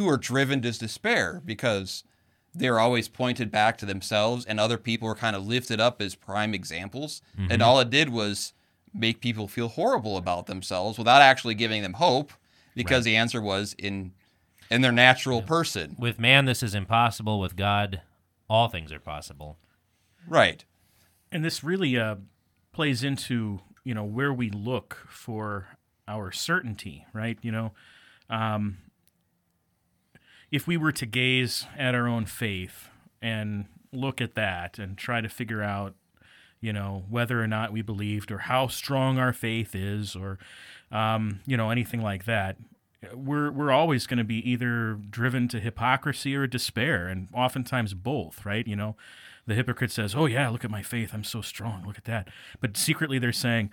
who 0.02 0.10
are 0.10 0.18
driven 0.18 0.62
to 0.62 0.72
despair 0.78 1.42
because 1.46 2.04
they're 2.54 2.80
always 2.80 3.08
pointed 3.08 3.50
back 3.52 3.78
to 3.78 3.86
themselves, 3.86 4.46
and 4.46 4.60
other 4.60 4.78
people 4.78 5.08
are 5.08 5.16
kind 5.16 5.36
of 5.36 5.48
lifted 5.48 5.80
up 5.80 6.02
as 6.02 6.16
prime 6.16 6.54
examples, 6.54 7.22
and 7.50 7.62
all 7.62 7.80
it 7.80 7.90
did 7.90 8.10
was 8.10 8.54
make 8.94 9.22
people 9.22 9.48
feel 9.48 9.70
horrible 9.70 10.18
about 10.18 10.48
themselves 10.48 10.98
without 10.98 11.22
actually 11.22 11.56
giving 11.56 11.82
them 11.82 11.94
hope, 11.94 12.34
because 12.76 13.06
the 13.06 13.16
answer 13.16 13.42
was 13.42 13.74
in 13.78 14.12
in 14.70 14.82
their 14.82 14.92
natural 14.92 15.42
person, 15.42 15.96
With 16.00 16.18
man, 16.20 16.46
this 16.46 16.64
is 16.64 16.74
impossible. 16.76 17.40
With 17.40 17.56
God, 17.56 18.02
all 18.50 18.68
things 18.70 18.92
are 18.92 19.00
possible. 19.00 19.58
right? 20.28 20.64
and 21.34 21.46
this 21.46 21.64
really 21.64 21.98
uh, 21.98 22.16
plays 22.74 23.02
into 23.04 23.62
you 23.86 23.94
know 23.94 24.04
where 24.04 24.34
we 24.34 24.50
look 24.50 25.06
for 25.10 25.68
our 26.08 26.32
certainty 26.34 27.06
right 27.14 27.38
you 27.42 27.52
know 27.52 27.72
um, 28.30 28.78
if 30.52 30.68
we 30.68 30.78
were 30.78 30.92
to 30.92 31.06
gaze 31.06 31.66
at 31.78 31.96
our 31.96 32.08
own 32.08 32.26
faith 32.26 32.90
and 33.22 33.66
look 33.92 34.20
at 34.22 34.36
that 34.36 34.78
and 34.80 34.98
try 34.98 35.22
to 35.22 35.30
figure 35.30 35.62
out 35.64 35.96
you 36.60 36.72
know 36.74 37.04
whether 37.10 37.42
or 37.42 37.48
not 37.48 37.72
we 37.72 37.82
believed 37.82 38.32
or 38.32 38.40
how 38.40 38.68
strong 38.68 39.18
our 39.18 39.34
faith 39.34 39.74
is 39.76 40.16
or 40.16 40.38
um, 40.92 41.40
you 41.46 41.58
know 41.58 41.70
anything 41.70 42.02
like 42.02 42.26
that 42.26 42.58
we're 43.16 43.50
we're 43.52 43.72
always 43.72 44.06
going 44.06 44.18
to 44.20 44.24
be 44.24 44.38
either 44.50 44.94
driven 45.10 45.48
to 45.48 45.60
hypocrisy 45.60 46.36
or 46.36 46.46
despair 46.46 47.08
and 47.08 47.28
oftentimes 47.34 47.94
both 47.96 48.46
right? 48.46 48.68
You 48.68 48.76
know 48.76 48.96
the 49.48 49.56
hypocrite 49.56 49.92
says 49.92 50.14
oh 50.16 50.26
yeah 50.28 50.50
look 50.50 50.64
at 50.64 50.70
my 50.72 50.84
faith. 50.84 51.12
I'm 51.14 51.24
so 51.24 51.42
strong. 51.42 51.84
Look 51.86 51.98
at 51.98 52.06
that. 52.06 52.28
But 52.60 52.78
secretly 52.78 53.18
they're 53.18 53.32
saying 53.32 53.72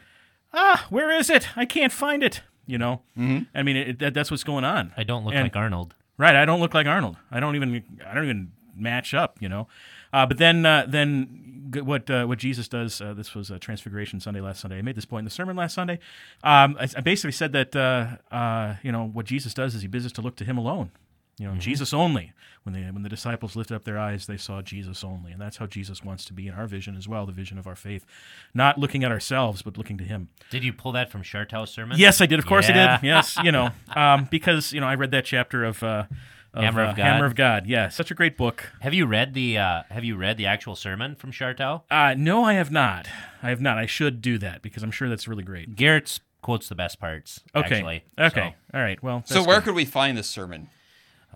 ah 0.54 0.86
where 0.88 1.10
is 1.10 1.28
it? 1.28 1.48
I 1.56 1.66
can't 1.66 1.92
find 1.92 2.22
it. 2.22 2.40
You 2.66 2.76
know? 2.78 3.00
Mm-hmm. 3.16 3.44
i 3.54 3.62
mean 3.62 3.76
it, 3.76 3.98
that, 3.98 4.14
that's 4.14 4.30
what's 4.30 4.44
going 4.44 4.64
on. 4.64 4.92
I 4.96 5.02
don't 5.02 5.24
look 5.24 5.34
And- 5.34 5.42
like 5.44 5.56
Arnold. 5.56 5.94
Right, 6.18 6.34
I 6.34 6.44
don't 6.44 6.60
look 6.60 6.74
like 6.74 6.86
Arnold. 6.86 7.16
I 7.30 7.38
don't 7.38 7.54
even 7.54 7.84
I 8.06 8.12
don't 8.12 8.24
even 8.24 8.52
match 8.74 9.14
up, 9.14 9.36
you 9.40 9.48
know. 9.48 9.68
Uh, 10.12 10.26
but 10.26 10.38
then 10.38 10.66
uh, 10.66 10.84
then 10.88 11.70
what 11.72 12.10
uh, 12.10 12.24
what 12.26 12.38
Jesus 12.38 12.66
does? 12.68 13.00
Uh, 13.00 13.14
this 13.14 13.34
was 13.34 13.52
Transfiguration 13.60 14.20
Sunday 14.20 14.40
last 14.40 14.60
Sunday. 14.60 14.78
I 14.78 14.82
made 14.82 14.96
this 14.96 15.04
point 15.04 15.20
in 15.20 15.24
the 15.26 15.30
sermon 15.30 15.56
last 15.56 15.74
Sunday. 15.74 16.00
Um, 16.42 16.76
I, 16.80 16.88
I 16.96 17.00
basically 17.00 17.32
said 17.32 17.52
that 17.52 17.76
uh, 17.76 18.34
uh, 18.34 18.76
you 18.82 18.90
know 18.90 19.06
what 19.06 19.26
Jesus 19.26 19.54
does 19.54 19.74
is 19.74 19.82
he 19.82 19.88
bids 19.88 20.06
us 20.06 20.12
to 20.12 20.20
look 20.20 20.36
to 20.36 20.44
Him 20.44 20.58
alone. 20.58 20.90
You 21.38 21.46
know, 21.46 21.54
Jesus 21.54 21.92
only. 21.94 22.32
When 22.64 22.74
the 22.74 22.90
when 22.90 23.02
the 23.02 23.08
disciples 23.08 23.56
lifted 23.56 23.76
up 23.76 23.84
their 23.84 23.98
eyes, 23.98 24.26
they 24.26 24.36
saw 24.36 24.60
Jesus 24.60 25.02
only, 25.02 25.32
and 25.32 25.40
that's 25.40 25.56
how 25.56 25.66
Jesus 25.66 26.04
wants 26.04 26.24
to 26.26 26.32
be 26.32 26.48
in 26.48 26.54
our 26.54 26.66
vision 26.66 26.96
as 26.96 27.08
well, 27.08 27.24
the 27.24 27.32
vision 27.32 27.56
of 27.58 27.66
our 27.66 27.76
faith, 27.76 28.04
not 28.52 28.76
looking 28.76 29.04
at 29.04 29.12
ourselves, 29.12 29.62
but 29.62 29.78
looking 29.78 29.96
to 29.98 30.04
Him. 30.04 30.28
Did 30.50 30.64
you 30.64 30.72
pull 30.72 30.92
that 30.92 31.10
from 31.10 31.22
Schartau's 31.22 31.70
sermon? 31.70 31.98
Yes, 31.98 32.20
I 32.20 32.26
did. 32.26 32.38
Of 32.38 32.46
course, 32.46 32.68
I 32.68 32.72
did. 32.72 33.06
Yes, 33.06 33.38
you 33.42 33.52
know, 33.52 33.70
um, 33.96 34.28
because 34.30 34.72
you 34.72 34.80
know 34.80 34.86
I 34.86 34.96
read 34.96 35.12
that 35.12 35.24
chapter 35.24 35.64
of, 35.64 35.82
uh, 35.82 36.04
of 36.52 36.64
Hammer 36.64 36.82
of 36.82 36.88
uh, 36.90 36.92
God. 36.92 37.02
Hammer 37.04 37.24
of 37.24 37.34
God. 37.36 37.66
Yeah, 37.66 37.88
such 37.88 38.10
a 38.10 38.14
great 38.14 38.36
book. 38.36 38.70
Have 38.80 38.92
you 38.92 39.06
read 39.06 39.32
the 39.32 39.56
uh, 39.56 39.82
Have 39.90 40.04
you 40.04 40.16
read 40.16 40.36
the 40.36 40.46
actual 40.46 40.74
sermon 40.74 41.14
from 41.14 41.30
Chartow? 41.30 41.82
Uh, 41.90 42.14
no, 42.18 42.44
I 42.44 42.54
have 42.54 42.70
not. 42.70 43.08
I 43.42 43.50
have 43.50 43.60
not. 43.60 43.78
I 43.78 43.86
should 43.86 44.20
do 44.20 44.36
that 44.38 44.60
because 44.60 44.82
I'm 44.82 44.90
sure 44.90 45.08
that's 45.08 45.28
really 45.28 45.44
great. 45.44 45.76
Garrett's 45.76 46.20
quotes 46.42 46.68
the 46.68 46.74
best 46.74 46.98
parts. 46.98 47.40
Okay. 47.54 47.76
Actually. 47.76 48.04
Okay. 48.18 48.56
All 48.74 48.80
right. 48.80 49.02
Well. 49.02 49.22
So 49.26 49.42
where 49.42 49.58
good. 49.58 49.66
could 49.66 49.74
we 49.74 49.84
find 49.84 50.18
this 50.18 50.28
sermon? 50.28 50.68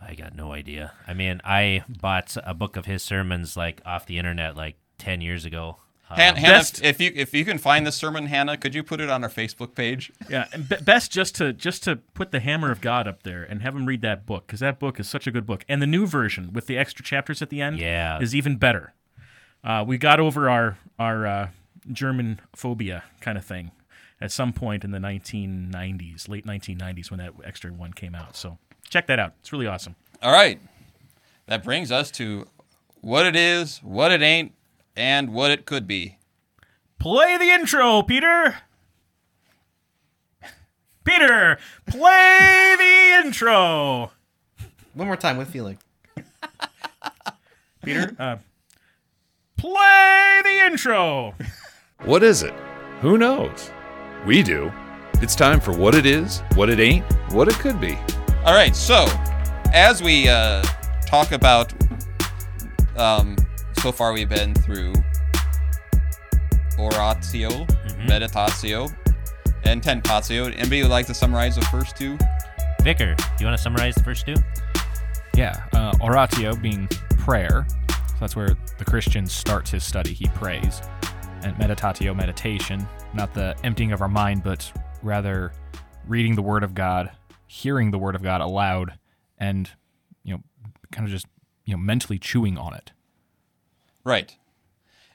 I 0.07 0.15
got 0.15 0.35
no 0.35 0.53
idea. 0.53 0.93
I 1.07 1.15
mean, 1.15 1.41
I 1.45 1.85
bought 1.89 2.37
a 2.45 2.55
book 2.55 2.77
of 2.77 2.87
his 2.87 3.03
sermons 3.03 3.57
like 3.57 3.81
off 3.87 4.07
the 4.07 4.19
internet 4.19 4.57
like 4.57 4.77
ten 4.99 5.21
years 5.21 5.45
ago. 5.45 5.77
Han- 6.05 6.37
Hannah, 6.37 6.41
best- 6.59 6.85
if 6.85 7.01
you 7.01 7.11
if 7.15 7.33
you 7.33 7.45
can 7.45 7.57
find 7.57 7.87
this 7.87 7.97
sermon, 7.97 8.27
Hannah, 8.27 8.57
could 8.59 8.75
you 8.75 8.83
put 8.83 9.01
it 9.01 9.09
on 9.09 9.23
our 9.25 9.31
Facebook 9.31 9.75
page? 9.75 10.13
Yeah, 10.29 10.47
and 10.53 10.69
be- 10.69 10.77
best 10.77 11.11
just 11.11 11.35
to 11.37 11.53
just 11.55 11.83
to 11.85 11.97
put 11.97 12.33
the 12.33 12.41
hammer 12.41 12.71
of 12.71 12.81
God 12.83 13.09
up 13.09 13.23
there 13.23 13.43
and 13.45 13.63
have 13.63 13.75
him 13.75 13.87
read 13.87 14.03
that 14.03 14.27
book 14.27 14.47
because 14.47 14.61
that 14.61 14.79
book 14.79 15.01
is 15.01 15.09
such 15.09 15.27
a 15.27 15.31
good 15.31 15.47
book, 15.47 15.65
and 15.69 15.81
the 15.81 15.87
new 15.87 16.07
version 16.07 16.53
with 16.53 16.67
the 16.67 16.77
extra 16.77 17.03
chapters 17.05 17.41
at 17.41 17.49
the 17.49 17.63
end, 17.63 17.79
Yeah. 17.79 18.21
is 18.21 18.35
even 18.35 18.57
better. 18.57 18.93
Uh, 19.65 19.85
we 19.87 19.97
got 19.97 20.21
over 20.21 20.51
our 20.51 20.77
our 20.99 21.27
uh, 21.27 21.49
German 21.91 22.41
phobia 22.55 23.05
kind 23.23 23.39
of 23.39 23.45
thing 23.45 23.71
at 24.21 24.31
some 24.31 24.53
point 24.53 24.85
in 24.85 24.91
the 24.91 24.99
1990s, 24.99 26.29
late 26.29 26.45
1990s 26.47 27.11
when 27.11 27.19
that 27.19 27.33
extra 27.45 27.73
one 27.73 27.93
came 27.93 28.15
out. 28.15 28.37
So 28.37 28.59
check 28.93 29.07
that 29.07 29.19
out; 29.19 29.33
it's 29.41 29.53
really 29.53 29.67
awesome. 29.67 29.97
All 30.23 30.33
right. 30.33 30.61
That 31.47 31.65
brings 31.65 31.91
us 31.91 32.11
to 32.13 32.47
what 33.01 33.27
it 33.27 33.35
is, 33.35 33.79
what 33.83 34.13
it 34.13 34.23
ain't, 34.23 34.53
and 34.95 35.33
what 35.33 35.51
it 35.51 35.67
could 35.67 35.87
be. 35.87 36.19
Play 36.99 37.37
the 37.37 37.51
intro, 37.51 38.03
Peter. 38.03 38.57
Peter, 41.05 41.59
play 41.87 42.77
the 42.79 43.27
intro. 43.27 44.13
One 44.95 45.07
more 45.09 45.17
time 45.17 45.37
with 45.37 45.49
feeling. 45.49 45.79
Peter, 47.83 48.15
uh, 48.21 48.37
play 49.57 50.41
the 50.45 50.67
intro. 50.67 51.35
What 52.05 52.23
is 52.23 52.45
it? 52.45 52.55
Who 53.01 53.19
knows? 53.19 53.73
We 54.25 54.45
do. 54.45 54.73
It's 55.15 55.35
time 55.35 55.59
for 55.59 55.77
what 55.77 55.97
it 55.97 56.07
is, 56.07 56.41
what 56.55 56.71
it 56.71 56.79
ain't, 56.79 57.05
what 57.33 57.49
it 57.49 57.55
could 57.55 57.81
be. 57.81 57.99
All 58.45 58.55
right, 58.55 58.75
so 58.75 59.07
as 59.73 60.03
we 60.03 60.29
uh, 60.29 60.65
talk 61.07 61.31
about, 61.31 61.73
um, 62.97 63.37
so 63.79 63.93
far 63.93 64.13
we've 64.13 64.29
been 64.29 64.53
through 64.53 64.95
oratio, 66.77 67.51
meditatio, 68.01 68.93
and 69.63 69.81
tentatio. 69.81 70.47
Anybody 70.47 70.83
would 70.83 70.91
like 70.91 71.07
to 71.07 71.15
summarize 71.15 71.55
the 71.55 71.65
first 71.67 71.97
two? 71.97 72.19
Vicar, 72.83 73.15
do 73.15 73.25
you 73.39 73.47
want 73.47 73.57
to 73.57 73.63
summarize 73.63 73.95
the 73.95 74.03
first 74.03 74.27
two? 74.27 74.35
Yeah, 75.37 75.63
uh, 75.73 75.95
oratio 76.01 76.57
being 76.57 76.89
prayer. 77.19 77.65
So 77.69 78.17
that's 78.19 78.35
where 78.35 78.57
the 78.77 78.85
Christian 78.85 79.25
starts 79.25 79.71
his 79.71 79.85
study. 79.85 80.13
He 80.13 80.27
prays. 80.31 80.83
And 81.45 81.55
meditatio, 81.59 82.15
meditation, 82.17 82.89
not 83.15 83.35
the 83.35 83.55
emptying 83.63 83.93
of 83.93 84.03
our 84.03 84.09
mind, 84.09 84.43
but 84.43 84.73
rather 85.01 85.53
reading 86.09 86.35
the 86.35 86.43
Word 86.43 86.65
of 86.65 86.75
God, 86.75 87.13
hearing 87.53 87.91
the 87.91 87.99
Word 87.99 88.15
of 88.15 88.23
God 88.23 88.41
aloud, 88.41 88.99
and 89.37 89.69
you 90.25 90.33
know, 90.35 90.43
kind 90.91 91.07
of 91.07 91.13
just 91.13 91.27
you 91.67 91.75
know 91.75 91.79
mentally 91.79 92.19
chewing 92.19 92.57
on 92.57 92.73
it. 92.73 92.93
Right. 94.05 94.35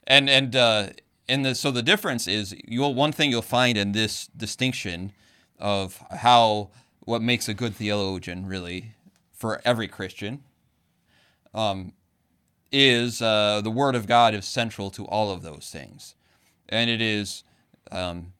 And 0.06 0.30
and 0.30 0.54
uh, 0.54 0.90
in 1.26 1.42
the 1.42 1.54
so 1.56 1.72
the 1.72 1.82
difference 1.82 2.28
is 2.28 2.54
you'll 2.64 2.94
one 2.94 3.10
thing 3.10 3.30
you'll 3.30 3.42
find 3.42 3.76
in 3.76 3.90
this 3.90 4.28
distinction 4.28 5.12
of 5.58 6.00
how 6.10 6.70
what 7.00 7.20
makes 7.20 7.48
a 7.48 7.54
good 7.54 7.74
theologian 7.74 8.46
really 8.46 8.94
for 9.32 9.60
every 9.64 9.88
Christian 9.88 10.44
um, 11.52 11.92
is 12.70 13.20
uh, 13.20 13.60
the 13.64 13.70
Word 13.70 13.96
of 13.96 14.06
God 14.06 14.32
is 14.32 14.46
central 14.46 14.90
to 14.90 15.04
all 15.06 15.32
of 15.32 15.42
those 15.42 15.70
things, 15.72 16.14
and 16.68 16.88
it 16.88 17.00
is. 17.00 17.42
Um, 17.90 18.32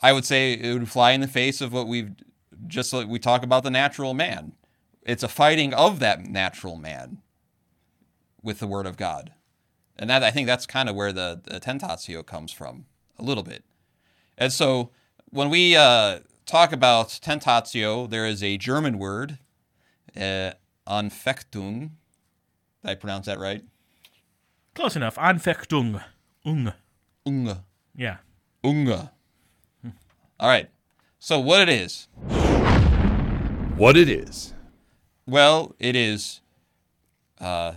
I 0.00 0.12
would 0.12 0.24
say 0.24 0.52
it 0.52 0.72
would 0.72 0.88
fly 0.88 1.10
in 1.10 1.20
the 1.20 1.26
face 1.26 1.60
of 1.60 1.72
what 1.72 1.88
we've 1.88 2.12
just 2.66 2.92
like 2.92 3.08
we 3.08 3.18
talk 3.18 3.42
about 3.42 3.62
the 3.62 3.70
natural 3.70 4.14
man. 4.14 4.52
It's 5.02 5.22
a 5.22 5.28
fighting 5.28 5.72
of 5.72 6.00
that 6.00 6.20
natural 6.20 6.76
man 6.76 7.18
with 8.42 8.58
the 8.58 8.66
Word 8.66 8.86
of 8.86 8.96
God. 8.96 9.32
And 9.96 10.08
that 10.10 10.22
I 10.22 10.30
think 10.30 10.46
that's 10.46 10.66
kind 10.66 10.88
of 10.88 10.94
where 10.94 11.12
the, 11.12 11.40
the 11.44 11.60
tentatio 11.60 12.24
comes 12.24 12.52
from 12.52 12.86
a 13.18 13.22
little 13.22 13.42
bit. 13.42 13.64
And 14.36 14.52
so 14.52 14.90
when 15.30 15.50
we 15.50 15.76
uh, 15.76 16.20
talk 16.46 16.72
about 16.72 17.08
tentatio, 17.08 18.08
there 18.08 18.26
is 18.26 18.42
a 18.42 18.56
German 18.56 18.98
word, 18.98 19.38
uh, 20.16 20.52
Anfechtung. 20.86 21.90
Did 22.82 22.90
I 22.90 22.94
pronounce 22.94 23.26
that 23.26 23.38
right? 23.38 23.64
Close 24.74 24.94
enough. 24.94 25.16
Anfechtung. 25.16 26.02
Ung. 26.44 26.72
Unge. 27.26 27.58
Yeah. 27.94 28.18
Unge. 28.64 29.10
All 30.40 30.48
right. 30.48 30.70
So 31.18 31.40
what 31.40 31.60
it 31.60 31.68
is? 31.68 32.06
What 33.78 33.96
it 33.96 34.08
is. 34.08 34.54
Well, 35.24 35.76
it 35.78 35.94
is 35.94 36.40
uh, 37.40 37.74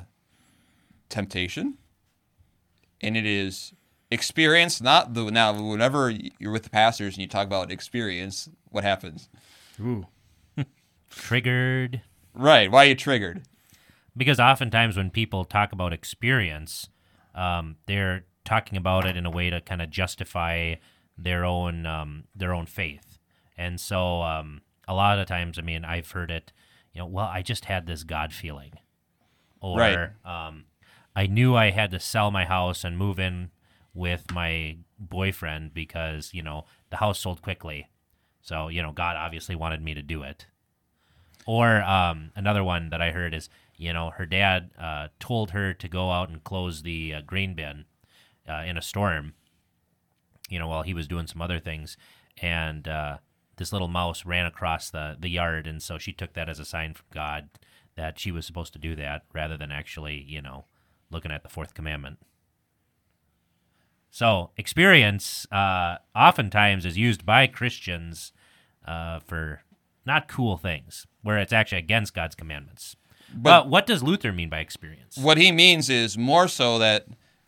temptation, 1.09 1.77
and 3.01 3.15
it 3.15 3.27
is 3.27 3.73
experience. 4.09 4.81
Not 4.81 5.13
the 5.13 5.29
now. 5.29 5.53
Whenever 5.53 6.09
you're 6.09 6.51
with 6.51 6.63
the 6.63 6.71
pastors 6.71 7.13
and 7.13 7.21
you 7.21 7.27
talk 7.27 7.45
about 7.45 7.71
experience, 7.71 8.49
what 8.71 8.83
happens? 8.83 9.29
Ooh. 9.79 10.07
Triggered. 11.11 12.01
Right? 12.33 12.71
Why 12.71 12.85
are 12.85 12.89
you 12.89 12.95
triggered? 12.95 13.43
Because 14.17 14.39
oftentimes 14.39 14.97
when 14.97 15.11
people 15.11 15.45
talk 15.45 15.71
about 15.71 15.93
experience, 15.93 16.89
um, 17.35 17.75
they're 17.85 18.25
talking 18.43 18.75
about 18.75 19.05
it 19.05 19.15
in 19.15 19.27
a 19.27 19.31
way 19.31 19.51
to 19.51 19.61
kind 19.61 19.83
of 19.83 19.91
justify 19.91 20.73
their 21.15 21.45
own 21.45 21.85
um, 21.85 22.23
their 22.35 22.55
own 22.55 22.65
faith, 22.65 23.19
and 23.55 23.79
so 23.79 24.23
um, 24.23 24.61
a 24.87 24.93
lot 24.93 25.19
of 25.19 25.27
times, 25.27 25.57
I 25.59 25.61
mean, 25.61 25.85
I've 25.85 26.11
heard 26.11 26.31
it. 26.31 26.51
You 26.93 26.99
know, 27.01 27.05
well, 27.07 27.25
I 27.25 27.41
just 27.41 27.65
had 27.65 27.85
this 27.87 28.03
God 28.03 28.33
feeling, 28.33 28.73
or 29.61 29.77
Right. 29.77 30.09
um, 30.25 30.65
I 31.15 31.27
knew 31.27 31.55
I 31.55 31.69
had 31.71 31.91
to 31.91 31.99
sell 31.99 32.31
my 32.31 32.45
house 32.45 32.83
and 32.83 32.97
move 32.97 33.19
in 33.19 33.51
with 33.93 34.31
my 34.33 34.77
boyfriend 34.99 35.73
because 35.73 36.33
you 36.33 36.41
know 36.43 36.65
the 36.89 36.97
house 36.97 37.19
sold 37.19 37.41
quickly, 37.41 37.89
so 38.41 38.67
you 38.67 38.81
know 38.81 38.91
God 38.91 39.15
obviously 39.15 39.55
wanted 39.55 39.81
me 39.81 39.93
to 39.93 40.01
do 40.01 40.23
it. 40.23 40.47
Or 41.45 41.81
um, 41.83 42.31
another 42.35 42.63
one 42.63 42.89
that 42.91 43.01
I 43.01 43.11
heard 43.11 43.33
is, 43.33 43.49
you 43.75 43.93
know, 43.93 44.11
her 44.11 44.25
dad 44.27 44.71
uh, 44.79 45.07
told 45.19 45.51
her 45.51 45.73
to 45.73 45.87
go 45.87 46.11
out 46.11 46.29
and 46.29 46.43
close 46.43 46.83
the 46.83 47.15
uh, 47.15 47.21
grain 47.21 47.55
bin 47.55 47.85
uh, 48.47 48.63
in 48.65 48.77
a 48.77 48.81
storm, 48.81 49.33
you 50.49 50.59
know, 50.59 50.67
while 50.67 50.83
he 50.83 50.93
was 50.93 51.07
doing 51.07 51.25
some 51.25 51.41
other 51.41 51.59
things. 51.59 51.97
And 52.41 52.87
uh, 52.87 53.17
this 53.61 53.71
little 53.71 53.87
mouse 53.87 54.25
ran 54.25 54.47
across 54.47 54.89
the, 54.89 55.15
the 55.19 55.29
yard. 55.29 55.67
And 55.67 55.83
so 55.83 55.99
she 55.99 56.11
took 56.11 56.33
that 56.33 56.49
as 56.49 56.59
a 56.59 56.65
sign 56.65 56.95
from 56.95 57.05
God 57.13 57.49
that 57.95 58.17
she 58.17 58.31
was 58.31 58.45
supposed 58.45 58.73
to 58.73 58.79
do 58.79 58.95
that 58.95 59.21
rather 59.33 59.55
than 59.55 59.71
actually, 59.71 60.25
you 60.27 60.41
know, 60.41 60.65
looking 61.11 61.31
at 61.31 61.43
the 61.43 61.49
fourth 61.49 61.75
commandment. 61.75 62.17
So, 64.09 64.49
experience 64.57 65.45
uh, 65.51 65.97
oftentimes 66.15 66.85
is 66.85 66.97
used 66.97 67.25
by 67.25 67.47
Christians 67.47 68.33
uh, 68.85 69.19
for 69.19 69.61
not 70.05 70.27
cool 70.27 70.57
things, 70.57 71.07
where 71.21 71.37
it's 71.37 71.53
actually 71.53 71.77
against 71.77 72.13
God's 72.13 72.35
commandments. 72.35 72.97
But, 73.33 73.69
what 73.69 73.85
does 73.85 74.03
Luther 74.03 74.33
mean 74.33 74.49
by 74.49 74.59
experience? 74.59 75.17
What 75.17 75.37
he 75.37 75.51
means 75.53 75.89
is 75.89 76.17
more 76.17 76.49
so 76.49 76.77
that 76.79 77.05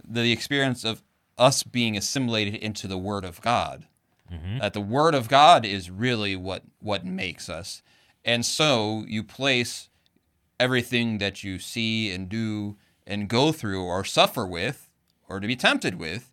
the 0.08 0.32
experience 0.32 0.86
of 0.86 1.04
us 1.38 1.64
being 1.64 1.98
assimilated 1.98 2.56
into 2.56 2.88
the 2.88 2.98
Word 2.98 3.26
of 3.26 3.42
God. 3.42 3.88
Mm-hmm. 4.32 4.60
That 4.60 4.74
the 4.74 4.82
Word 4.82 5.16
of 5.16 5.28
God 5.28 5.66
is 5.66 5.90
really 5.90 6.36
what 6.36 6.64
what 6.80 7.06
makes 7.06 7.50
us, 7.50 7.82
and 8.24 8.46
so 8.46 9.04
you 9.08 9.24
place 9.24 9.90
everything 10.60 11.18
that 11.18 11.44
you 11.44 11.60
see 11.60 12.12
and 12.12 12.30
do 12.30 12.78
and 13.06 13.28
go 13.28 13.52
through 13.52 13.84
or 13.84 14.04
suffer 14.06 14.46
with 14.46 14.90
or 15.28 15.40
to 15.40 15.48
be 15.48 15.56
tempted 15.56 16.00
with 16.00 16.32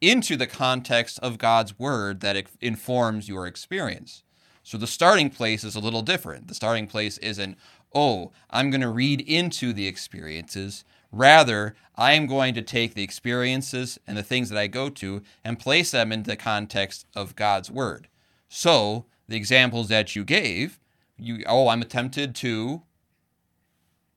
into 0.00 0.36
the 0.36 0.46
context 0.46 1.18
of 1.20 1.38
God's 1.38 1.78
word 1.78 2.20
that 2.20 2.36
it 2.36 2.48
informs 2.60 3.28
your 3.28 3.46
experience. 3.46 4.22
So 4.62 4.78
the 4.78 4.86
starting 4.86 5.30
place 5.30 5.64
is 5.64 5.74
a 5.74 5.80
little 5.80 6.02
different. 6.02 6.48
The 6.48 6.54
starting 6.54 6.86
place 6.86 7.18
isn't, 7.18 7.58
oh, 7.94 8.32
I'm 8.50 8.70
going 8.70 8.80
to 8.80 8.88
read 8.88 9.20
into 9.20 9.72
the 9.72 9.86
experiences. 9.86 10.84
Rather, 11.14 11.76
I 11.94 12.14
am 12.14 12.26
going 12.26 12.54
to 12.54 12.62
take 12.62 12.94
the 12.94 13.04
experiences 13.04 14.00
and 14.04 14.16
the 14.16 14.22
things 14.24 14.48
that 14.48 14.58
I 14.58 14.66
go 14.66 14.88
to 14.90 15.22
and 15.44 15.60
place 15.60 15.92
them 15.92 16.10
in 16.10 16.24
the 16.24 16.34
context 16.34 17.06
of 17.14 17.36
God's 17.36 17.70
word. 17.70 18.08
So 18.48 19.04
the 19.28 19.36
examples 19.36 19.86
that 19.88 20.16
you 20.16 20.24
gave, 20.24 20.80
you 21.16 21.44
oh, 21.46 21.68
I'm 21.68 21.84
tempted 21.84 22.34
to 22.36 22.82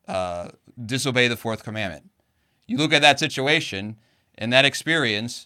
uh, 0.08 0.50
disobey 0.84 1.28
the 1.28 1.38
fourth 1.38 1.64
commandment. 1.64 2.10
You 2.66 2.78
look 2.78 2.94
at 2.94 3.04
that 3.04 3.20
situation 3.20 3.98
and 4.36 4.52
that 4.52 4.66
experience, 4.66 5.46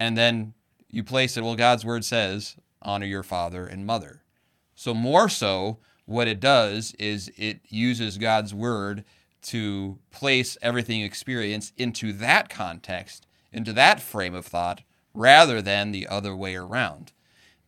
and 0.00 0.18
then 0.18 0.54
you 0.88 1.04
place 1.04 1.36
it, 1.36 1.44
well, 1.44 1.54
God's 1.54 1.84
word 1.84 2.04
says, 2.04 2.56
honor 2.82 3.06
your 3.06 3.22
father 3.22 3.64
and 3.64 3.86
mother. 3.86 4.24
So, 4.74 4.92
more 4.92 5.28
so, 5.28 5.78
what 6.04 6.26
it 6.26 6.40
does 6.40 6.94
is 6.98 7.30
it 7.36 7.60
uses 7.68 8.18
God's 8.18 8.52
word 8.52 9.04
to 9.42 9.98
place 10.10 10.56
everything 10.62 11.00
you 11.00 11.06
experience 11.06 11.72
into 11.76 12.12
that 12.14 12.48
context, 12.48 13.26
into 13.52 13.72
that 13.72 14.00
frame 14.00 14.34
of 14.34 14.46
thought, 14.46 14.82
rather 15.14 15.60
than 15.60 15.92
the 15.92 16.06
other 16.06 16.36
way 16.36 16.54
around. 16.54 17.12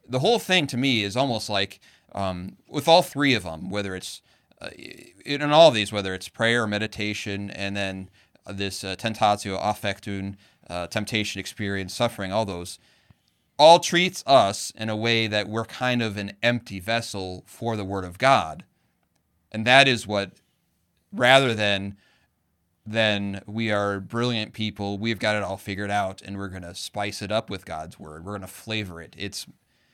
The 0.08 0.20
whole 0.20 0.38
thing 0.38 0.66
to 0.68 0.76
me 0.76 1.02
is 1.02 1.16
almost 1.16 1.48
like 1.48 1.80
um, 2.14 2.56
with 2.68 2.88
all 2.88 3.02
three 3.02 3.34
of 3.34 3.44
them, 3.44 3.70
whether 3.70 3.94
it's 3.96 4.22
uh, 4.60 4.70
in 5.24 5.42
all 5.42 5.68
of 5.68 5.74
these, 5.74 5.92
whether 5.92 6.14
it's 6.14 6.28
prayer, 6.28 6.66
meditation, 6.66 7.50
and 7.50 7.76
then 7.76 8.10
this 8.46 8.84
uh, 8.84 8.94
tentatio 8.96 9.60
Anfechtung, 9.60 10.36
uh, 10.68 10.86
temptation, 10.86 11.40
experience, 11.40 11.94
suffering, 11.94 12.32
all 12.32 12.44
those, 12.44 12.78
all 13.58 13.78
treats 13.78 14.22
us 14.26 14.72
in 14.76 14.88
a 14.88 14.96
way 14.96 15.26
that 15.26 15.48
we're 15.48 15.64
kind 15.64 16.02
of 16.02 16.16
an 16.16 16.32
empty 16.42 16.80
vessel 16.80 17.44
for 17.46 17.76
the 17.76 17.84
Word 17.84 18.04
of 18.04 18.18
God, 18.18 18.64
and 19.50 19.66
that 19.66 19.86
is 19.86 20.06
what, 20.06 20.32
rather 21.12 21.54
than 21.54 21.96
then 22.84 23.42
we 23.46 23.70
are 23.70 24.00
brilliant 24.00 24.52
people. 24.52 24.98
We've 24.98 25.18
got 25.18 25.36
it 25.36 25.42
all 25.42 25.56
figured 25.56 25.90
out, 25.90 26.20
and 26.22 26.36
we're 26.36 26.48
going 26.48 26.62
to 26.62 26.74
spice 26.74 27.22
it 27.22 27.30
up 27.30 27.48
with 27.48 27.64
God's 27.64 27.98
word. 27.98 28.24
We're 28.24 28.32
going 28.32 28.42
to 28.42 28.48
flavor 28.48 29.00
it. 29.00 29.14
It's 29.16 29.46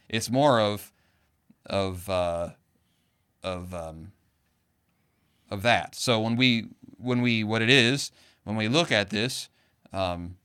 it's 0.09 0.31
more 0.31 0.61
of 0.61 0.93
of 1.67 2.09
uh, 2.09 2.51
of 3.43 3.75
um, 3.75 4.13
of 5.51 5.63
that. 5.63 5.95
So 5.95 6.21
when 6.21 6.37
we 6.37 6.69
when 6.97 7.21
we 7.21 7.45
what 7.45 7.63
it 7.63 7.71
is 7.71 8.11
when 8.49 8.57
we 8.57 8.67
look 8.67 8.91
at 8.91 9.11
this, 9.11 9.51
um, 9.93 10.39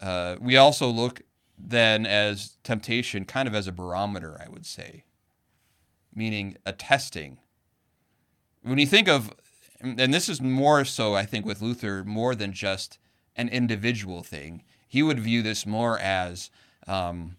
uh, 0.00 0.36
we 0.40 0.56
also 0.56 0.86
look 0.86 1.22
then 1.58 2.06
as 2.06 2.56
temptation, 2.62 3.24
kind 3.24 3.48
of 3.48 3.54
as 3.54 3.66
a 3.66 3.72
barometer, 3.72 4.40
I 4.40 4.48
would 4.48 4.64
say, 4.64 5.02
meaning 6.14 6.56
a 6.64 6.72
testing. 6.72 7.38
When 8.62 8.78
you 8.78 8.86
think 8.86 9.08
of 9.08 9.32
and 9.80 10.12
this 10.12 10.28
is 10.28 10.40
more 10.40 10.84
so, 10.84 11.14
I 11.14 11.24
think, 11.24 11.46
with 11.46 11.62
Luther, 11.62 12.04
more 12.04 12.34
than 12.34 12.52
just 12.52 12.98
an 13.36 13.48
individual 13.48 14.22
thing. 14.22 14.62
He 14.86 15.02
would 15.02 15.20
view 15.20 15.42
this 15.42 15.66
more 15.66 15.98
as 15.98 16.50
um, 16.86 17.36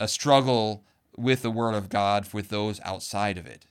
a 0.00 0.08
struggle 0.08 0.82
with 1.16 1.42
the 1.42 1.50
Word 1.50 1.74
of 1.74 1.88
God 1.88 2.32
with 2.32 2.48
those 2.48 2.80
outside 2.84 3.38
of 3.38 3.46
it. 3.46 3.66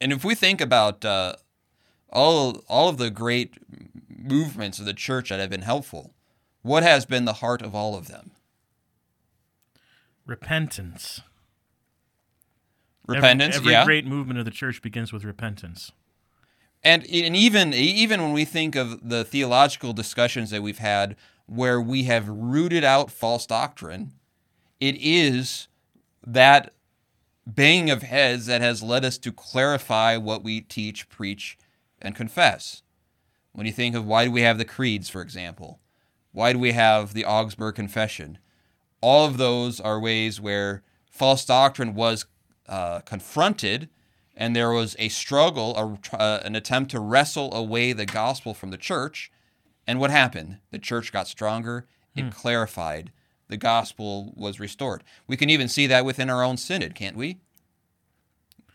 And 0.00 0.12
if 0.12 0.24
we 0.24 0.34
think 0.34 0.60
about 0.60 1.04
uh, 1.04 1.36
all 2.10 2.62
all 2.68 2.88
of 2.88 2.98
the 2.98 3.10
great 3.10 3.56
movements 4.08 4.78
of 4.78 4.84
the 4.84 4.94
church 4.94 5.30
that 5.30 5.40
have 5.40 5.50
been 5.50 5.62
helpful, 5.62 6.12
what 6.62 6.82
has 6.82 7.06
been 7.06 7.24
the 7.24 7.34
heart 7.34 7.62
of 7.62 7.74
all 7.74 7.96
of 7.96 8.08
them? 8.08 8.32
Repentance. 10.26 11.22
Repentance. 13.06 13.56
Every, 13.56 13.72
every 13.72 13.72
yeah. 13.72 13.84
great 13.84 14.06
movement 14.06 14.38
of 14.38 14.44
the 14.44 14.50
church 14.50 14.82
begins 14.82 15.12
with 15.12 15.24
repentance. 15.24 15.92
And 16.86 17.02
and 17.10 17.34
even 17.34 17.74
even 17.74 18.22
when 18.22 18.32
we 18.32 18.44
think 18.44 18.76
of 18.76 19.08
the 19.08 19.24
theological 19.24 19.92
discussions 19.92 20.50
that 20.50 20.62
we've 20.62 20.78
had 20.78 21.16
where 21.46 21.80
we 21.80 22.04
have 22.04 22.28
rooted 22.28 22.84
out 22.84 23.10
false 23.10 23.44
doctrine, 23.44 24.12
it 24.78 24.94
is 25.00 25.66
that 26.24 26.72
banging 27.44 27.90
of 27.90 28.02
heads 28.02 28.46
that 28.46 28.60
has 28.60 28.84
led 28.84 29.04
us 29.04 29.18
to 29.18 29.32
clarify 29.32 30.16
what 30.16 30.44
we 30.44 30.60
teach, 30.60 31.08
preach, 31.08 31.58
and 32.00 32.14
confess. 32.14 32.82
When 33.50 33.66
you 33.66 33.72
think 33.72 33.96
of 33.96 34.06
why 34.06 34.26
do 34.26 34.30
we 34.30 34.42
have 34.42 34.58
the 34.58 34.64
creeds, 34.64 35.08
for 35.08 35.22
example, 35.22 35.80
why 36.30 36.52
do 36.52 36.58
we 36.60 36.70
have 36.70 37.14
the 37.14 37.24
Augsburg 37.24 37.74
Confession? 37.74 38.38
All 39.00 39.26
of 39.26 39.38
those 39.38 39.80
are 39.80 39.98
ways 39.98 40.40
where 40.40 40.84
false 41.10 41.44
doctrine 41.44 41.94
was 41.96 42.26
uh, 42.68 43.00
confronted 43.00 43.88
and 44.36 44.54
there 44.54 44.70
was 44.70 44.94
a 44.98 45.08
struggle, 45.08 45.76
a, 45.76 46.16
uh, 46.16 46.40
an 46.44 46.54
attempt 46.54 46.90
to 46.90 47.00
wrestle 47.00 47.52
away 47.54 47.92
the 47.92 48.06
gospel 48.06 48.54
from 48.54 48.70
the 48.70 48.76
church. 48.76 49.30
And 49.86 49.98
what 49.98 50.10
happened? 50.10 50.58
The 50.70 50.78
church 50.78 51.12
got 51.12 51.28
stronger, 51.28 51.86
it 52.14 52.32
clarified, 52.32 53.12
the 53.48 53.56
gospel 53.56 54.32
was 54.36 54.58
restored. 54.58 55.04
We 55.26 55.36
can 55.36 55.50
even 55.50 55.68
see 55.68 55.86
that 55.86 56.04
within 56.04 56.30
our 56.30 56.42
own 56.42 56.56
synod, 56.56 56.94
can't 56.94 57.16
we? 57.16 57.38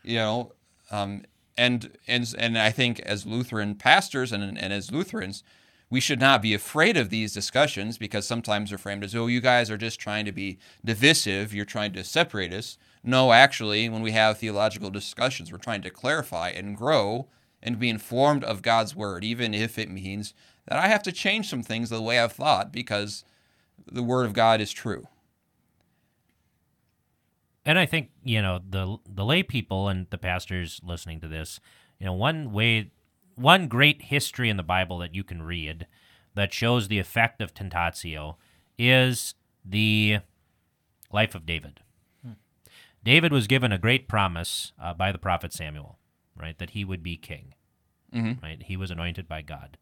You 0.02 0.16
know, 0.16 0.52
um, 0.90 1.24
and 1.56 1.96
and 2.06 2.34
and 2.38 2.58
I 2.58 2.70
think 2.70 3.00
as 3.00 3.26
Lutheran 3.26 3.74
pastors 3.74 4.32
and 4.32 4.42
and 4.42 4.72
as 4.72 4.90
Lutherans, 4.90 5.44
we 5.90 6.00
should 6.00 6.20
not 6.20 6.40
be 6.40 6.54
afraid 6.54 6.96
of 6.96 7.10
these 7.10 7.34
discussions 7.34 7.98
because 7.98 8.26
sometimes 8.26 8.70
they're 8.70 8.78
framed 8.78 9.04
as, 9.04 9.14
oh, 9.14 9.26
you 9.26 9.40
guys 9.40 9.70
are 9.70 9.76
just 9.76 10.00
trying 10.00 10.24
to 10.24 10.32
be 10.32 10.58
divisive, 10.84 11.52
you're 11.52 11.66
trying 11.66 11.92
to 11.92 12.02
separate 12.02 12.54
us. 12.54 12.78
No, 13.04 13.32
actually, 13.32 13.88
when 13.88 14.02
we 14.02 14.12
have 14.12 14.38
theological 14.38 14.90
discussions, 14.90 15.50
we're 15.50 15.58
trying 15.58 15.82
to 15.82 15.90
clarify 15.90 16.50
and 16.50 16.76
grow 16.76 17.28
and 17.62 17.78
be 17.78 17.88
informed 17.88 18.44
of 18.44 18.62
God's 18.62 18.94
word, 18.94 19.24
even 19.24 19.54
if 19.54 19.78
it 19.78 19.90
means 19.90 20.34
that 20.66 20.78
I 20.78 20.88
have 20.88 21.02
to 21.04 21.12
change 21.12 21.48
some 21.48 21.62
things 21.62 21.90
the 21.90 22.00
way 22.00 22.18
I've 22.18 22.32
thought 22.32 22.72
because 22.72 23.24
the 23.90 24.02
word 24.02 24.26
of 24.26 24.32
God 24.32 24.60
is 24.60 24.72
true. 24.72 25.08
And 27.64 27.78
I 27.78 27.86
think 27.86 28.10
you 28.24 28.42
know 28.42 28.60
the 28.68 28.98
the 29.08 29.24
lay 29.24 29.42
people 29.42 29.88
and 29.88 30.06
the 30.10 30.18
pastors 30.18 30.80
listening 30.84 31.20
to 31.20 31.28
this, 31.28 31.60
you 31.98 32.06
know, 32.06 32.12
one 32.12 32.52
way, 32.52 32.90
one 33.36 33.68
great 33.68 34.02
history 34.02 34.48
in 34.48 34.56
the 34.56 34.62
Bible 34.64 34.98
that 34.98 35.14
you 35.14 35.22
can 35.22 35.42
read 35.42 35.86
that 36.34 36.52
shows 36.52 36.88
the 36.88 36.98
effect 36.98 37.40
of 37.40 37.54
tentatio 37.54 38.36
is 38.78 39.34
the 39.64 40.18
life 41.12 41.34
of 41.34 41.46
David. 41.46 41.80
David 43.04 43.32
was 43.32 43.46
given 43.46 43.72
a 43.72 43.78
great 43.78 44.08
promise 44.08 44.72
uh, 44.80 44.94
by 44.94 45.12
the 45.12 45.18
prophet 45.18 45.52
Samuel, 45.52 45.98
right, 46.36 46.56
that 46.58 46.70
he 46.70 46.84
would 46.84 47.02
be 47.02 47.16
king. 47.16 47.54
Right, 48.42 48.62
he 48.62 48.76
was 48.76 48.90
anointed 48.90 49.26
by 49.26 49.42
God. 49.42 49.78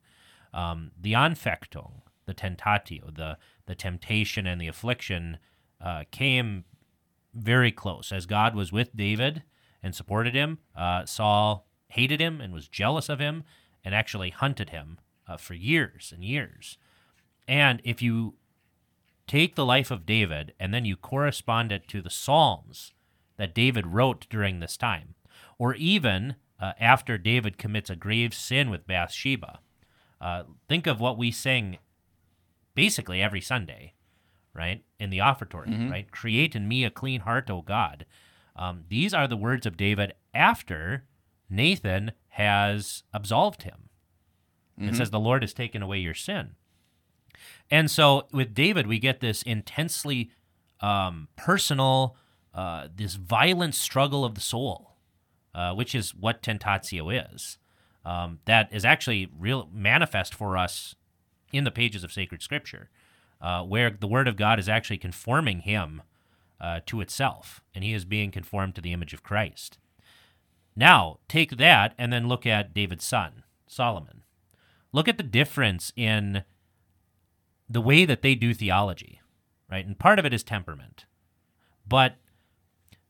Um, 0.54 0.92
the 1.00 1.12
anfechtung, 1.12 2.02
the 2.26 2.34
tentatio, 2.34 3.14
the 3.14 3.38
the 3.66 3.74
temptation 3.74 4.46
and 4.46 4.60
the 4.60 4.68
affliction, 4.68 5.38
uh, 5.80 6.04
came 6.10 6.64
very 7.34 7.70
close 7.72 8.12
as 8.12 8.26
God 8.26 8.54
was 8.54 8.72
with 8.72 8.96
David 8.96 9.42
and 9.82 9.94
supported 9.94 10.34
him. 10.34 10.58
Uh, 10.76 11.06
Saul 11.06 11.66
hated 11.88 12.20
him 12.20 12.40
and 12.40 12.52
was 12.52 12.68
jealous 12.68 13.08
of 13.08 13.18
him 13.18 13.44
and 13.84 13.94
actually 13.94 14.30
hunted 14.30 14.70
him 14.70 14.98
uh, 15.26 15.36
for 15.36 15.54
years 15.54 16.12
and 16.14 16.24
years. 16.24 16.78
And 17.46 17.80
if 17.84 18.02
you 18.02 18.34
take 19.26 19.54
the 19.54 19.66
life 19.66 19.90
of 19.90 20.06
David 20.06 20.52
and 20.58 20.72
then 20.74 20.84
you 20.84 20.96
correspond 20.96 21.72
it 21.72 21.88
to 21.88 22.02
the 22.02 22.10
Psalms 22.10 22.92
that 23.40 23.54
David 23.54 23.86
wrote 23.86 24.26
during 24.30 24.60
this 24.60 24.76
time, 24.76 25.14
or 25.58 25.74
even 25.74 26.36
uh, 26.60 26.72
after 26.78 27.18
David 27.18 27.58
commits 27.58 27.90
a 27.90 27.96
grave 27.96 28.34
sin 28.34 28.70
with 28.70 28.86
Bathsheba, 28.86 29.60
uh, 30.20 30.44
think 30.68 30.86
of 30.86 31.00
what 31.00 31.16
we 31.18 31.30
sing 31.30 31.78
basically 32.74 33.22
every 33.22 33.40
Sunday, 33.40 33.94
right? 34.54 34.84
In 34.98 35.10
the 35.10 35.18
offertory, 35.20 35.70
right? 35.90 36.10
Create 36.10 36.54
in 36.54 36.68
me 36.68 36.84
a 36.84 36.90
clean 36.90 37.22
heart, 37.22 37.50
O 37.50 37.62
God. 37.62 38.04
Um, 38.56 38.84
these 38.88 39.14
are 39.14 39.26
the 39.26 39.36
words 39.36 39.64
of 39.64 39.76
David 39.76 40.12
after 40.34 41.04
Nathan 41.48 42.12
has 42.28 43.02
absolved 43.12 43.62
him. 43.62 43.88
It 44.78 44.96
says, 44.96 45.10
The 45.10 45.20
Lord 45.20 45.42
has 45.42 45.52
taken 45.52 45.82
away 45.82 45.98
your 45.98 46.14
sin. 46.14 46.56
And 47.70 47.90
so 47.90 48.26
with 48.32 48.54
David, 48.54 48.86
we 48.86 48.98
get 48.98 49.20
this 49.20 49.42
intensely 49.42 50.30
um, 50.80 51.28
personal, 51.36 52.16
uh, 52.54 52.88
this 52.94 53.14
violent 53.14 53.74
struggle 53.74 54.24
of 54.24 54.34
the 54.34 54.40
soul, 54.40 54.96
uh, 55.54 55.72
which 55.74 55.94
is 55.94 56.14
what 56.14 56.42
tentatio 56.42 57.10
is. 57.10 57.58
Um, 58.04 58.40
that 58.46 58.72
is 58.72 58.84
actually 58.84 59.28
real 59.38 59.68
manifest 59.72 60.34
for 60.34 60.56
us 60.56 60.94
in 61.52 61.64
the 61.64 61.70
pages 61.70 62.02
of 62.02 62.12
sacred 62.12 62.42
scripture, 62.42 62.88
uh, 63.40 63.62
where 63.62 63.90
the 63.90 64.06
word 64.06 64.28
of 64.28 64.36
God 64.36 64.58
is 64.58 64.68
actually 64.68 64.98
conforming 64.98 65.60
him 65.60 66.02
uh, 66.60 66.80
to 66.86 67.00
itself, 67.00 67.62
and 67.74 67.84
he 67.84 67.92
is 67.92 68.04
being 68.04 68.30
conformed 68.30 68.74
to 68.74 68.80
the 68.80 68.92
image 68.92 69.12
of 69.12 69.22
Christ. 69.22 69.78
Now, 70.76 71.18
take 71.28 71.56
that 71.56 71.94
and 71.98 72.12
then 72.12 72.28
look 72.28 72.46
at 72.46 72.74
David's 72.74 73.04
son, 73.04 73.42
Solomon. 73.66 74.22
Look 74.92 75.08
at 75.08 75.16
the 75.16 75.22
difference 75.22 75.92
in 75.96 76.44
the 77.68 77.80
way 77.80 78.04
that 78.04 78.22
they 78.22 78.34
do 78.34 78.52
theology, 78.54 79.20
right? 79.70 79.86
And 79.86 79.98
part 79.98 80.18
of 80.18 80.24
it 80.24 80.34
is 80.34 80.42
temperament. 80.42 81.06
But 81.86 82.16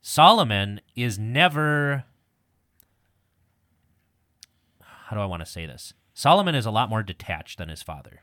Solomon 0.03 0.81
is 0.97 1.19
never 1.19 2.05
how 4.83 5.17
do 5.17 5.23
I 5.23 5.27
want 5.27 5.41
to 5.41 5.47
say 5.47 5.67
this? 5.67 5.93
Solomon 6.15 6.55
is 6.55 6.67
a 6.67 6.71
lot 6.71 6.89
more 6.89 7.03
detached 7.03 7.59
than 7.59 7.69
his 7.69 7.83
father. 7.83 8.21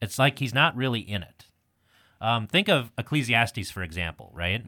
It's 0.00 0.18
like 0.20 0.38
he's 0.38 0.54
not 0.54 0.76
really 0.76 1.00
in 1.00 1.22
it. 1.24 1.46
Um, 2.20 2.46
think 2.46 2.68
of 2.68 2.92
Ecclesiastes, 2.96 3.70
for 3.72 3.82
example, 3.82 4.30
right? 4.32 4.64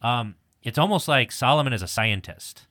Um, 0.00 0.36
it's 0.62 0.78
almost 0.78 1.06
like 1.06 1.30
Solomon 1.30 1.72
is 1.74 1.82
a 1.82 1.86
scientist, 1.88 2.66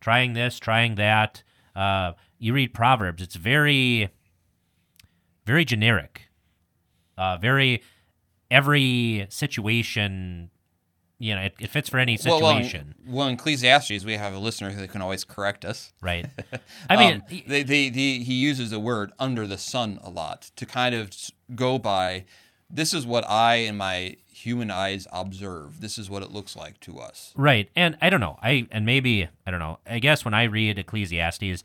trying 0.00 0.34
this, 0.34 0.58
trying 0.60 0.94
that. 0.94 1.42
Uh, 1.74 2.12
you 2.38 2.52
read 2.52 2.72
Proverbs; 2.74 3.22
it's 3.22 3.34
very, 3.36 4.08
very 5.44 5.64
generic, 5.64 6.28
uh, 7.16 7.38
very 7.38 7.82
every 8.50 9.26
situation. 9.30 10.50
You 11.20 11.34
know, 11.34 11.42
it, 11.42 11.54
it 11.58 11.70
fits 11.70 11.88
for 11.88 11.98
any 11.98 12.16
Well, 12.24 12.40
well, 12.40 12.54
situation, 12.56 12.94
well, 13.06 13.26
in 13.26 13.34
Ecclesiastes, 13.34 14.04
we 14.04 14.14
have 14.14 14.32
a 14.34 14.38
listener 14.38 14.70
who 14.70 14.86
can 14.86 15.02
always 15.02 15.24
correct 15.24 15.64
us. 15.64 15.92
right? 16.00 16.26
I 16.90 16.96
mean, 16.96 17.14
Um, 17.14 17.22
they, 17.46 17.62
they, 17.64 17.88
they, 17.88 18.18
he 18.18 18.34
uses 18.34 18.70
the 18.70 18.78
word 18.78 19.10
under 19.18 19.46
the 19.46 19.58
sun 19.58 19.98
a 20.02 20.10
lot 20.10 20.50
to 20.56 20.64
kind 20.64 20.94
of 20.94 21.10
go 21.54 21.78
by 21.78 22.24
this 22.70 22.92
is 22.92 23.06
what 23.06 23.24
I 23.28 23.54
and 23.56 23.78
my 23.78 24.16
human 24.30 24.70
eyes 24.70 25.06
observe. 25.10 25.80
This 25.80 25.96
is 25.96 26.10
what 26.10 26.22
it 26.22 26.30
looks 26.30 26.54
like 26.54 26.78
to 26.80 26.98
us. 27.00 27.32
Right. 27.34 27.70
And 27.74 27.96
I 28.02 28.10
don't 28.10 28.20
know. 28.20 28.38
I 28.42 28.68
and 28.70 28.84
maybe 28.84 29.26
I 29.46 29.50
don't 29.50 29.58
know. 29.60 29.78
I 29.88 29.98
guess 30.00 30.22
when 30.24 30.34
I 30.34 30.44
read 30.44 30.78
Ecclesiastes, 30.78 31.62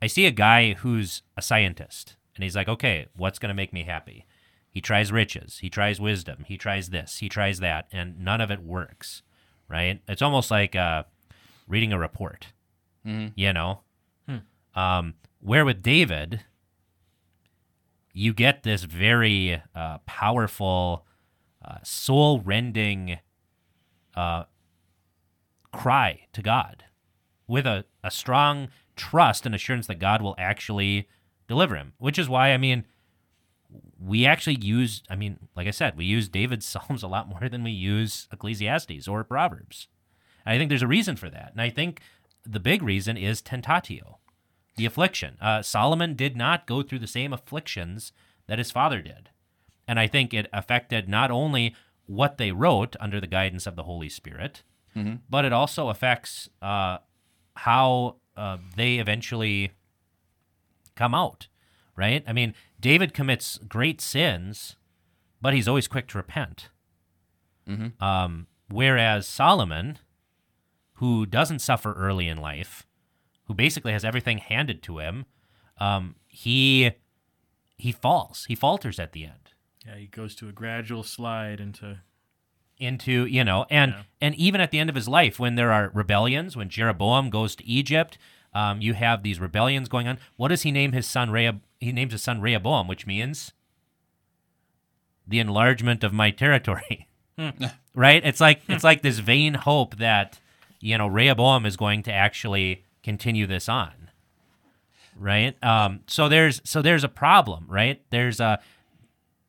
I 0.00 0.06
see 0.06 0.24
a 0.24 0.30
guy 0.30 0.72
who's 0.72 1.22
a 1.36 1.42
scientist 1.42 2.16
and 2.34 2.42
he's 2.42 2.56
like, 2.56 2.68
"Okay, 2.68 3.06
what's 3.14 3.38
going 3.38 3.50
to 3.50 3.54
make 3.54 3.72
me 3.74 3.82
happy?" 3.84 4.24
He 4.70 4.80
tries 4.80 5.10
riches, 5.10 5.58
he 5.58 5.68
tries 5.68 6.00
wisdom, 6.00 6.44
he 6.46 6.56
tries 6.56 6.90
this, 6.90 7.18
he 7.18 7.28
tries 7.28 7.58
that, 7.58 7.88
and 7.90 8.20
none 8.20 8.40
of 8.40 8.50
it 8.50 8.62
works. 8.62 9.22
Right? 9.68 10.00
It's 10.08 10.22
almost 10.22 10.50
like 10.50 10.74
uh, 10.74 11.04
reading 11.68 11.92
a 11.92 11.98
report. 11.98 12.48
You 13.34 13.52
know? 13.52 13.80
Um, 14.74 15.14
where 15.40 15.64
with 15.64 15.82
David, 15.82 16.42
you 18.12 18.32
get 18.34 18.62
this 18.62 18.84
very 18.84 19.62
uh, 19.74 19.98
powerful, 20.06 21.06
uh, 21.64 21.78
soul 21.82 22.40
rending 22.40 23.18
uh, 24.14 24.44
cry 25.72 26.26
to 26.32 26.42
God 26.42 26.84
with 27.46 27.66
a, 27.66 27.84
a 28.04 28.10
strong 28.10 28.68
trust 28.96 29.46
and 29.46 29.54
assurance 29.54 29.86
that 29.86 29.98
God 29.98 30.20
will 30.22 30.34
actually 30.38 31.08
deliver 31.48 31.76
him, 31.76 31.94
which 31.98 32.18
is 32.18 32.28
why, 32.28 32.52
I 32.52 32.56
mean, 32.56 32.84
we 33.98 34.26
actually 34.26 34.58
use, 34.60 35.02
I 35.10 35.16
mean, 35.16 35.38
like 35.56 35.66
I 35.66 35.72
said, 35.72 35.96
we 35.96 36.04
use 36.04 36.28
David's 36.28 36.66
Psalms 36.72 37.02
a 37.02 37.08
lot 37.08 37.28
more 37.28 37.48
than 37.48 37.62
we 37.62 37.70
use 37.70 38.28
Ecclesiastes 38.32 39.06
or 39.08 39.24
Proverbs. 39.24 39.88
And 40.44 40.54
I 40.54 40.58
think 40.58 40.68
there's 40.68 40.82
a 40.82 40.88
reason 40.88 41.16
for 41.16 41.30
that. 41.30 41.50
And 41.52 41.60
I 41.60 41.70
think 41.70 42.00
the 42.44 42.60
big 42.60 42.82
reason 42.82 43.16
is 43.16 43.42
tentatio, 43.42 44.16
the 44.76 44.86
affliction. 44.86 45.36
Uh, 45.40 45.62
Solomon 45.62 46.14
did 46.14 46.36
not 46.36 46.66
go 46.66 46.82
through 46.82 47.00
the 47.00 47.06
same 47.06 47.32
afflictions 47.32 48.12
that 48.46 48.58
his 48.58 48.70
father 48.70 49.02
did. 49.02 49.28
And 49.86 50.00
I 50.00 50.06
think 50.06 50.32
it 50.32 50.48
affected 50.52 51.08
not 51.08 51.30
only 51.30 51.74
what 52.06 52.38
they 52.38 52.52
wrote 52.52 52.96
under 52.98 53.20
the 53.20 53.26
guidance 53.26 53.66
of 53.66 53.76
the 53.76 53.82
Holy 53.84 54.08
Spirit, 54.08 54.62
but 55.30 55.44
it 55.44 55.52
also 55.52 55.88
affects 55.88 56.48
uh, 56.60 56.98
how 57.54 58.16
uh, 58.36 58.56
they 58.76 58.96
eventually 58.98 59.70
come 60.96 61.14
out, 61.14 61.46
right? 62.00 62.24
I 62.26 62.32
mean, 62.32 62.54
David 62.80 63.12
commits 63.14 63.58
great 63.68 64.00
sins, 64.00 64.76
but 65.40 65.52
he's 65.54 65.68
always 65.68 65.86
quick 65.86 66.08
to 66.08 66.18
repent. 66.18 66.70
Um, 68.00 68.48
whereas 68.68 69.28
Solomon, 69.28 69.98
who 70.94 71.24
doesn't 71.24 71.60
suffer 71.60 71.92
early 71.92 72.26
in 72.26 72.36
life, 72.38 72.84
who 73.44 73.54
basically 73.54 73.92
has 73.92 74.04
everything 74.04 74.38
handed 74.38 74.82
to 74.84 74.98
him, 74.98 75.26
um, 75.78 76.16
he 76.26 76.90
he 77.76 77.92
falls, 77.92 78.46
he 78.46 78.54
falters 78.56 78.98
at 78.98 79.12
the 79.12 79.24
end 79.24 79.54
Yeah, 79.86 79.96
he 79.96 80.06
goes 80.06 80.34
to 80.36 80.48
a 80.48 80.52
gradual 80.52 81.02
slide 81.04 81.60
into. 81.60 82.00
into 82.76 83.24
you 83.26 83.44
know 83.44 83.66
and 83.70 83.92
Yeah. 83.92 84.02
and 84.20 84.34
even 84.34 84.60
at 84.60 84.70
the 84.72 84.78
end 84.80 84.90
of 84.90 84.96
his 84.96 85.06
life 85.08 85.38
when 85.38 85.54
there 85.54 85.70
are 85.72 85.90
rebellions 85.94 86.56
when 86.56 86.68
jeroboam 86.68 87.30
goes 87.30 87.54
to 87.56 87.64
egypt 87.66 88.18
um, 88.52 88.80
you 88.82 88.94
have 88.94 89.22
these 89.22 89.38
rebellions 89.40 89.88
going 89.88 90.08
on 90.08 90.18
what 90.36 90.48
does 90.48 90.62
he 90.62 90.72
name 90.72 90.92
his 90.92 91.06
son 91.06 91.30
Rehob- 91.30 91.60
he 91.80 91.92
names 91.92 92.12
his 92.12 92.22
son 92.22 92.40
rehoboam 92.40 92.86
which 92.86 93.06
means 93.06 93.52
the 95.26 95.38
enlargement 95.38 96.04
of 96.04 96.12
my 96.12 96.30
territory. 96.30 97.06
Right? 97.94 98.22
It's 98.24 98.40
like 98.40 98.60
it's 98.68 98.84
like 98.84 99.00
this 99.02 99.18
vain 99.18 99.54
hope 99.54 99.96
that 99.96 100.38
you 100.78 100.98
know 100.98 101.06
rehoboam 101.06 101.64
is 101.64 101.76
going 101.76 102.02
to 102.02 102.12
actually 102.12 102.84
continue 103.02 103.46
this 103.46 103.66
on. 103.68 104.10
Right? 105.16 105.56
Um 105.64 106.00
so 106.06 106.28
there's 106.28 106.60
so 106.64 106.82
there's 106.82 107.02
a 107.04 107.08
problem 107.08 107.64
right? 107.68 108.02
There's 108.10 108.40
a 108.40 108.60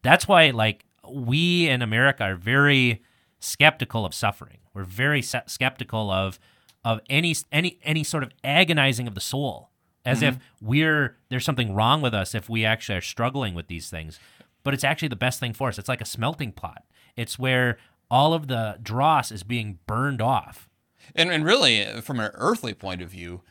that's 0.04 0.26
why 0.28 0.52
like 0.52 0.86
we 1.10 1.68
in 1.68 1.82
america 1.82 2.24
are 2.24 2.36
very 2.36 3.04
skeptical 3.40 4.06
of 4.06 4.14
suffering. 4.14 4.60
We're 4.74 4.86
very 4.86 5.22
se- 5.22 5.44
skeptical 5.48 6.10
of 6.10 6.40
of 6.86 7.02
any 7.10 7.36
any 7.52 7.78
any 7.84 8.04
sort 8.06 8.24
of 8.24 8.32
agonizing 8.44 9.08
of 9.08 9.16
the 9.16 9.22
soul 9.22 9.71
as 10.06 10.22
if 10.22 10.38
we're 10.62 11.18
there's 11.30 11.46
something 11.46 11.74
wrong 11.74 12.02
with 12.02 12.14
us 12.14 12.34
if 12.34 12.50
we 12.50 12.66
actually 12.66 12.98
are 12.98 13.02
struggling 13.02 13.54
with 13.54 13.68
these 13.68 13.90
things. 13.90 14.20
But 14.64 14.74
it's 14.74 14.84
actually 14.84 15.08
the 15.08 15.16
best 15.16 15.40
thing 15.40 15.54
for 15.54 15.70
us. 15.70 15.80
It's 15.80 15.90
like 15.90 16.02
a 16.02 16.06
smelting 16.06 16.52
pot. 16.52 16.84
It's 17.16 17.40
where 17.40 17.78
all 18.10 18.34
of 18.34 18.48
the 18.48 18.78
dross 18.82 19.32
is 19.32 19.44
being 19.44 19.80
burned 19.88 20.22
off. 20.22 20.70
And, 21.16 21.32
and 21.32 21.44
really, 21.46 22.02
from 22.02 22.20
an 22.20 22.32
earthly 22.36 22.74
point 22.74 23.02
of 23.02 23.10
view, 23.10 23.42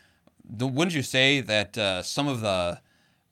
the, 0.44 0.66
wouldn't 0.66 0.94
you 0.94 1.02
say 1.02 1.40
that 1.40 1.76
uh, 1.76 2.02
some 2.02 2.28
of 2.28 2.40
the, 2.40 2.80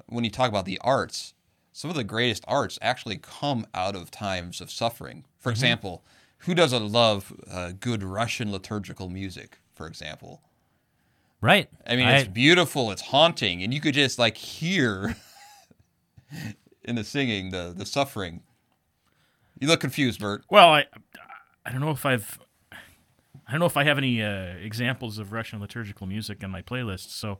when 0.07 0.25
you 0.25 0.31
talk 0.31 0.49
about 0.49 0.65
the 0.65 0.81
arts, 0.83 1.35
some 1.73 1.91
of 1.91 1.97
the 1.97 2.05
greatest 2.05 2.45
arts 2.49 2.79
actually 2.83 3.19
come 3.19 3.67
out 3.75 3.95
of 3.95 4.11
times 4.11 4.61
of 4.61 4.71
suffering? 4.71 5.25
For 5.39 5.51
example, 5.51 6.05
who 6.39 6.55
doesn't 6.55 6.91
love 6.91 7.33
uh, 7.51 7.73
good 7.79 8.03
Russian 8.03 8.51
liturgical 8.51 9.09
music, 9.09 9.59
for 9.75 9.87
example? 9.87 10.43
Right 11.41 11.69
I 11.87 11.97
mean, 11.97 12.09
it's 12.09 12.29
beautiful, 12.29 12.91
it's 12.91 13.03
haunting, 13.03 13.63
and 13.63 13.73
you 13.73 13.81
could 13.81 13.95
just 13.95 14.19
like 14.19 14.37
hear 14.37 15.17
in 16.85 16.97
the 16.97 17.05
singing 17.05 17.51
the, 17.51 17.73
the 17.77 17.87
suffering. 17.87 18.43
You 19.59 19.69
look 19.69 19.81
confused, 19.81 20.21
Bert. 20.21 20.45
Well, 20.51 20.69
I, 20.69 20.87
I 21.65 21.73
don't 21.73 21.81
know 21.81 21.91
if 21.91 22.07
I've, 22.07 22.39
I 22.73 23.51
don't 23.51 23.61
know 23.61 23.67
if 23.67 23.77
I 23.77 23.85
have 23.85 23.99
any 23.99 24.23
uh, 24.23 24.55
examples 24.63 25.19
of 25.19 25.33
Russian 25.33 25.61
liturgical 25.61 26.07
music 26.07 26.45
on 26.45 26.51
my 26.51 26.63
playlist. 26.63 27.11
So, 27.11 27.39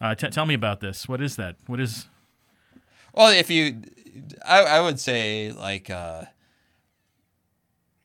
uh, 0.00 0.14
t- 0.14 0.28
tell 0.30 0.46
me 0.46 0.54
about 0.54 0.80
this. 0.80 1.08
What 1.08 1.20
is 1.20 1.36
that? 1.36 1.56
What 1.66 1.80
is? 1.80 2.06
Well, 3.12 3.30
if 3.30 3.50
you, 3.50 3.82
I, 4.46 4.62
I 4.62 4.80
would 4.80 4.98
say 4.98 5.52
like, 5.52 5.90
uh, 5.90 6.24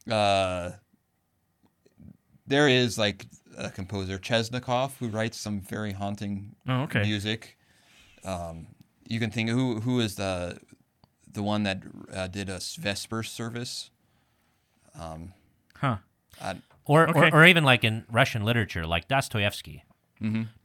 uh, 0.10 0.72
there 2.48 2.68
is 2.68 2.98
like 2.98 3.26
a 3.58 3.70
composer 3.70 4.18
Chesnokov 4.18 4.98
who 5.00 5.08
writes 5.08 5.38
some 5.38 5.62
very 5.62 5.92
haunting 5.94 6.56
Oh, 6.68 6.82
okay. 6.84 7.02
music. 7.04 7.58
Um, 8.24 8.68
you 9.08 9.20
can 9.20 9.30
think 9.32 9.50
who 9.50 9.80
who 9.82 10.00
is 10.00 10.16
the 10.16 10.60
the 11.32 11.44
one 11.44 11.64
that 11.64 11.82
uh, 12.14 12.28
did 12.28 12.50
a 12.50 12.60
Vesper 12.80 13.24
service. 13.24 13.90
Huh. 14.96 15.98
I, 16.42 16.56
or, 16.86 17.10
Okay. 17.10 17.30
or 17.32 17.42
or 17.42 17.46
even 17.46 17.64
like 17.64 17.84
in 17.84 18.06
Russian 18.12 18.44
literature, 18.44 18.86
like 18.86 19.08
Dostoevsky. 19.08 19.84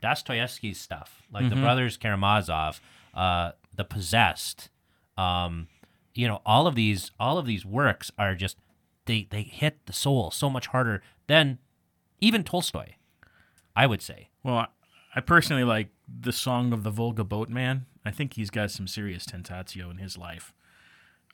Dostoevsky's 0.01 0.79
stuff, 0.79 1.23
like 1.33 1.49
the 1.51 1.57
brothers 1.57 1.97
Karamazov, 1.97 2.81
uh, 3.13 3.53
the 3.75 3.83
Possessed, 3.83 4.69
um, 5.17 5.67
you 6.15 6.29
know, 6.29 6.41
all 6.47 6.69
of 6.69 6.77
these 6.77 7.11
all 7.19 7.39
of 7.39 7.47
these 7.47 7.67
works 7.67 8.13
are 8.19 8.37
just 8.37 8.57
they 9.07 9.27
they 9.31 9.43
hit 9.43 9.85
the 9.87 9.93
soul 9.93 10.31
so 10.31 10.49
much 10.49 10.69
harder 10.69 11.03
than 11.27 11.59
even 12.21 12.45
Tolstoy. 12.45 12.95
I 13.77 13.87
would 13.87 14.03
say. 14.03 14.29
Well, 14.43 14.57
I, 14.57 14.67
I 15.15 15.21
personally 15.21 15.65
like 15.65 15.89
the 16.09 16.33
song 16.33 16.73
of 16.73 16.83
the 16.83 16.91
Volga 16.91 17.23
Boatman. 17.25 17.87
I 18.05 18.11
think 18.11 18.35
he's 18.35 18.51
got 18.51 18.71
some 18.71 18.87
serious 18.89 19.25
tentatio 19.27 19.91
in 19.91 19.99
his 19.99 20.17
life. 20.19 20.53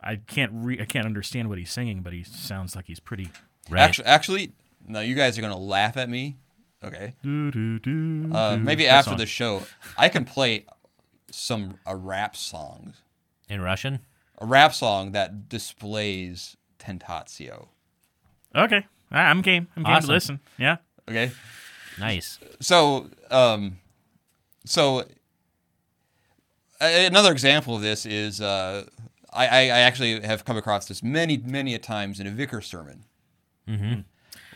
I 0.03 0.17
can't 0.17 0.51
re- 0.55 0.81
I 0.81 0.85
can't 0.85 1.07
understand 1.07 1.49
what 1.49 1.57
he's 1.59 1.71
singing, 1.71 2.03
but 2.03 2.13
he 2.13 2.23
sounds 2.25 2.77
like 2.77 2.87
he's 2.87 3.01
pretty. 3.01 3.31
Right. 3.71 3.81
Actually, 3.81 4.07
actually, 4.07 4.53
no, 4.87 5.01
you 5.01 5.15
guys 5.15 5.39
are 5.39 5.41
gonna 5.41 5.57
laugh 5.57 5.97
at 5.97 6.11
me. 6.11 6.37
Okay. 6.85 7.15
Do, 7.23 7.51
do, 7.51 7.79
do, 7.79 8.31
Uh, 8.35 8.59
maybe 8.61 8.87
after 8.87 9.13
song. 9.13 9.19
the 9.19 9.25
show, 9.25 9.63
I 9.97 10.11
can 10.11 10.27
play 10.27 10.67
some 11.31 11.79
a 11.87 11.97
rap 11.97 12.37
song, 12.37 12.93
in 13.49 13.63
Russian. 13.63 14.01
a 14.39 14.45
rap 14.45 14.75
song 14.75 15.13
that 15.13 15.49
displays 15.49 16.59
tentatio. 16.79 17.69
Okay, 18.55 18.77
I- 18.77 18.85
I'm 19.11 19.43
game. 19.43 19.69
I'm 19.77 19.83
game 19.85 19.93
Awesome. 19.95 20.09
to 20.09 20.13
listen. 20.13 20.41
Yeah. 20.59 20.77
Okay. 21.09 21.31
Nice. 21.99 22.39
So, 22.61 23.09
um, 23.31 23.79
so 24.65 25.05
a- 26.81 27.07
another 27.07 27.33
example 27.33 27.77
of 27.77 27.83
this 27.83 28.05
is 28.07 28.41
uh, 28.41 28.85
I, 29.33 29.47
I 29.47 29.61
I 29.63 29.79
actually 29.81 30.21
have 30.23 30.45
come 30.45 30.57
across 30.57 30.87
this 30.87 31.03
many 31.03 31.37
many 31.39 31.75
a 31.75 31.79
times 31.79 32.21
in 32.21 32.27
a 32.27 32.31
vicar 32.31 32.61
sermon, 32.61 33.05
mm-hmm. 33.69 34.01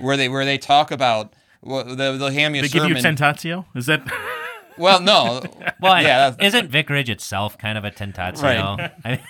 where 0.05 0.17
they 0.17 0.29
where 0.29 0.45
they 0.45 0.59
talk 0.59 0.91
about 0.91 1.35
well, 1.63 1.85
they'll, 1.85 2.19
they'll 2.19 2.29
hand 2.31 2.53
me 2.53 2.59
a 2.61 2.63
They 2.63 2.69
give 2.69 2.83
sermon. 2.83 2.97
you 2.97 3.03
tentatio. 3.03 3.65
Is 3.75 3.87
that? 3.87 4.03
well, 4.79 5.01
no, 5.01 5.41
Well, 5.81 6.01
yeah, 6.03 6.31
that's- 6.31 6.37
isn't 6.55 6.71
vicarage 6.71 7.11
itself 7.11 7.57
kind 7.59 7.77
of 7.79 7.85
a 7.85 7.91
tentatio? 7.91 8.43
Right. 8.43 8.93
I 9.05 9.11
mean, 9.11 9.21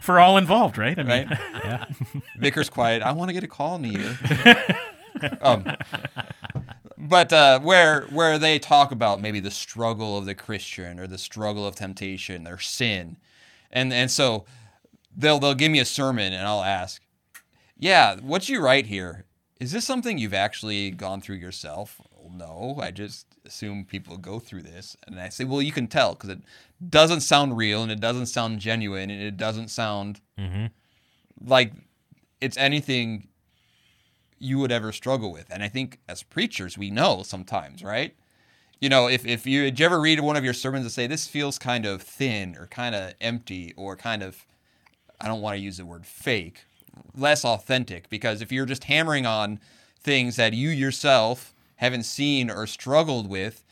for 0.00 0.20
all 0.20 0.36
involved, 0.36 0.78
right? 0.78 0.98
I 0.98 1.02
mean, 1.02 1.28
right? 1.28 1.88
Vickers 2.38 2.70
quiet. 2.70 3.02
I 3.02 3.12
want 3.12 3.28
to 3.28 3.32
get 3.32 3.44
a 3.44 3.48
call, 3.48 3.78
Nita. 3.78 4.76
um, 5.40 5.64
but 6.96 7.32
uh, 7.32 7.60
where 7.60 8.02
where 8.10 8.38
they 8.38 8.58
talk 8.58 8.92
about 8.92 9.20
maybe 9.20 9.40
the 9.40 9.50
struggle 9.50 10.16
of 10.16 10.26
the 10.26 10.34
Christian 10.34 10.98
or 10.98 11.06
the 11.06 11.18
struggle 11.18 11.66
of 11.66 11.76
temptation 11.76 12.46
or 12.46 12.58
sin, 12.58 13.16
and 13.70 13.92
and 13.92 14.10
so 14.10 14.44
they'll 15.16 15.38
they'll 15.38 15.54
give 15.54 15.70
me 15.70 15.80
a 15.80 15.84
sermon 15.84 16.32
and 16.32 16.46
I'll 16.46 16.62
ask, 16.64 17.02
yeah, 17.78 18.16
what 18.16 18.48
you 18.48 18.60
write 18.60 18.86
here 18.86 19.26
is 19.60 19.72
this 19.72 19.84
something 19.84 20.18
you've 20.18 20.34
actually 20.34 20.90
gone 20.90 21.20
through 21.20 21.36
yourself? 21.36 22.00
No, 22.30 22.78
I 22.80 22.90
just 22.90 23.26
assume 23.44 23.84
people 23.84 24.16
go 24.16 24.38
through 24.38 24.62
this, 24.62 24.96
and 25.06 25.20
I 25.20 25.28
say, 25.28 25.44
well, 25.44 25.62
you 25.62 25.72
can 25.72 25.86
tell 25.86 26.14
because 26.14 26.30
it 26.30 26.40
doesn't 26.88 27.20
sound 27.20 27.56
real 27.56 27.82
and 27.82 27.92
it 27.92 28.00
doesn't 28.00 28.26
sound 28.26 28.60
genuine 28.60 29.10
and 29.10 29.22
it 29.22 29.36
doesn't 29.36 29.68
sound 29.68 30.20
mm-hmm. 30.38 30.66
like 31.44 31.72
it's 32.40 32.56
anything 32.56 33.28
you 34.38 34.58
would 34.58 34.72
ever 34.72 34.92
struggle 34.92 35.32
with. 35.32 35.46
And 35.50 35.62
I 35.62 35.68
think 35.68 36.00
as 36.08 36.22
preachers, 36.22 36.76
we 36.76 36.90
know 36.90 37.22
sometimes, 37.22 37.82
right? 37.82 38.14
You 38.80 38.88
know, 38.88 39.08
if, 39.08 39.24
if 39.24 39.46
you 39.46 39.64
did 39.64 39.80
you 39.80 39.86
ever 39.86 40.00
read 40.00 40.20
one 40.20 40.36
of 40.36 40.44
your 40.44 40.52
sermons 40.52 40.84
and 40.84 40.92
say 40.92 41.06
this 41.06 41.26
feels 41.26 41.58
kind 41.58 41.86
of 41.86 42.02
thin 42.02 42.56
or 42.58 42.66
kind 42.66 42.94
of 42.94 43.14
empty 43.20 43.72
or 43.76 43.96
kind 43.96 44.22
of 44.22 44.44
I 45.20 45.28
don't 45.28 45.40
want 45.40 45.56
to 45.56 45.62
use 45.62 45.78
the 45.78 45.86
word 45.86 46.04
fake, 46.04 46.64
less 47.16 47.44
authentic, 47.44 48.10
because 48.10 48.42
if 48.42 48.52
you're 48.52 48.66
just 48.66 48.84
hammering 48.84 49.24
on 49.24 49.60
things 50.00 50.36
that 50.36 50.52
you 50.52 50.68
yourself 50.68 51.53
haven't 51.76 52.04
seen 52.04 52.50
or 52.50 52.66
struggled 52.66 53.28
with, 53.28 53.64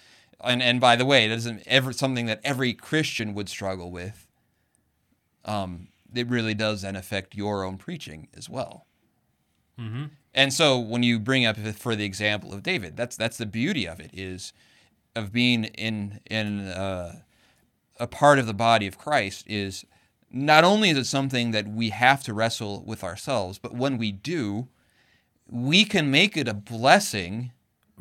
and, 0.42 0.62
and 0.62 0.80
by 0.80 0.96
the 0.96 1.05
way, 1.05 1.24
it 1.24 1.30
isn't 1.30 1.62
ever 1.66 1.92
something 1.92 2.26
that 2.26 2.40
every 2.44 2.74
Christian 2.74 3.34
would 3.34 3.48
struggle 3.48 3.90
with. 3.90 4.26
Um, 5.44 5.88
it 6.14 6.28
really 6.28 6.55
does 6.55 6.82
then 6.82 6.96
affect 6.96 7.34
your 7.34 7.64
own 7.64 7.78
preaching 7.78 8.28
as 8.36 8.48
well. 8.48 8.86
And 10.34 10.53
so 10.53 10.78
when 10.78 11.03
you 11.03 11.18
bring 11.18 11.44
up 11.44 11.57
for 11.59 11.94
the 11.96 12.05
example 12.05 12.53
of 12.53 12.62
David, 12.62 12.96
that's 12.96 13.16
that's 13.16 13.36
the 13.38 13.46
beauty 13.46 13.86
of 13.86 14.00
it 14.00 14.11
is 14.12 14.53
of 15.14 15.32
being 15.32 15.64
in 15.64 16.20
in 16.30 16.61
uh, 16.68 17.20
a 18.00 18.07
part 18.07 18.38
of 18.38 18.46
the 18.46 18.55
body 18.55 18.86
of 18.86 18.98
Christ 18.98 19.44
is 19.46 19.84
not 20.30 20.64
only 20.64 20.90
is 20.90 20.98
it 20.98 21.05
something 21.05 21.50
that 21.50 21.68
we 21.68 21.90
have 21.90 22.22
to 22.24 22.34
wrestle 22.34 22.82
with 22.86 23.05
ourselves, 23.05 23.59
but 23.59 23.74
when 23.74 23.98
we 23.98 24.11
do, 24.12 24.68
we 25.50 25.84
can 25.84 26.11
make 26.11 26.36
it 26.36 26.48
a 26.48 26.55
blessing 26.55 27.53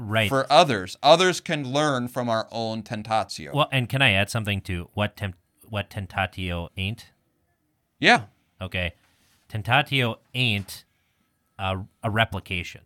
Right. 0.02 0.30
for 0.30 0.52
others. 0.52 0.98
Others 1.04 1.42
can 1.42 1.72
learn 1.72 2.08
from 2.08 2.30
our 2.30 2.48
own 2.52 2.84
tentatio. 2.84 3.54
well, 3.54 3.70
and 3.72 3.88
can 3.88 4.02
I 4.02 4.12
add 4.12 4.30
something 4.30 4.62
to 4.62 4.90
what 4.94 5.16
temp- 5.16 5.36
what 5.70 5.90
tentatio 5.90 6.70
ain't? 6.78 7.12
yeah, 8.00 8.24
Okay. 8.62 8.94
Tentatio 9.50 10.18
ain't 10.34 10.86
a, 11.60 11.80
a 12.04 12.10
replication. 12.10 12.82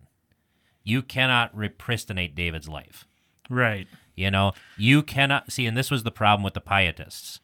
You 0.84 1.02
cannot 1.02 1.56
repristinate 1.56 2.34
David's 2.36 2.68
life. 2.68 3.06
Right. 3.50 3.88
You 4.16 4.32
know, 4.32 4.54
you 4.78 5.04
cannot 5.04 5.52
see, 5.52 5.66
and 5.66 5.76
this 5.78 5.92
was 5.92 6.04
the 6.04 6.12
problem 6.12 6.44
with 6.44 6.54
the 6.54 6.62
pietists, 6.62 7.40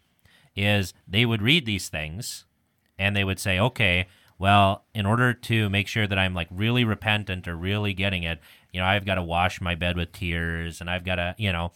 is 0.56 0.94
they 1.08 1.26
would 1.26 1.42
read 1.42 1.66
these 1.66 1.88
things 1.90 2.46
and 2.98 3.16
they 3.16 3.24
would 3.24 3.40
say, 3.40 3.60
okay, 3.60 4.08
well, 4.40 4.86
in 4.96 5.06
order 5.06 5.34
to 5.34 5.70
make 5.70 5.88
sure 5.88 6.08
that 6.08 6.18
I'm 6.18 6.34
like 6.34 6.48
really 6.50 6.84
repentant 6.84 7.48
or 7.48 7.56
really 7.56 7.94
getting 7.94 8.24
it, 8.24 8.40
you 8.72 8.80
know, 8.80 8.86
I've 8.86 9.06
got 9.06 9.16
to 9.16 9.24
wash 9.24 9.62
my 9.62 9.76
bed 9.76 9.98
with 9.98 10.12
tears 10.12 10.82
and 10.82 10.90
I've 10.90 11.04
got 11.04 11.16
to, 11.16 11.36
you 11.38 11.52
know, 11.52 11.72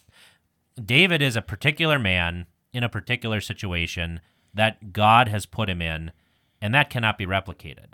David 0.84 1.22
is 1.22 1.36
a 1.36 1.42
particular 1.42 1.98
man 2.00 2.48
in 2.74 2.84
a 2.84 2.90
particular 2.90 3.40
situation 3.40 4.20
that 4.54 4.94
God 4.94 5.28
has 5.30 5.46
put 5.46 5.70
him 5.70 5.82
in, 5.82 6.12
and 6.62 6.74
that 6.74 6.90
cannot 6.90 7.18
be 7.18 7.26
replicated. 7.26 7.94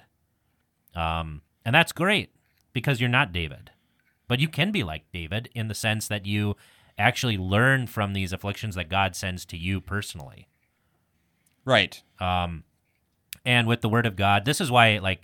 Um, 0.96 1.42
and 1.66 1.74
that's 1.74 1.92
great 1.92 2.36
because 2.74 3.00
you're 3.00 3.10
not 3.10 3.32
David, 3.32 3.72
but 4.28 4.40
you 4.40 4.48
can 4.48 4.72
be 4.72 4.84
like 4.84 5.12
David 5.12 5.50
in 5.54 5.68
the 5.68 5.76
sense 5.76 6.08
that 6.08 6.26
you 6.26 6.56
actually 6.98 7.38
learn 7.38 7.88
from 7.88 8.14
these 8.14 8.34
afflictions 8.34 8.76
that 8.76 8.90
God 8.90 9.16
sends 9.16 9.46
to 9.46 9.58
you 9.58 9.82
personally. 9.82 10.48
right. 11.66 12.02
Um, 12.20 12.64
and 13.44 13.68
with 13.68 13.82
the 13.82 13.90
Word 13.90 14.06
of 14.06 14.16
God, 14.16 14.46
this 14.46 14.62
is 14.62 14.70
why, 14.70 15.00
like, 15.00 15.22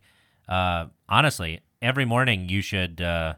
uh, 0.49 0.87
honestly, 1.07 1.61
every 1.81 2.05
morning 2.05 2.49
you 2.49 2.61
should 2.61 2.99
uh, 2.99 3.35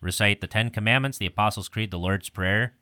recite 0.00 0.40
the 0.40 0.46
Ten 0.46 0.70
Commandments, 0.70 1.18
the 1.18 1.26
Apostles' 1.26 1.68
Creed, 1.68 1.90
the 1.90 1.98
Lord's 1.98 2.28
Prayer, 2.28 2.74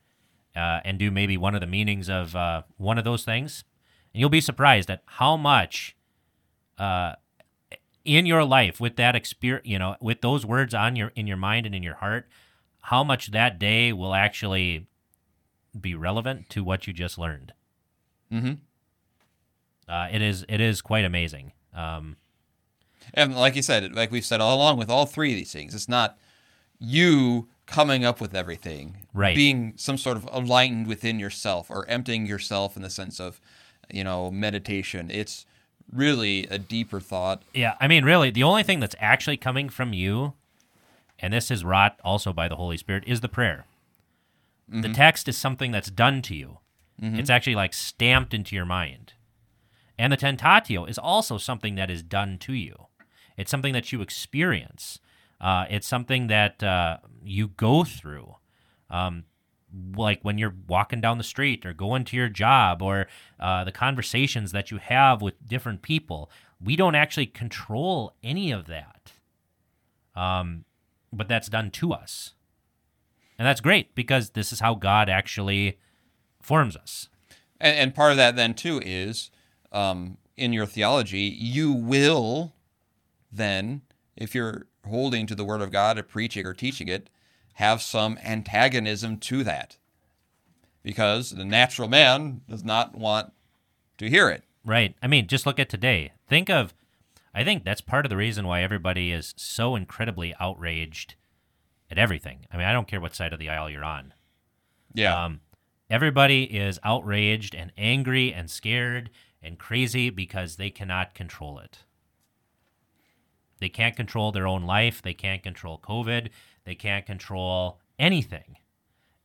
uh, 0.54 0.80
and 0.84 0.98
do 0.98 1.10
maybe 1.10 1.36
one 1.36 1.54
of 1.54 1.60
the 1.60 1.66
meanings 1.66 2.08
of 2.08 2.34
uh, 2.36 2.62
one 2.76 2.98
of 2.98 3.04
those 3.04 3.24
things. 3.24 3.64
And 4.12 4.20
you'll 4.20 4.30
be 4.30 4.40
surprised 4.40 4.90
at 4.90 5.02
how 5.06 5.36
much 5.36 5.96
uh, 6.78 7.14
in 8.04 8.26
your 8.26 8.44
life, 8.44 8.80
with 8.80 8.96
that 8.96 9.14
experience, 9.16 9.66
you 9.66 9.78
know, 9.78 9.96
with 10.00 10.20
those 10.20 10.46
words 10.46 10.74
on 10.74 10.96
your 10.96 11.12
in 11.14 11.26
your 11.26 11.36
mind 11.36 11.66
and 11.66 11.74
in 11.74 11.82
your 11.82 11.96
heart, 11.96 12.28
how 12.82 13.02
much 13.04 13.32
that 13.32 13.58
day 13.58 13.92
will 13.92 14.14
actually 14.14 14.86
be 15.78 15.94
relevant 15.94 16.48
to 16.50 16.62
what 16.64 16.86
you 16.86 16.92
just 16.92 17.18
learned. 17.18 17.52
Mm-hmm. 18.32 18.52
Uh, 19.88 20.08
it 20.10 20.22
is 20.22 20.44
it 20.48 20.60
is 20.60 20.80
quite 20.80 21.04
amazing. 21.04 21.52
Um, 21.74 22.16
And 23.14 23.36
like 23.36 23.56
you 23.56 23.62
said, 23.62 23.94
like 23.94 24.10
we've 24.10 24.24
said 24.24 24.40
all 24.40 24.56
along 24.56 24.78
with 24.78 24.90
all 24.90 25.06
three 25.06 25.32
of 25.32 25.36
these 25.36 25.52
things, 25.52 25.74
it's 25.74 25.88
not 25.88 26.18
you 26.78 27.48
coming 27.66 28.04
up 28.04 28.20
with 28.20 28.34
everything, 28.34 29.06
Right. 29.16 29.34
Being 29.34 29.72
some 29.76 29.96
sort 29.96 30.18
of 30.18 30.28
enlightened 30.34 30.86
within 30.86 31.18
yourself 31.18 31.70
or 31.70 31.88
emptying 31.88 32.26
yourself 32.26 32.76
in 32.76 32.82
the 32.82 32.90
sense 32.90 33.18
of, 33.18 33.40
you 33.90 34.04
know, 34.04 34.30
meditation. 34.30 35.10
It's 35.10 35.46
really 35.90 36.46
a 36.48 36.58
deeper 36.58 37.00
thought. 37.00 37.42
yeah, 37.54 37.76
I 37.80 37.88
mean, 37.88 38.04
really, 38.04 38.30
the 38.30 38.42
only 38.42 38.62
thing 38.62 38.78
that's 38.78 38.94
actually 39.00 39.38
coming 39.38 39.70
from 39.70 39.94
you, 39.94 40.34
and 41.18 41.32
this 41.32 41.50
is 41.50 41.64
wrought 41.64 41.98
also 42.04 42.34
by 42.34 42.46
the 42.46 42.56
Holy 42.56 42.76
Spirit, 42.76 43.04
is 43.06 43.22
the 43.22 43.28
prayer. 43.28 43.64
The 44.68 44.76
mm-hmm. 44.76 44.92
text 44.92 45.28
is 45.28 45.38
something 45.38 45.70
that's 45.70 45.90
done 45.90 46.20
to 46.22 46.34
you. 46.34 46.58
Mm-hmm. 47.00 47.20
It's 47.20 47.30
actually 47.30 47.54
like 47.54 47.72
stamped 47.72 48.34
into 48.34 48.54
your 48.54 48.66
mind. 48.66 49.14
And 49.98 50.12
the 50.12 50.18
tentatio 50.18 50.88
is 50.88 50.98
also 50.98 51.38
something 51.38 51.76
that 51.76 51.90
is 51.90 52.02
done 52.02 52.36
to 52.40 52.52
you. 52.52 52.86
It's 53.38 53.50
something 53.50 53.72
that 53.72 53.92
you 53.92 54.02
experience. 54.02 54.98
Uh, 55.40 55.66
it's 55.68 55.86
something 55.86 56.28
that 56.28 56.62
uh, 56.62 56.98
you 57.24 57.48
go 57.48 57.84
through. 57.84 58.34
Um, 58.90 59.24
like 59.96 60.20
when 60.22 60.38
you're 60.38 60.54
walking 60.68 61.00
down 61.00 61.18
the 61.18 61.24
street 61.24 61.66
or 61.66 61.72
going 61.72 62.04
to 62.04 62.16
your 62.16 62.28
job 62.28 62.80
or 62.82 63.08
uh, 63.38 63.64
the 63.64 63.72
conversations 63.72 64.52
that 64.52 64.70
you 64.70 64.78
have 64.78 65.20
with 65.20 65.46
different 65.46 65.82
people. 65.82 66.30
We 66.60 66.76
don't 66.76 66.94
actually 66.94 67.26
control 67.26 68.14
any 68.22 68.52
of 68.52 68.66
that. 68.66 69.12
Um, 70.14 70.64
but 71.12 71.28
that's 71.28 71.48
done 71.48 71.70
to 71.72 71.92
us. 71.92 72.32
And 73.38 73.46
that's 73.46 73.60
great 73.60 73.94
because 73.94 74.30
this 74.30 74.52
is 74.52 74.60
how 74.60 74.74
God 74.74 75.08
actually 75.08 75.78
forms 76.40 76.76
us. 76.76 77.08
And, 77.60 77.76
and 77.76 77.94
part 77.94 78.12
of 78.12 78.16
that 78.16 78.36
then 78.36 78.54
too 78.54 78.80
is 78.84 79.30
um, 79.72 80.16
in 80.36 80.52
your 80.52 80.66
theology, 80.66 81.22
you 81.22 81.72
will 81.72 82.54
then, 83.30 83.82
if 84.16 84.34
you're 84.34 84.68
holding 84.86 85.26
to 85.26 85.34
the 85.34 85.44
Word 85.44 85.62
of 85.62 85.70
God 85.70 85.98
or 85.98 86.02
preaching 86.02 86.46
or 86.46 86.54
teaching 86.54 86.88
it, 86.88 87.08
have 87.54 87.82
some 87.82 88.18
antagonism 88.24 89.18
to 89.18 89.44
that. 89.44 89.76
Because 90.82 91.30
the 91.30 91.44
natural 91.44 91.88
man 91.88 92.42
does 92.48 92.64
not 92.64 92.94
want 92.94 93.32
to 93.98 94.08
hear 94.08 94.28
it. 94.28 94.44
Right. 94.64 94.94
I 95.02 95.06
mean, 95.06 95.26
just 95.26 95.46
look 95.46 95.58
at 95.58 95.68
today. 95.68 96.12
Think 96.28 96.50
of, 96.50 96.74
I 97.34 97.44
think 97.44 97.64
that's 97.64 97.80
part 97.80 98.04
of 98.04 98.10
the 98.10 98.16
reason 98.16 98.46
why 98.46 98.62
everybody 98.62 99.12
is 99.12 99.34
so 99.36 99.76
incredibly 99.76 100.34
outraged 100.40 101.14
at 101.90 101.98
everything. 101.98 102.46
I 102.52 102.56
mean, 102.56 102.66
I 102.66 102.72
don't 102.72 102.88
care 102.88 103.00
what 103.00 103.14
side 103.14 103.32
of 103.32 103.38
the 103.38 103.48
aisle 103.48 103.70
you're 103.70 103.84
on. 103.84 104.12
Yeah. 104.92 105.24
Um, 105.24 105.40
everybody 105.88 106.44
is 106.44 106.78
outraged 106.82 107.54
and 107.54 107.72
angry 107.76 108.32
and 108.32 108.50
scared 108.50 109.10
and 109.42 109.58
crazy 109.58 110.10
because 110.10 110.56
they 110.56 110.70
cannot 110.70 111.14
control 111.14 111.58
it. 111.58 111.84
They 113.58 113.68
can't 113.68 113.96
control 113.96 114.32
their 114.32 114.46
own 114.46 114.62
life. 114.64 115.00
They 115.02 115.14
can't 115.14 115.42
control 115.42 115.78
COVID. 115.78 116.28
They 116.64 116.74
can't 116.74 117.06
control 117.06 117.78
anything. 117.98 118.56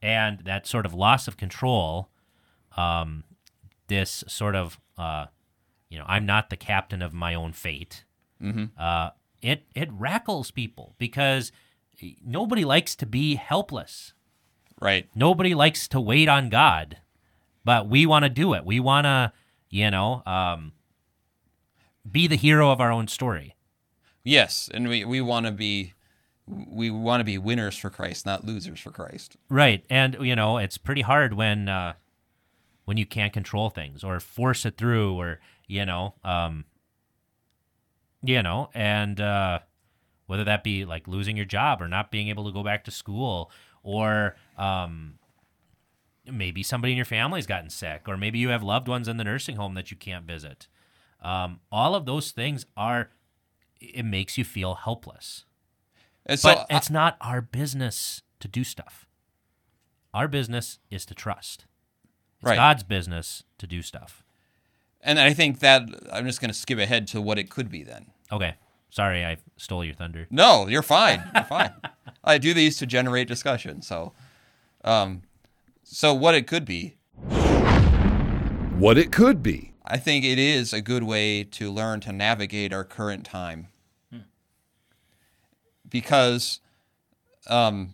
And 0.01 0.39
that 0.45 0.65
sort 0.65 0.85
of 0.85 0.93
loss 0.93 1.27
of 1.27 1.37
control, 1.37 2.09
um, 2.77 3.23
this 3.87 4.23
sort 4.27 4.55
of, 4.55 4.79
uh, 4.97 5.25
you 5.89 5.99
know, 5.99 6.05
I'm 6.07 6.25
not 6.25 6.49
the 6.49 6.57
captain 6.57 7.01
of 7.01 7.13
my 7.13 7.33
own 7.35 7.51
fate. 7.53 8.05
Uh, 8.79 9.09
it 9.41 9.65
it 9.75 9.89
rackles 9.91 10.49
people 10.51 10.95
because 10.97 11.51
nobody 12.25 12.63
likes 12.65 12.95
to 12.95 13.05
be 13.05 13.35
helpless. 13.35 14.13
right. 14.79 15.07
Nobody 15.13 15.53
likes 15.53 15.87
to 15.89 15.99
wait 15.99 16.27
on 16.27 16.49
God, 16.49 16.97
but 17.63 17.87
we 17.87 18.05
want 18.07 18.23
to 18.23 18.29
do 18.29 18.53
it. 18.55 18.65
We 18.65 18.79
want 18.79 19.05
to, 19.05 19.31
you 19.69 19.91
know, 19.91 20.23
um, 20.25 20.71
be 22.09 22.25
the 22.27 22.35
hero 22.35 22.71
of 22.71 22.81
our 22.81 22.91
own 22.91 23.07
story. 23.07 23.55
Yes. 24.23 24.69
And 24.73 24.87
we, 24.87 25.05
we 25.05 25.21
want 25.21 25.45
to 25.45 25.51
be. 25.51 25.93
We 26.47 26.89
want 26.89 27.21
to 27.21 27.23
be 27.23 27.37
winners 27.37 27.77
for 27.77 27.89
Christ, 27.89 28.25
not 28.25 28.43
losers 28.43 28.79
for 28.79 28.89
Christ. 28.89 29.37
Right, 29.47 29.85
and 29.89 30.17
you 30.19 30.35
know 30.35 30.57
it's 30.57 30.77
pretty 30.77 31.01
hard 31.01 31.33
when 31.33 31.69
uh, 31.69 31.93
when 32.85 32.97
you 32.97 33.05
can't 33.05 33.31
control 33.31 33.69
things 33.69 34.03
or 34.03 34.19
force 34.19 34.65
it 34.65 34.75
through, 34.75 35.13
or 35.13 35.39
you 35.67 35.85
know, 35.85 36.15
um, 36.25 36.65
you 38.23 38.41
know, 38.43 38.69
and 38.73 39.21
uh, 39.21 39.59
whether 40.25 40.43
that 40.43 40.63
be 40.63 40.83
like 40.83 41.07
losing 41.07 41.37
your 41.37 41.45
job 41.45 41.81
or 41.81 41.87
not 41.87 42.11
being 42.11 42.27
able 42.27 42.45
to 42.45 42.51
go 42.51 42.63
back 42.63 42.83
to 42.85 42.91
school, 42.91 43.49
or 43.83 44.35
um, 44.57 45.19
maybe 46.29 46.63
somebody 46.63 46.91
in 46.91 46.97
your 46.97 47.05
family's 47.05 47.47
gotten 47.47 47.69
sick, 47.69 48.03
or 48.07 48.17
maybe 48.17 48.39
you 48.39 48.49
have 48.49 48.63
loved 48.63 48.87
ones 48.87 49.07
in 49.07 49.17
the 49.17 49.23
nursing 49.23 49.55
home 49.55 49.75
that 49.75 49.91
you 49.91 49.95
can't 49.95 50.25
visit. 50.25 50.67
Um, 51.21 51.59
all 51.71 51.95
of 51.95 52.05
those 52.05 52.31
things 52.31 52.65
are 52.75 53.11
it 53.81 54.05
makes 54.05 54.37
you 54.37 54.43
feel 54.43 54.75
helpless. 54.75 55.45
And 56.25 56.39
so 56.39 56.53
But 56.55 56.67
it's 56.69 56.89
not 56.89 57.17
our 57.19 57.41
business 57.41 58.21
to 58.39 58.47
do 58.47 58.63
stuff. 58.63 59.07
Our 60.13 60.27
business 60.27 60.79
is 60.89 61.05
to 61.07 61.15
trust. 61.15 61.65
It's 62.39 62.49
Right. 62.49 62.55
God's 62.55 62.83
business 62.83 63.43
to 63.57 63.67
do 63.67 63.81
stuff. 63.81 64.23
And 65.01 65.19
I 65.19 65.33
think 65.33 65.59
that 65.59 65.83
I'm 66.11 66.25
just 66.25 66.41
going 66.41 66.51
to 66.51 66.57
skip 66.57 66.77
ahead 66.77 67.07
to 67.07 67.21
what 67.21 67.39
it 67.39 67.49
could 67.49 67.69
be 67.69 67.83
then. 67.83 68.07
Okay. 68.31 68.55
Sorry, 68.91 69.25
I 69.25 69.37
stole 69.57 69.83
your 69.83 69.95
thunder. 69.95 70.27
No, 70.29 70.67
you're 70.67 70.83
fine. 70.83 71.23
You're 71.33 71.43
fine. 71.45 71.71
I 72.23 72.37
do 72.37 72.53
these 72.53 72.77
to 72.77 72.85
generate 72.85 73.27
discussion. 73.27 73.81
So, 73.81 74.13
um, 74.83 75.23
so 75.83 76.13
what 76.13 76.35
it 76.35 76.45
could 76.45 76.65
be, 76.65 76.97
What 78.77 78.97
it 78.97 79.11
could 79.11 79.41
be. 79.41 79.73
I 79.85 79.97
think 79.97 80.25
it 80.25 80.39
is 80.39 80.73
a 80.73 80.81
good 80.81 81.03
way 81.03 81.43
to 81.43 81.71
learn 81.71 81.99
to 82.01 82.11
navigate 82.11 82.73
our 82.73 82.83
current 82.83 83.25
time. 83.25 83.67
Because 85.91 86.59
um, 87.47 87.93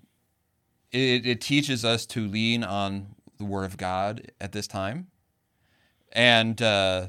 it, 0.91 1.25
it 1.25 1.41
teaches 1.41 1.83
us 1.83 2.05
to 2.07 2.25
lean 2.25 2.63
on 2.63 3.15
the 3.37 3.45
Word 3.45 3.65
of 3.65 3.77
God 3.77 4.31
at 4.39 4.53
this 4.53 4.67
time, 4.67 5.07
and 6.13 6.61
uh, 6.61 7.07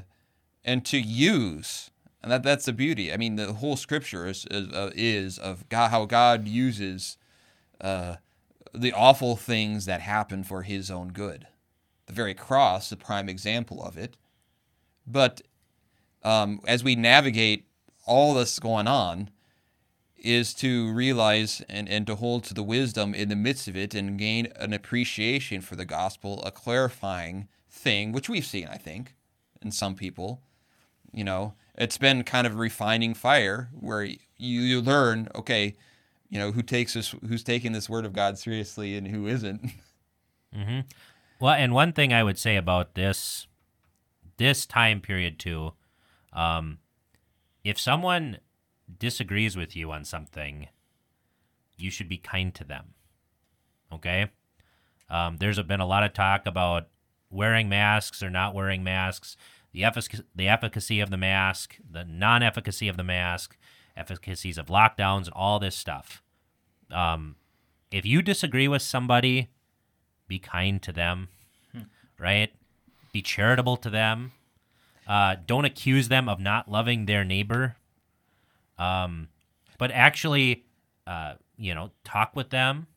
and 0.65 0.85
to 0.85 0.99
use, 0.99 1.91
and 2.21 2.31
that 2.31 2.43
that's 2.43 2.65
the 2.65 2.73
beauty. 2.73 3.13
I 3.13 3.17
mean, 3.17 3.35
the 3.35 3.53
whole 3.53 3.77
Scripture 3.77 4.27
is 4.27 4.45
is, 4.51 4.69
uh, 4.73 4.91
is 4.93 5.39
of 5.39 5.67
God, 5.69 5.91
how 5.91 6.05
God 6.05 6.47
uses 6.47 7.17
uh, 7.79 8.15
the 8.73 8.91
awful 8.91 9.35
things 9.35 9.85
that 9.85 10.01
happen 10.01 10.43
for 10.43 10.63
His 10.63 10.91
own 10.91 11.09
good. 11.09 11.47
The 12.07 12.13
very 12.13 12.33
cross, 12.33 12.89
the 12.89 12.97
prime 12.97 13.29
example 13.29 13.83
of 13.83 13.97
it. 13.97 14.17
But 15.05 15.41
um, 16.23 16.59
as 16.67 16.83
we 16.83 16.95
navigate 16.95 17.65
all 18.05 18.33
this 18.33 18.59
going 18.59 18.87
on, 18.87 19.29
is 20.21 20.53
to 20.55 20.91
realize 20.91 21.61
and, 21.69 21.87
and 21.87 22.05
to 22.07 22.15
hold 22.15 22.43
to 22.45 22.53
the 22.53 22.63
wisdom 22.63 23.13
in 23.13 23.29
the 23.29 23.35
midst 23.35 23.67
of 23.67 23.75
it 23.75 23.93
and 23.95 24.17
gain 24.17 24.47
an 24.55 24.73
appreciation 24.73 25.61
for 25.61 25.75
the 25.75 25.85
gospel, 25.85 26.41
a 26.43 26.51
clarifying 26.51 27.47
thing, 27.69 28.11
which 28.11 28.29
we've 28.29 28.45
seen, 28.45 28.67
I 28.67 28.77
think, 28.77 29.15
in 29.61 29.71
some 29.71 29.95
people. 29.95 30.41
You 31.11 31.23
know, 31.23 31.53
it's 31.75 31.97
been 31.97 32.23
kind 32.23 32.45
of 32.45 32.55
refining 32.55 33.13
fire 33.13 33.69
where 33.73 34.03
you, 34.03 34.17
you 34.37 34.81
learn, 34.81 35.29
okay, 35.35 35.75
you 36.29 36.37
know, 36.37 36.51
who 36.51 36.61
takes 36.61 36.93
this, 36.93 37.15
who's 37.27 37.43
taking 37.43 37.71
this 37.71 37.89
word 37.89 38.05
of 38.05 38.13
God 38.13 38.37
seriously 38.37 38.95
and 38.95 39.07
who 39.07 39.27
isn't. 39.27 39.61
Well, 41.39 41.53
and 41.53 41.73
one 41.73 41.93
thing 41.93 42.11
I 42.11 42.23
would 42.23 42.39
say 42.39 42.55
about 42.55 42.95
this 42.95 43.45
this 44.37 44.65
time 44.65 44.99
period 44.99 45.37
too, 45.37 45.73
um, 46.33 46.79
if 47.63 47.79
someone 47.79 48.39
disagrees 48.97 49.55
with 49.55 49.75
you 49.75 49.91
on 49.91 50.03
something, 50.03 50.67
you 51.77 51.89
should 51.91 52.09
be 52.09 52.17
kind 52.17 52.53
to 52.55 52.63
them. 52.63 52.93
Okay. 53.91 54.29
Um, 55.09 55.37
there's 55.37 55.61
been 55.63 55.79
a 55.79 55.87
lot 55.87 56.03
of 56.03 56.13
talk 56.13 56.45
about 56.45 56.87
wearing 57.29 57.69
masks 57.69 58.21
or 58.21 58.29
not 58.29 58.53
wearing 58.53 58.83
masks, 58.83 59.35
the 59.71 59.81
effic- 59.81 60.23
the 60.35 60.47
efficacy 60.47 60.99
of 60.99 61.09
the 61.09 61.17
mask, 61.17 61.77
the 61.89 62.03
non-efficacy 62.03 62.87
of 62.87 62.97
the 62.97 63.03
mask, 63.03 63.57
efficacies 63.95 64.57
of 64.57 64.67
lockdowns, 64.67 65.25
and 65.25 65.33
all 65.33 65.59
this 65.59 65.75
stuff. 65.75 66.21
Um, 66.91 67.35
if 67.91 68.05
you 68.05 68.21
disagree 68.21 68.67
with 68.67 68.81
somebody, 68.81 69.49
be 70.27 70.39
kind 70.39 70.81
to 70.83 70.91
them, 70.91 71.29
right? 72.19 72.51
Be 73.11 73.21
charitable 73.21 73.77
to 73.77 73.89
them. 73.89 74.31
Uh, 75.07 75.35
don't 75.45 75.65
accuse 75.65 76.07
them 76.07 76.29
of 76.29 76.39
not 76.39 76.69
loving 76.69 77.05
their 77.05 77.23
neighbor. 77.23 77.75
Um, 78.79 79.27
but 79.77 79.91
actually, 79.91 80.65
uh, 81.05 81.35
you 81.57 81.75
know, 81.75 81.91
talk 82.03 82.35
with 82.35 82.49
them, 82.49 82.87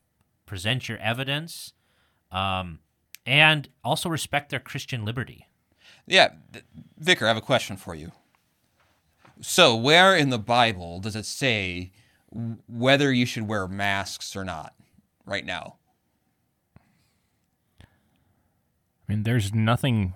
present 0.46 0.88
your 0.88 0.98
evidence, 0.98 1.72
um, 2.30 2.78
and 3.26 3.68
also 3.84 4.08
respect 4.08 4.50
their 4.50 4.60
Christian 4.60 5.04
liberty. 5.04 5.46
Yeah, 6.06 6.30
Vicar, 6.98 7.26
I 7.26 7.28
have 7.28 7.36
a 7.36 7.42
question 7.42 7.76
for 7.76 7.94
you. 7.94 8.12
So, 9.40 9.76
where 9.76 10.16
in 10.16 10.30
the 10.30 10.38
Bible 10.38 11.00
does 11.00 11.16
it 11.16 11.26
say 11.26 11.92
whether 12.68 13.12
you 13.12 13.26
should 13.26 13.48
wear 13.48 13.68
masks 13.68 14.34
or 14.36 14.44
not 14.44 14.74
right 15.26 15.44
now? 15.44 15.76
I 17.80 17.86
mean, 19.08 19.24
there's 19.24 19.52
nothing 19.52 20.14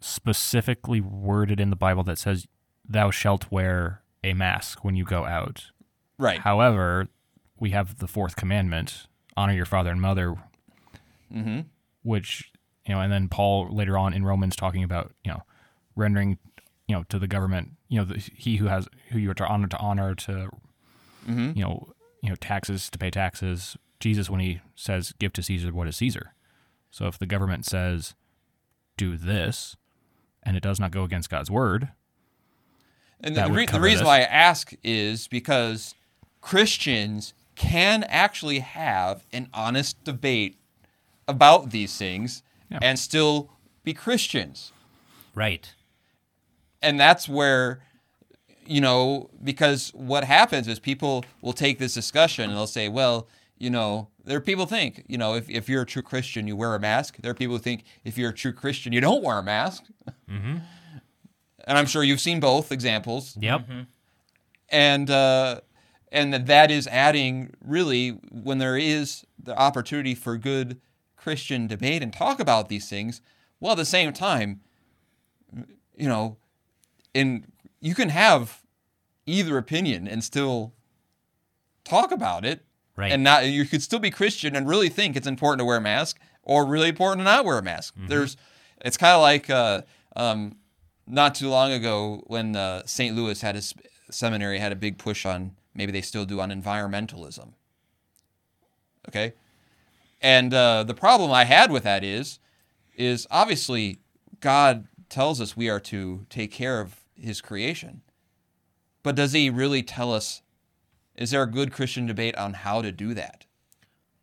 specifically 0.00 1.00
worded 1.00 1.60
in 1.60 1.70
the 1.70 1.76
Bible 1.76 2.02
that 2.04 2.18
says 2.18 2.46
thou 2.86 3.10
shalt 3.10 3.50
wear 3.50 4.01
a 4.24 4.34
mask 4.34 4.84
when 4.84 4.96
you 4.96 5.04
go 5.04 5.24
out. 5.24 5.66
Right. 6.18 6.40
However, 6.40 7.08
we 7.58 7.70
have 7.70 7.98
the 7.98 8.06
fourth 8.06 8.36
commandment: 8.36 9.06
honor 9.36 9.54
your 9.54 9.66
father 9.66 9.90
and 9.90 10.00
mother, 10.00 10.36
mm-hmm. 11.32 11.60
which 12.02 12.50
you 12.86 12.94
know, 12.94 13.00
and 13.00 13.12
then 13.12 13.28
Paul 13.28 13.68
later 13.74 13.96
on 13.96 14.12
in 14.12 14.24
Romans 14.24 14.56
talking 14.56 14.84
about 14.84 15.12
you 15.24 15.30
know 15.30 15.42
rendering 15.96 16.38
you 16.88 16.96
know 16.96 17.04
to 17.08 17.18
the 17.18 17.28
government 17.28 17.70
you 17.88 17.98
know 17.98 18.04
the, 18.04 18.18
he 18.18 18.56
who 18.56 18.66
has 18.66 18.88
who 19.10 19.18
you 19.18 19.30
are 19.30 19.34
to 19.34 19.46
honor 19.46 19.68
to 19.68 19.78
honor 19.78 20.14
to 20.14 20.50
Mm-hmm. 21.28 21.52
you 21.56 21.64
know 21.64 21.92
you 22.22 22.28
know 22.28 22.34
taxes 22.36 22.90
to 22.90 22.98
pay 22.98 23.10
taxes. 23.10 23.76
Jesus 24.00 24.28
when 24.28 24.40
he 24.40 24.60
says 24.74 25.12
give 25.18 25.32
to 25.34 25.42
Caesar 25.42 25.72
what 25.72 25.86
is 25.86 25.96
Caesar. 25.96 26.34
So 26.90 27.06
if 27.06 27.18
the 27.18 27.26
government 27.26 27.64
says 27.64 28.14
do 28.96 29.16
this 29.16 29.76
and 30.42 30.56
it 30.56 30.62
does 30.62 30.80
not 30.80 30.90
go 30.90 31.04
against 31.04 31.30
God's 31.30 31.50
word, 31.50 31.90
And 33.22 33.36
the, 33.36 33.48
re- 33.50 33.66
the 33.66 33.80
reason 33.80 34.00
this. 34.00 34.06
why 34.06 34.18
I 34.18 34.22
ask 34.22 34.72
is 34.82 35.28
because 35.28 35.94
Christians 36.40 37.34
can 37.54 38.02
actually 38.04 38.58
have 38.60 39.24
an 39.32 39.48
honest 39.54 40.02
debate 40.04 40.56
about 41.28 41.70
these 41.70 41.96
things 41.96 42.42
Yeah. 42.70 42.78
and 42.82 42.98
still 42.98 43.50
be 43.84 43.94
Christians. 43.94 44.72
Right. 45.34 45.72
and 46.82 46.98
that's 47.00 47.28
where 47.28 47.80
you 48.66 48.80
know 48.80 49.30
because 49.42 49.90
what 49.94 50.24
happens 50.24 50.68
is 50.68 50.78
people 50.78 51.24
will 51.40 51.52
take 51.52 51.78
this 51.78 51.94
discussion 51.94 52.44
and 52.50 52.54
they'll 52.56 52.66
say 52.66 52.88
well 52.88 53.28
you 53.58 53.70
know 53.70 54.08
there 54.24 54.36
are 54.36 54.40
people 54.42 54.66
who 54.66 54.70
think 54.70 55.04
you 55.08 55.16
know 55.18 55.34
if, 55.34 55.48
if 55.50 55.68
you're 55.68 55.82
a 55.82 55.86
true 55.86 56.02
christian 56.02 56.46
you 56.46 56.54
wear 56.54 56.74
a 56.74 56.80
mask 56.80 57.16
there 57.20 57.30
are 57.30 57.34
people 57.34 57.56
who 57.56 57.62
think 57.62 57.82
if 58.04 58.16
you're 58.18 58.30
a 58.30 58.34
true 58.34 58.52
christian 58.52 58.92
you 58.92 59.00
don't 59.00 59.22
wear 59.24 59.38
a 59.38 59.42
mask 59.42 59.84
Mm-hmm. 60.30 60.58
And 61.66 61.78
i'm 61.78 61.86
sure 61.86 62.02
you've 62.02 62.20
seen 62.20 62.40
both 62.40 62.70
examples 62.72 63.36
Yep. 63.40 63.66
and 64.68 65.10
uh, 65.10 65.60
and 66.10 66.32
that 66.32 66.46
that 66.46 66.70
is 66.70 66.86
adding 66.88 67.52
really 67.64 68.10
when 68.30 68.58
there 68.58 68.76
is 68.76 69.24
the 69.42 69.56
opportunity 69.58 70.14
for 70.14 70.36
good 70.36 70.80
Christian 71.16 71.66
debate 71.66 72.02
and 72.02 72.12
talk 72.12 72.40
about 72.40 72.68
these 72.68 72.88
things, 72.88 73.20
Well, 73.60 73.72
at 73.72 73.78
the 73.78 73.84
same 73.84 74.12
time, 74.12 74.60
you 75.96 76.08
know, 76.08 76.36
in 77.14 77.46
you 77.80 77.94
can 77.94 78.08
have 78.10 78.60
either 79.26 79.56
opinion 79.56 80.06
and 80.08 80.22
still 80.24 80.72
talk 81.84 82.10
about 82.12 82.44
it, 82.44 82.64
Right. 82.96 83.10
and 83.12 83.22
not 83.24 83.46
you 83.46 83.64
could 83.64 83.82
still 83.82 83.98
be 84.00 84.10
Christian 84.10 84.54
and 84.56 84.68
really 84.68 84.88
think 84.88 85.16
it's 85.16 85.26
important 85.26 85.60
to 85.60 85.64
wear 85.64 85.76
a 85.78 85.80
mask 85.80 86.18
or 86.42 86.66
really 86.66 86.88
important 86.88 87.20
to 87.20 87.24
not 87.24 87.44
wear 87.44 87.58
a 87.58 87.62
mask. 87.62 87.94
There's, 87.96 88.36
it's 88.84 88.96
kind 88.96 89.14
of 89.14 89.22
like 89.22 89.48
uh, 89.48 89.82
um, 90.16 90.56
not 91.12 91.34
too 91.34 91.48
long 91.48 91.70
ago 91.70 92.24
when 92.26 92.56
uh, 92.56 92.82
St. 92.86 93.14
Louis 93.14 93.40
had 93.40 93.54
his 93.54 93.74
seminary 94.10 94.58
had 94.58 94.72
a 94.72 94.76
big 94.76 94.98
push 94.98 95.24
on 95.26 95.54
maybe 95.74 95.92
they 95.92 96.00
still 96.00 96.24
do 96.24 96.40
on 96.40 96.50
environmentalism. 96.50 97.52
Okay, 99.08 99.34
and 100.20 100.54
uh, 100.54 100.84
the 100.84 100.94
problem 100.94 101.30
I 101.30 101.44
had 101.44 101.70
with 101.70 101.82
that 101.82 102.02
is, 102.04 102.38
is 102.96 103.26
obviously 103.30 103.98
God 104.40 104.86
tells 105.08 105.40
us 105.40 105.56
we 105.56 105.68
are 105.68 105.80
to 105.80 106.24
take 106.30 106.52
care 106.52 106.80
of 106.80 107.00
His 107.14 107.40
creation, 107.40 108.02
but 109.02 109.16
does 109.16 109.32
He 109.32 109.50
really 109.50 109.82
tell 109.82 110.12
us? 110.12 110.42
Is 111.16 111.30
there 111.30 111.42
a 111.42 111.50
good 111.50 111.72
Christian 111.72 112.06
debate 112.06 112.36
on 112.36 112.54
how 112.54 112.80
to 112.80 112.90
do 112.90 113.12
that? 113.14 113.44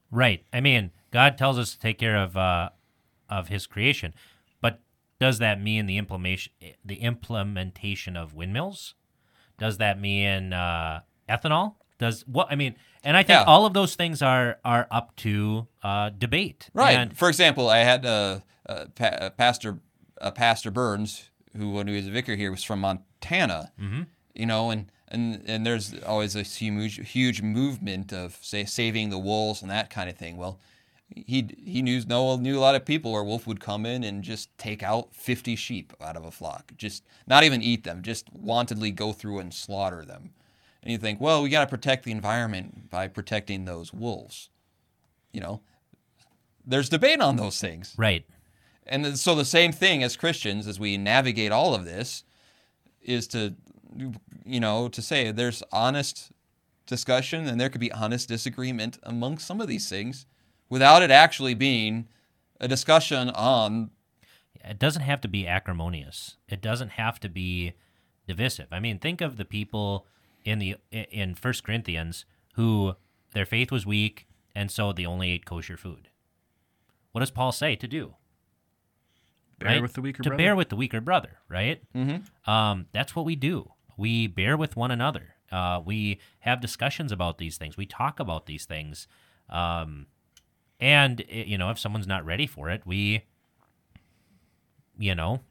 Right. 0.10 0.44
I 0.52 0.60
mean, 0.60 0.90
God 1.12 1.38
tells 1.38 1.60
us 1.60 1.74
to 1.74 1.80
take 1.80 2.00
care 2.00 2.18
of 2.18 2.36
uh, 2.36 2.70
of 3.30 3.50
His 3.50 3.68
creation, 3.68 4.14
does 5.20 5.40
that 5.40 5.62
mean 5.62 5.86
the 5.86 5.98
implementation 5.98 6.54
the 6.84 6.96
implementation 7.02 8.16
of 8.18 8.34
windmills? 8.34 8.96
Does 9.58 9.78
that 9.78 10.00
mean 10.00 10.54
uh, 10.54 11.02
ethanol? 11.28 11.76
Does 11.98 12.24
what 12.28 12.48
I 12.50 12.56
mean? 12.56 12.76
And 13.04 13.18
I 13.18 13.24
think 13.24 13.40
Yeah. 13.40 13.44
all 13.46 13.66
of 13.66 13.74
those 13.74 13.96
things 13.96 14.22
are 14.22 14.58
are 14.64 14.88
up 14.92 15.16
to 15.18 15.68
uh, 15.84 16.10
debate. 16.18 16.70
Right. 16.74 16.98
And, 16.98 17.18
For 17.18 17.28
example, 17.30 17.70
I 17.70 17.80
had 17.80 18.06
uh, 18.06 18.40
uh, 18.68 18.86
pa- 18.96 19.06
uh, 19.06 19.30
Pastor 19.32 19.80
uh, 20.22 20.32
Pastor 20.32 20.72
Burns, 20.72 21.30
who 21.58 21.72
when 21.72 21.88
he 21.88 21.96
was 21.96 22.08
a 22.08 22.12
vicar 22.12 22.36
here 22.36 22.52
was 22.52 22.64
from 22.64 22.80
Montana. 22.82 23.72
Mm-hmm. 23.80 24.04
You 24.34 24.46
know, 24.46 24.70
and, 24.70 24.90
and 25.10 25.44
and 25.48 25.66
there's 25.66 25.94
always 26.04 26.36
a 26.38 26.44
huge 26.44 27.10
huge 27.12 27.42
movement 27.42 28.14
of 28.14 28.38
say 28.42 28.64
saving 28.64 29.10
the 29.10 29.18
wolves 29.20 29.62
and 29.62 29.70
that 29.72 29.90
kind 29.90 30.10
of 30.10 30.16
thing. 30.18 30.38
Well, 30.38 30.60
he 31.16 31.50
he 31.64 31.82
knew 31.82 32.02
no 32.08 32.36
knew 32.36 32.58
a 32.58 32.62
lot 32.62 32.76
of 32.76 32.86
people 32.86 33.12
where 33.12 33.24
wolf 33.24 33.48
would 33.48 33.60
come 33.60 33.86
in 33.86 34.04
and 34.04 34.24
just 34.24 34.56
take 34.58 34.84
out 34.84 35.14
50 35.14 35.56
sheep 35.56 35.94
out 36.02 36.16
of 36.16 36.26
a 36.26 36.32
flock, 36.32 36.72
just 36.78 37.04
not 37.28 37.44
even 37.44 37.62
eat 37.62 37.84
them, 37.84 38.02
just 38.02 38.34
wantedly 38.34 38.94
go 38.94 39.12
through 39.12 39.40
and 39.40 39.54
slaughter 39.54 40.06
them. 40.06 40.32
And 40.82 40.92
you 40.92 40.98
think, 40.98 41.20
well, 41.20 41.42
we 41.42 41.50
got 41.50 41.62
to 41.62 41.68
protect 41.68 42.06
the 42.06 42.12
environment 42.12 42.90
by 42.90 43.08
protecting 43.08 43.66
those 43.66 43.94
wolves. 43.94 44.50
You 45.34 45.42
know, 45.42 45.62
there's 46.66 46.90
debate 46.90 47.22
on 47.22 47.36
those 47.36 47.60
things. 47.60 47.96
right. 47.98 48.26
And 48.92 49.20
so 49.20 49.36
the 49.36 49.46
same 49.46 49.72
thing 49.72 50.02
as 50.02 50.18
Christians, 50.18 50.66
as 50.66 50.80
we 50.80 50.98
navigate 50.98 51.52
all 51.52 51.76
of 51.76 51.86
this, 51.86 52.24
is 53.04 53.28
to 53.28 53.56
you 54.46 54.60
know, 54.60 54.88
to 54.90 55.02
say 55.02 55.32
there's 55.32 55.64
honest 55.72 56.32
discussion 56.86 57.48
and 57.48 57.60
there 57.60 57.70
could 57.70 57.82
be 57.82 57.92
honest 57.92 58.28
disagreement 58.28 58.98
among 59.04 59.38
some 59.38 59.62
of 59.62 59.68
these 59.68 59.88
things 59.88 60.26
without 60.70 61.02
it 61.02 61.12
actually 61.12 61.54
being 61.54 62.08
a 62.60 62.68
discussion 62.68 63.30
on 63.30 63.92
It 64.64 64.80
doesn't 64.80 65.04
have 65.04 65.22
to 65.22 65.28
be 65.28 65.48
acrimonious. 65.48 66.38
It 66.48 66.62
doesn't 66.62 66.90
have 66.90 67.20
to 67.22 67.30
be 67.30 67.74
divisive. 68.28 68.68
I 68.72 68.80
mean, 68.80 69.00
think 69.00 69.22
of 69.22 69.38
the 69.38 69.46
people 69.46 70.06
in 70.46 70.60
the 70.60 70.78
in 70.92 71.36
First 71.36 71.64
Corinthians 71.64 72.26
who 72.56 72.96
their 73.34 73.46
faith 73.46 73.72
was 73.72 73.86
weak 73.86 74.28
and 74.56 74.72
so 74.72 74.92
they 74.92 75.06
only 75.06 75.32
ate 75.32 75.46
kosher 75.46 75.78
food. 75.78 76.10
What 77.12 77.20
does 77.20 77.32
Paul 77.32 77.52
say 77.52 77.76
to 77.76 77.88
do? 77.88 78.16
Bear 79.58 79.70
right? 79.70 79.82
with 79.82 79.94
the 79.94 80.02
weaker 80.02 80.24
to 80.24 80.30
brother. 80.30 80.44
bear 80.44 80.56
with 80.56 80.70
the 80.70 80.76
weaker 80.76 81.02
brother, 81.02 81.40
right? 81.50 81.82
Mm-hmm. 81.96 82.50
Um, 82.50 82.88
that's 82.92 83.16
what 83.16 83.26
we 83.26 83.36
do. 83.36 83.72
We 83.98 84.28
bear 84.28 84.56
with 84.56 84.76
one 84.76 84.92
another. 84.92 85.36
Uh, 85.52 85.82
we 85.84 86.20
have 86.40 86.62
discussions 86.62 87.12
about 87.12 87.38
these 87.38 87.58
things. 87.58 87.76
We 87.76 87.86
talk 87.86 88.20
about 88.20 88.46
these 88.46 88.66
things. 88.66 89.08
Um, 89.50 90.08
and 90.80 91.24
you 91.30 91.58
know, 91.58 91.70
if 91.70 91.80
someone's 91.80 92.08
not 92.08 92.26
ready 92.26 92.48
for 92.48 92.70
it, 92.70 92.82
we, 92.86 93.24
you 94.98 95.16
know, 95.16 95.42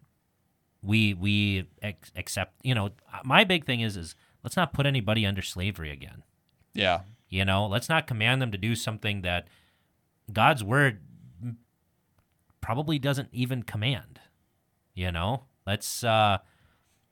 we 0.82 1.14
we 1.14 1.68
ex- 1.82 2.12
accept. 2.16 2.54
You 2.62 2.74
know, 2.74 2.90
my 3.24 3.44
big 3.44 3.64
thing 3.64 3.80
is 3.80 3.96
is 3.96 4.14
let's 4.42 4.56
not 4.56 4.72
put 4.72 4.86
anybody 4.86 5.26
under 5.26 5.42
slavery 5.42 5.90
again. 5.90 6.22
yeah. 6.74 7.00
You 7.30 7.44
know, 7.44 7.66
let's 7.66 7.90
not 7.90 8.06
command 8.06 8.40
them 8.40 8.50
to 8.52 8.56
do 8.58 8.74
something 8.74 9.20
that 9.20 9.48
God's 10.32 10.64
word 10.64 11.00
probably 12.62 12.98
doesn't 12.98 13.28
even 13.32 13.62
command. 13.64 14.18
You 14.94 15.12
know, 15.12 15.44
let's 15.66 16.02
uh, 16.02 16.38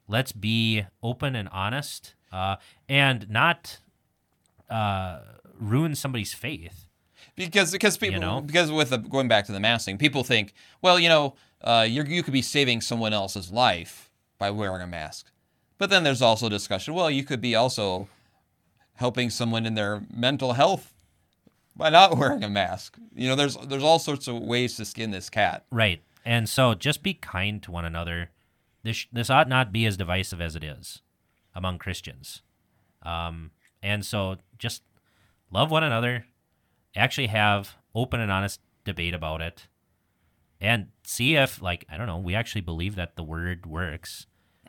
let's 0.07 0.31
be 0.31 0.85
open 1.03 1.35
and 1.35 1.47
honest, 1.49 2.15
uh, 2.31 2.55
and 2.89 3.29
not 3.29 3.77
uh, 4.69 5.19
ruin 5.59 5.93
somebody's 5.93 6.33
faith. 6.33 6.86
Because 7.35 7.71
because 7.71 7.97
people 7.97 8.19
know? 8.19 8.41
because 8.41 8.71
with 8.71 8.89
the, 8.89 8.97
going 8.97 9.27
back 9.27 9.45
to 9.45 9.51
the 9.51 9.59
mask 9.59 9.85
thing, 9.85 9.97
people 9.97 10.23
think, 10.23 10.53
well, 10.81 10.99
you 10.99 11.09
know, 11.09 11.35
uh, 11.61 11.85
you 11.87 12.03
you 12.03 12.23
could 12.23 12.33
be 12.33 12.41
saving 12.41 12.81
someone 12.81 13.13
else's 13.13 13.51
life 13.51 14.09
by 14.37 14.51
wearing 14.51 14.81
a 14.81 14.87
mask, 14.87 15.31
but 15.77 15.89
then 15.89 16.03
there's 16.03 16.21
also 16.21 16.49
discussion. 16.49 16.93
Well, 16.93 17.09
you 17.09 17.23
could 17.23 17.41
be 17.41 17.55
also 17.55 18.07
helping 18.95 19.29
someone 19.29 19.65
in 19.65 19.75
their 19.75 20.03
mental 20.13 20.53
health 20.53 20.93
by 21.75 21.89
not 21.89 22.17
wearing 22.17 22.43
a 22.43 22.49
mask. 22.49 22.97
You 23.15 23.29
know, 23.29 23.35
there's 23.35 23.55
there's 23.57 23.83
all 23.83 23.99
sorts 23.99 24.27
of 24.27 24.41
ways 24.41 24.75
to 24.77 24.85
skin 24.85 25.11
this 25.11 25.29
cat. 25.29 25.65
Right. 25.71 26.01
And 26.25 26.49
so 26.49 26.73
just 26.73 27.03
be 27.03 27.13
kind 27.13 27.63
to 27.63 27.71
one 27.71 27.85
another. 27.85 28.31
This 28.83 29.07
this 29.11 29.29
ought 29.29 29.47
not 29.47 29.71
be 29.71 29.85
as 29.85 29.97
divisive 29.97 30.41
as 30.41 30.55
it 30.55 30.63
is 30.63 31.01
among 31.55 31.77
Christians. 31.77 32.41
Um, 33.03 33.51
and 33.81 34.05
so 34.05 34.37
just 34.57 34.83
love 35.51 35.71
one 35.71 35.83
another, 35.83 36.25
actually 36.97 37.27
have 37.27 37.75
open 37.95 38.19
and 38.19 38.31
honest 38.31 38.59
debate 38.83 39.13
about 39.13 39.41
it, 39.41 39.67
and 40.59 40.87
see 41.03 41.35
if, 41.35 41.61
like, 41.61 41.85
I 41.89 41.97
don't 41.97 42.07
know, 42.07 42.17
we 42.17 42.35
actually 42.35 42.61
believe 42.61 42.95
that 42.95 43.15
the 43.15 43.23
word 43.23 43.65
works. 43.65 44.27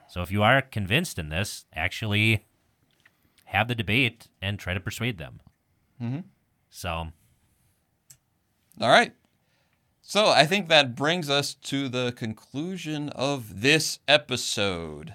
So 0.09 0.22
if 0.22 0.31
you 0.31 0.43
are 0.43 0.62
convinced 0.62 1.18
in 1.18 1.29
this, 1.29 1.66
actually 1.74 2.47
have 3.47 3.68
the 3.68 3.74
debate 3.74 4.29
and 4.43 4.59
try 4.59 4.74
to 4.74 4.81
persuade 4.81 5.18
them. 5.18 5.41
Mm-hmm. 6.03 6.20
So 6.70 7.09
All 8.81 8.89
right. 8.89 9.12
So 10.03 10.29
I 10.29 10.47
think 10.47 10.68
that 10.68 10.95
brings 10.95 11.29
us 11.29 11.55
to 11.55 11.89
the 11.89 12.12
conclusion 12.12 13.11
of 13.11 13.61
this 13.61 13.99
episode. 14.09 15.14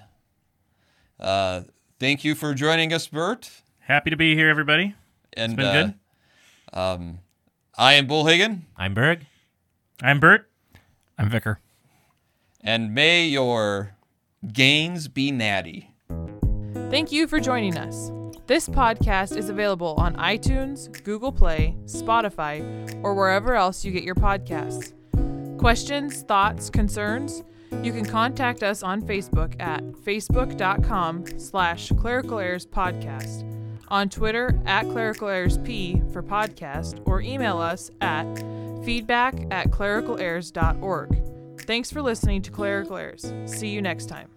Uh, 1.18 1.62
thank 1.98 2.22
you 2.24 2.34
for 2.34 2.54
joining 2.54 2.92
us, 2.92 3.08
Bert. 3.08 3.50
Happy 3.80 4.10
to 4.10 4.16
be 4.16 4.36
here, 4.36 4.48
everybody. 4.48 4.94
And 5.32 5.56
been 5.56 5.66
uh, 5.66 5.72
good. 5.72 5.94
Um, 6.74 7.20
I 7.78 7.94
am 7.94 8.06
Bugenhagen, 8.08 8.62
I'm 8.76 8.94
Berg. 8.94 9.20
I'm 10.02 10.18
Bert. 10.20 10.50
I'm 11.16 11.30
Vicar. 11.30 11.60
and 12.60 12.92
may 12.94 13.26
your 13.26 13.94
gains 14.52 15.06
be 15.06 15.30
natty. 15.30 15.92
Thank 16.90 17.12
you 17.12 17.26
for 17.28 17.38
joining 17.38 17.76
us. 17.78 18.10
This 18.46 18.68
podcast 18.68 19.36
is 19.36 19.48
available 19.48 19.94
on 19.96 20.16
iTunes, 20.16 20.90
Google 21.04 21.32
Play, 21.32 21.76
Spotify, 21.84 22.60
or 23.04 23.14
wherever 23.14 23.54
else 23.54 23.84
you 23.84 23.92
get 23.92 24.02
your 24.02 24.16
podcasts. 24.16 24.92
Questions, 25.58 26.22
thoughts, 26.22 26.68
concerns? 26.68 27.42
You 27.82 27.92
can 27.92 28.04
contact 28.04 28.62
us 28.62 28.82
on 28.82 29.00
Facebook 29.02 29.54
at 29.60 29.82
facebook.com 29.82 31.38
slash 31.38 31.90
clerical 31.96 32.38
errors 32.38 32.66
podcast, 32.66 33.44
on 33.94 34.08
Twitter 34.08 34.60
at 34.66 34.82
clerical 34.90 35.28
errors 35.28 35.56
p 35.58 36.02
for 36.12 36.20
podcast, 36.20 37.00
or 37.06 37.20
email 37.20 37.58
us 37.58 37.92
at 38.00 38.26
feedback 38.84 39.34
at 39.52 39.70
clericalerrors.org. 39.70 41.60
Thanks 41.60 41.92
for 41.92 42.02
listening 42.02 42.42
to 42.42 42.50
Clerical 42.50 42.96
Errors. 42.96 43.32
See 43.46 43.68
you 43.68 43.80
next 43.80 44.06
time. 44.06 44.33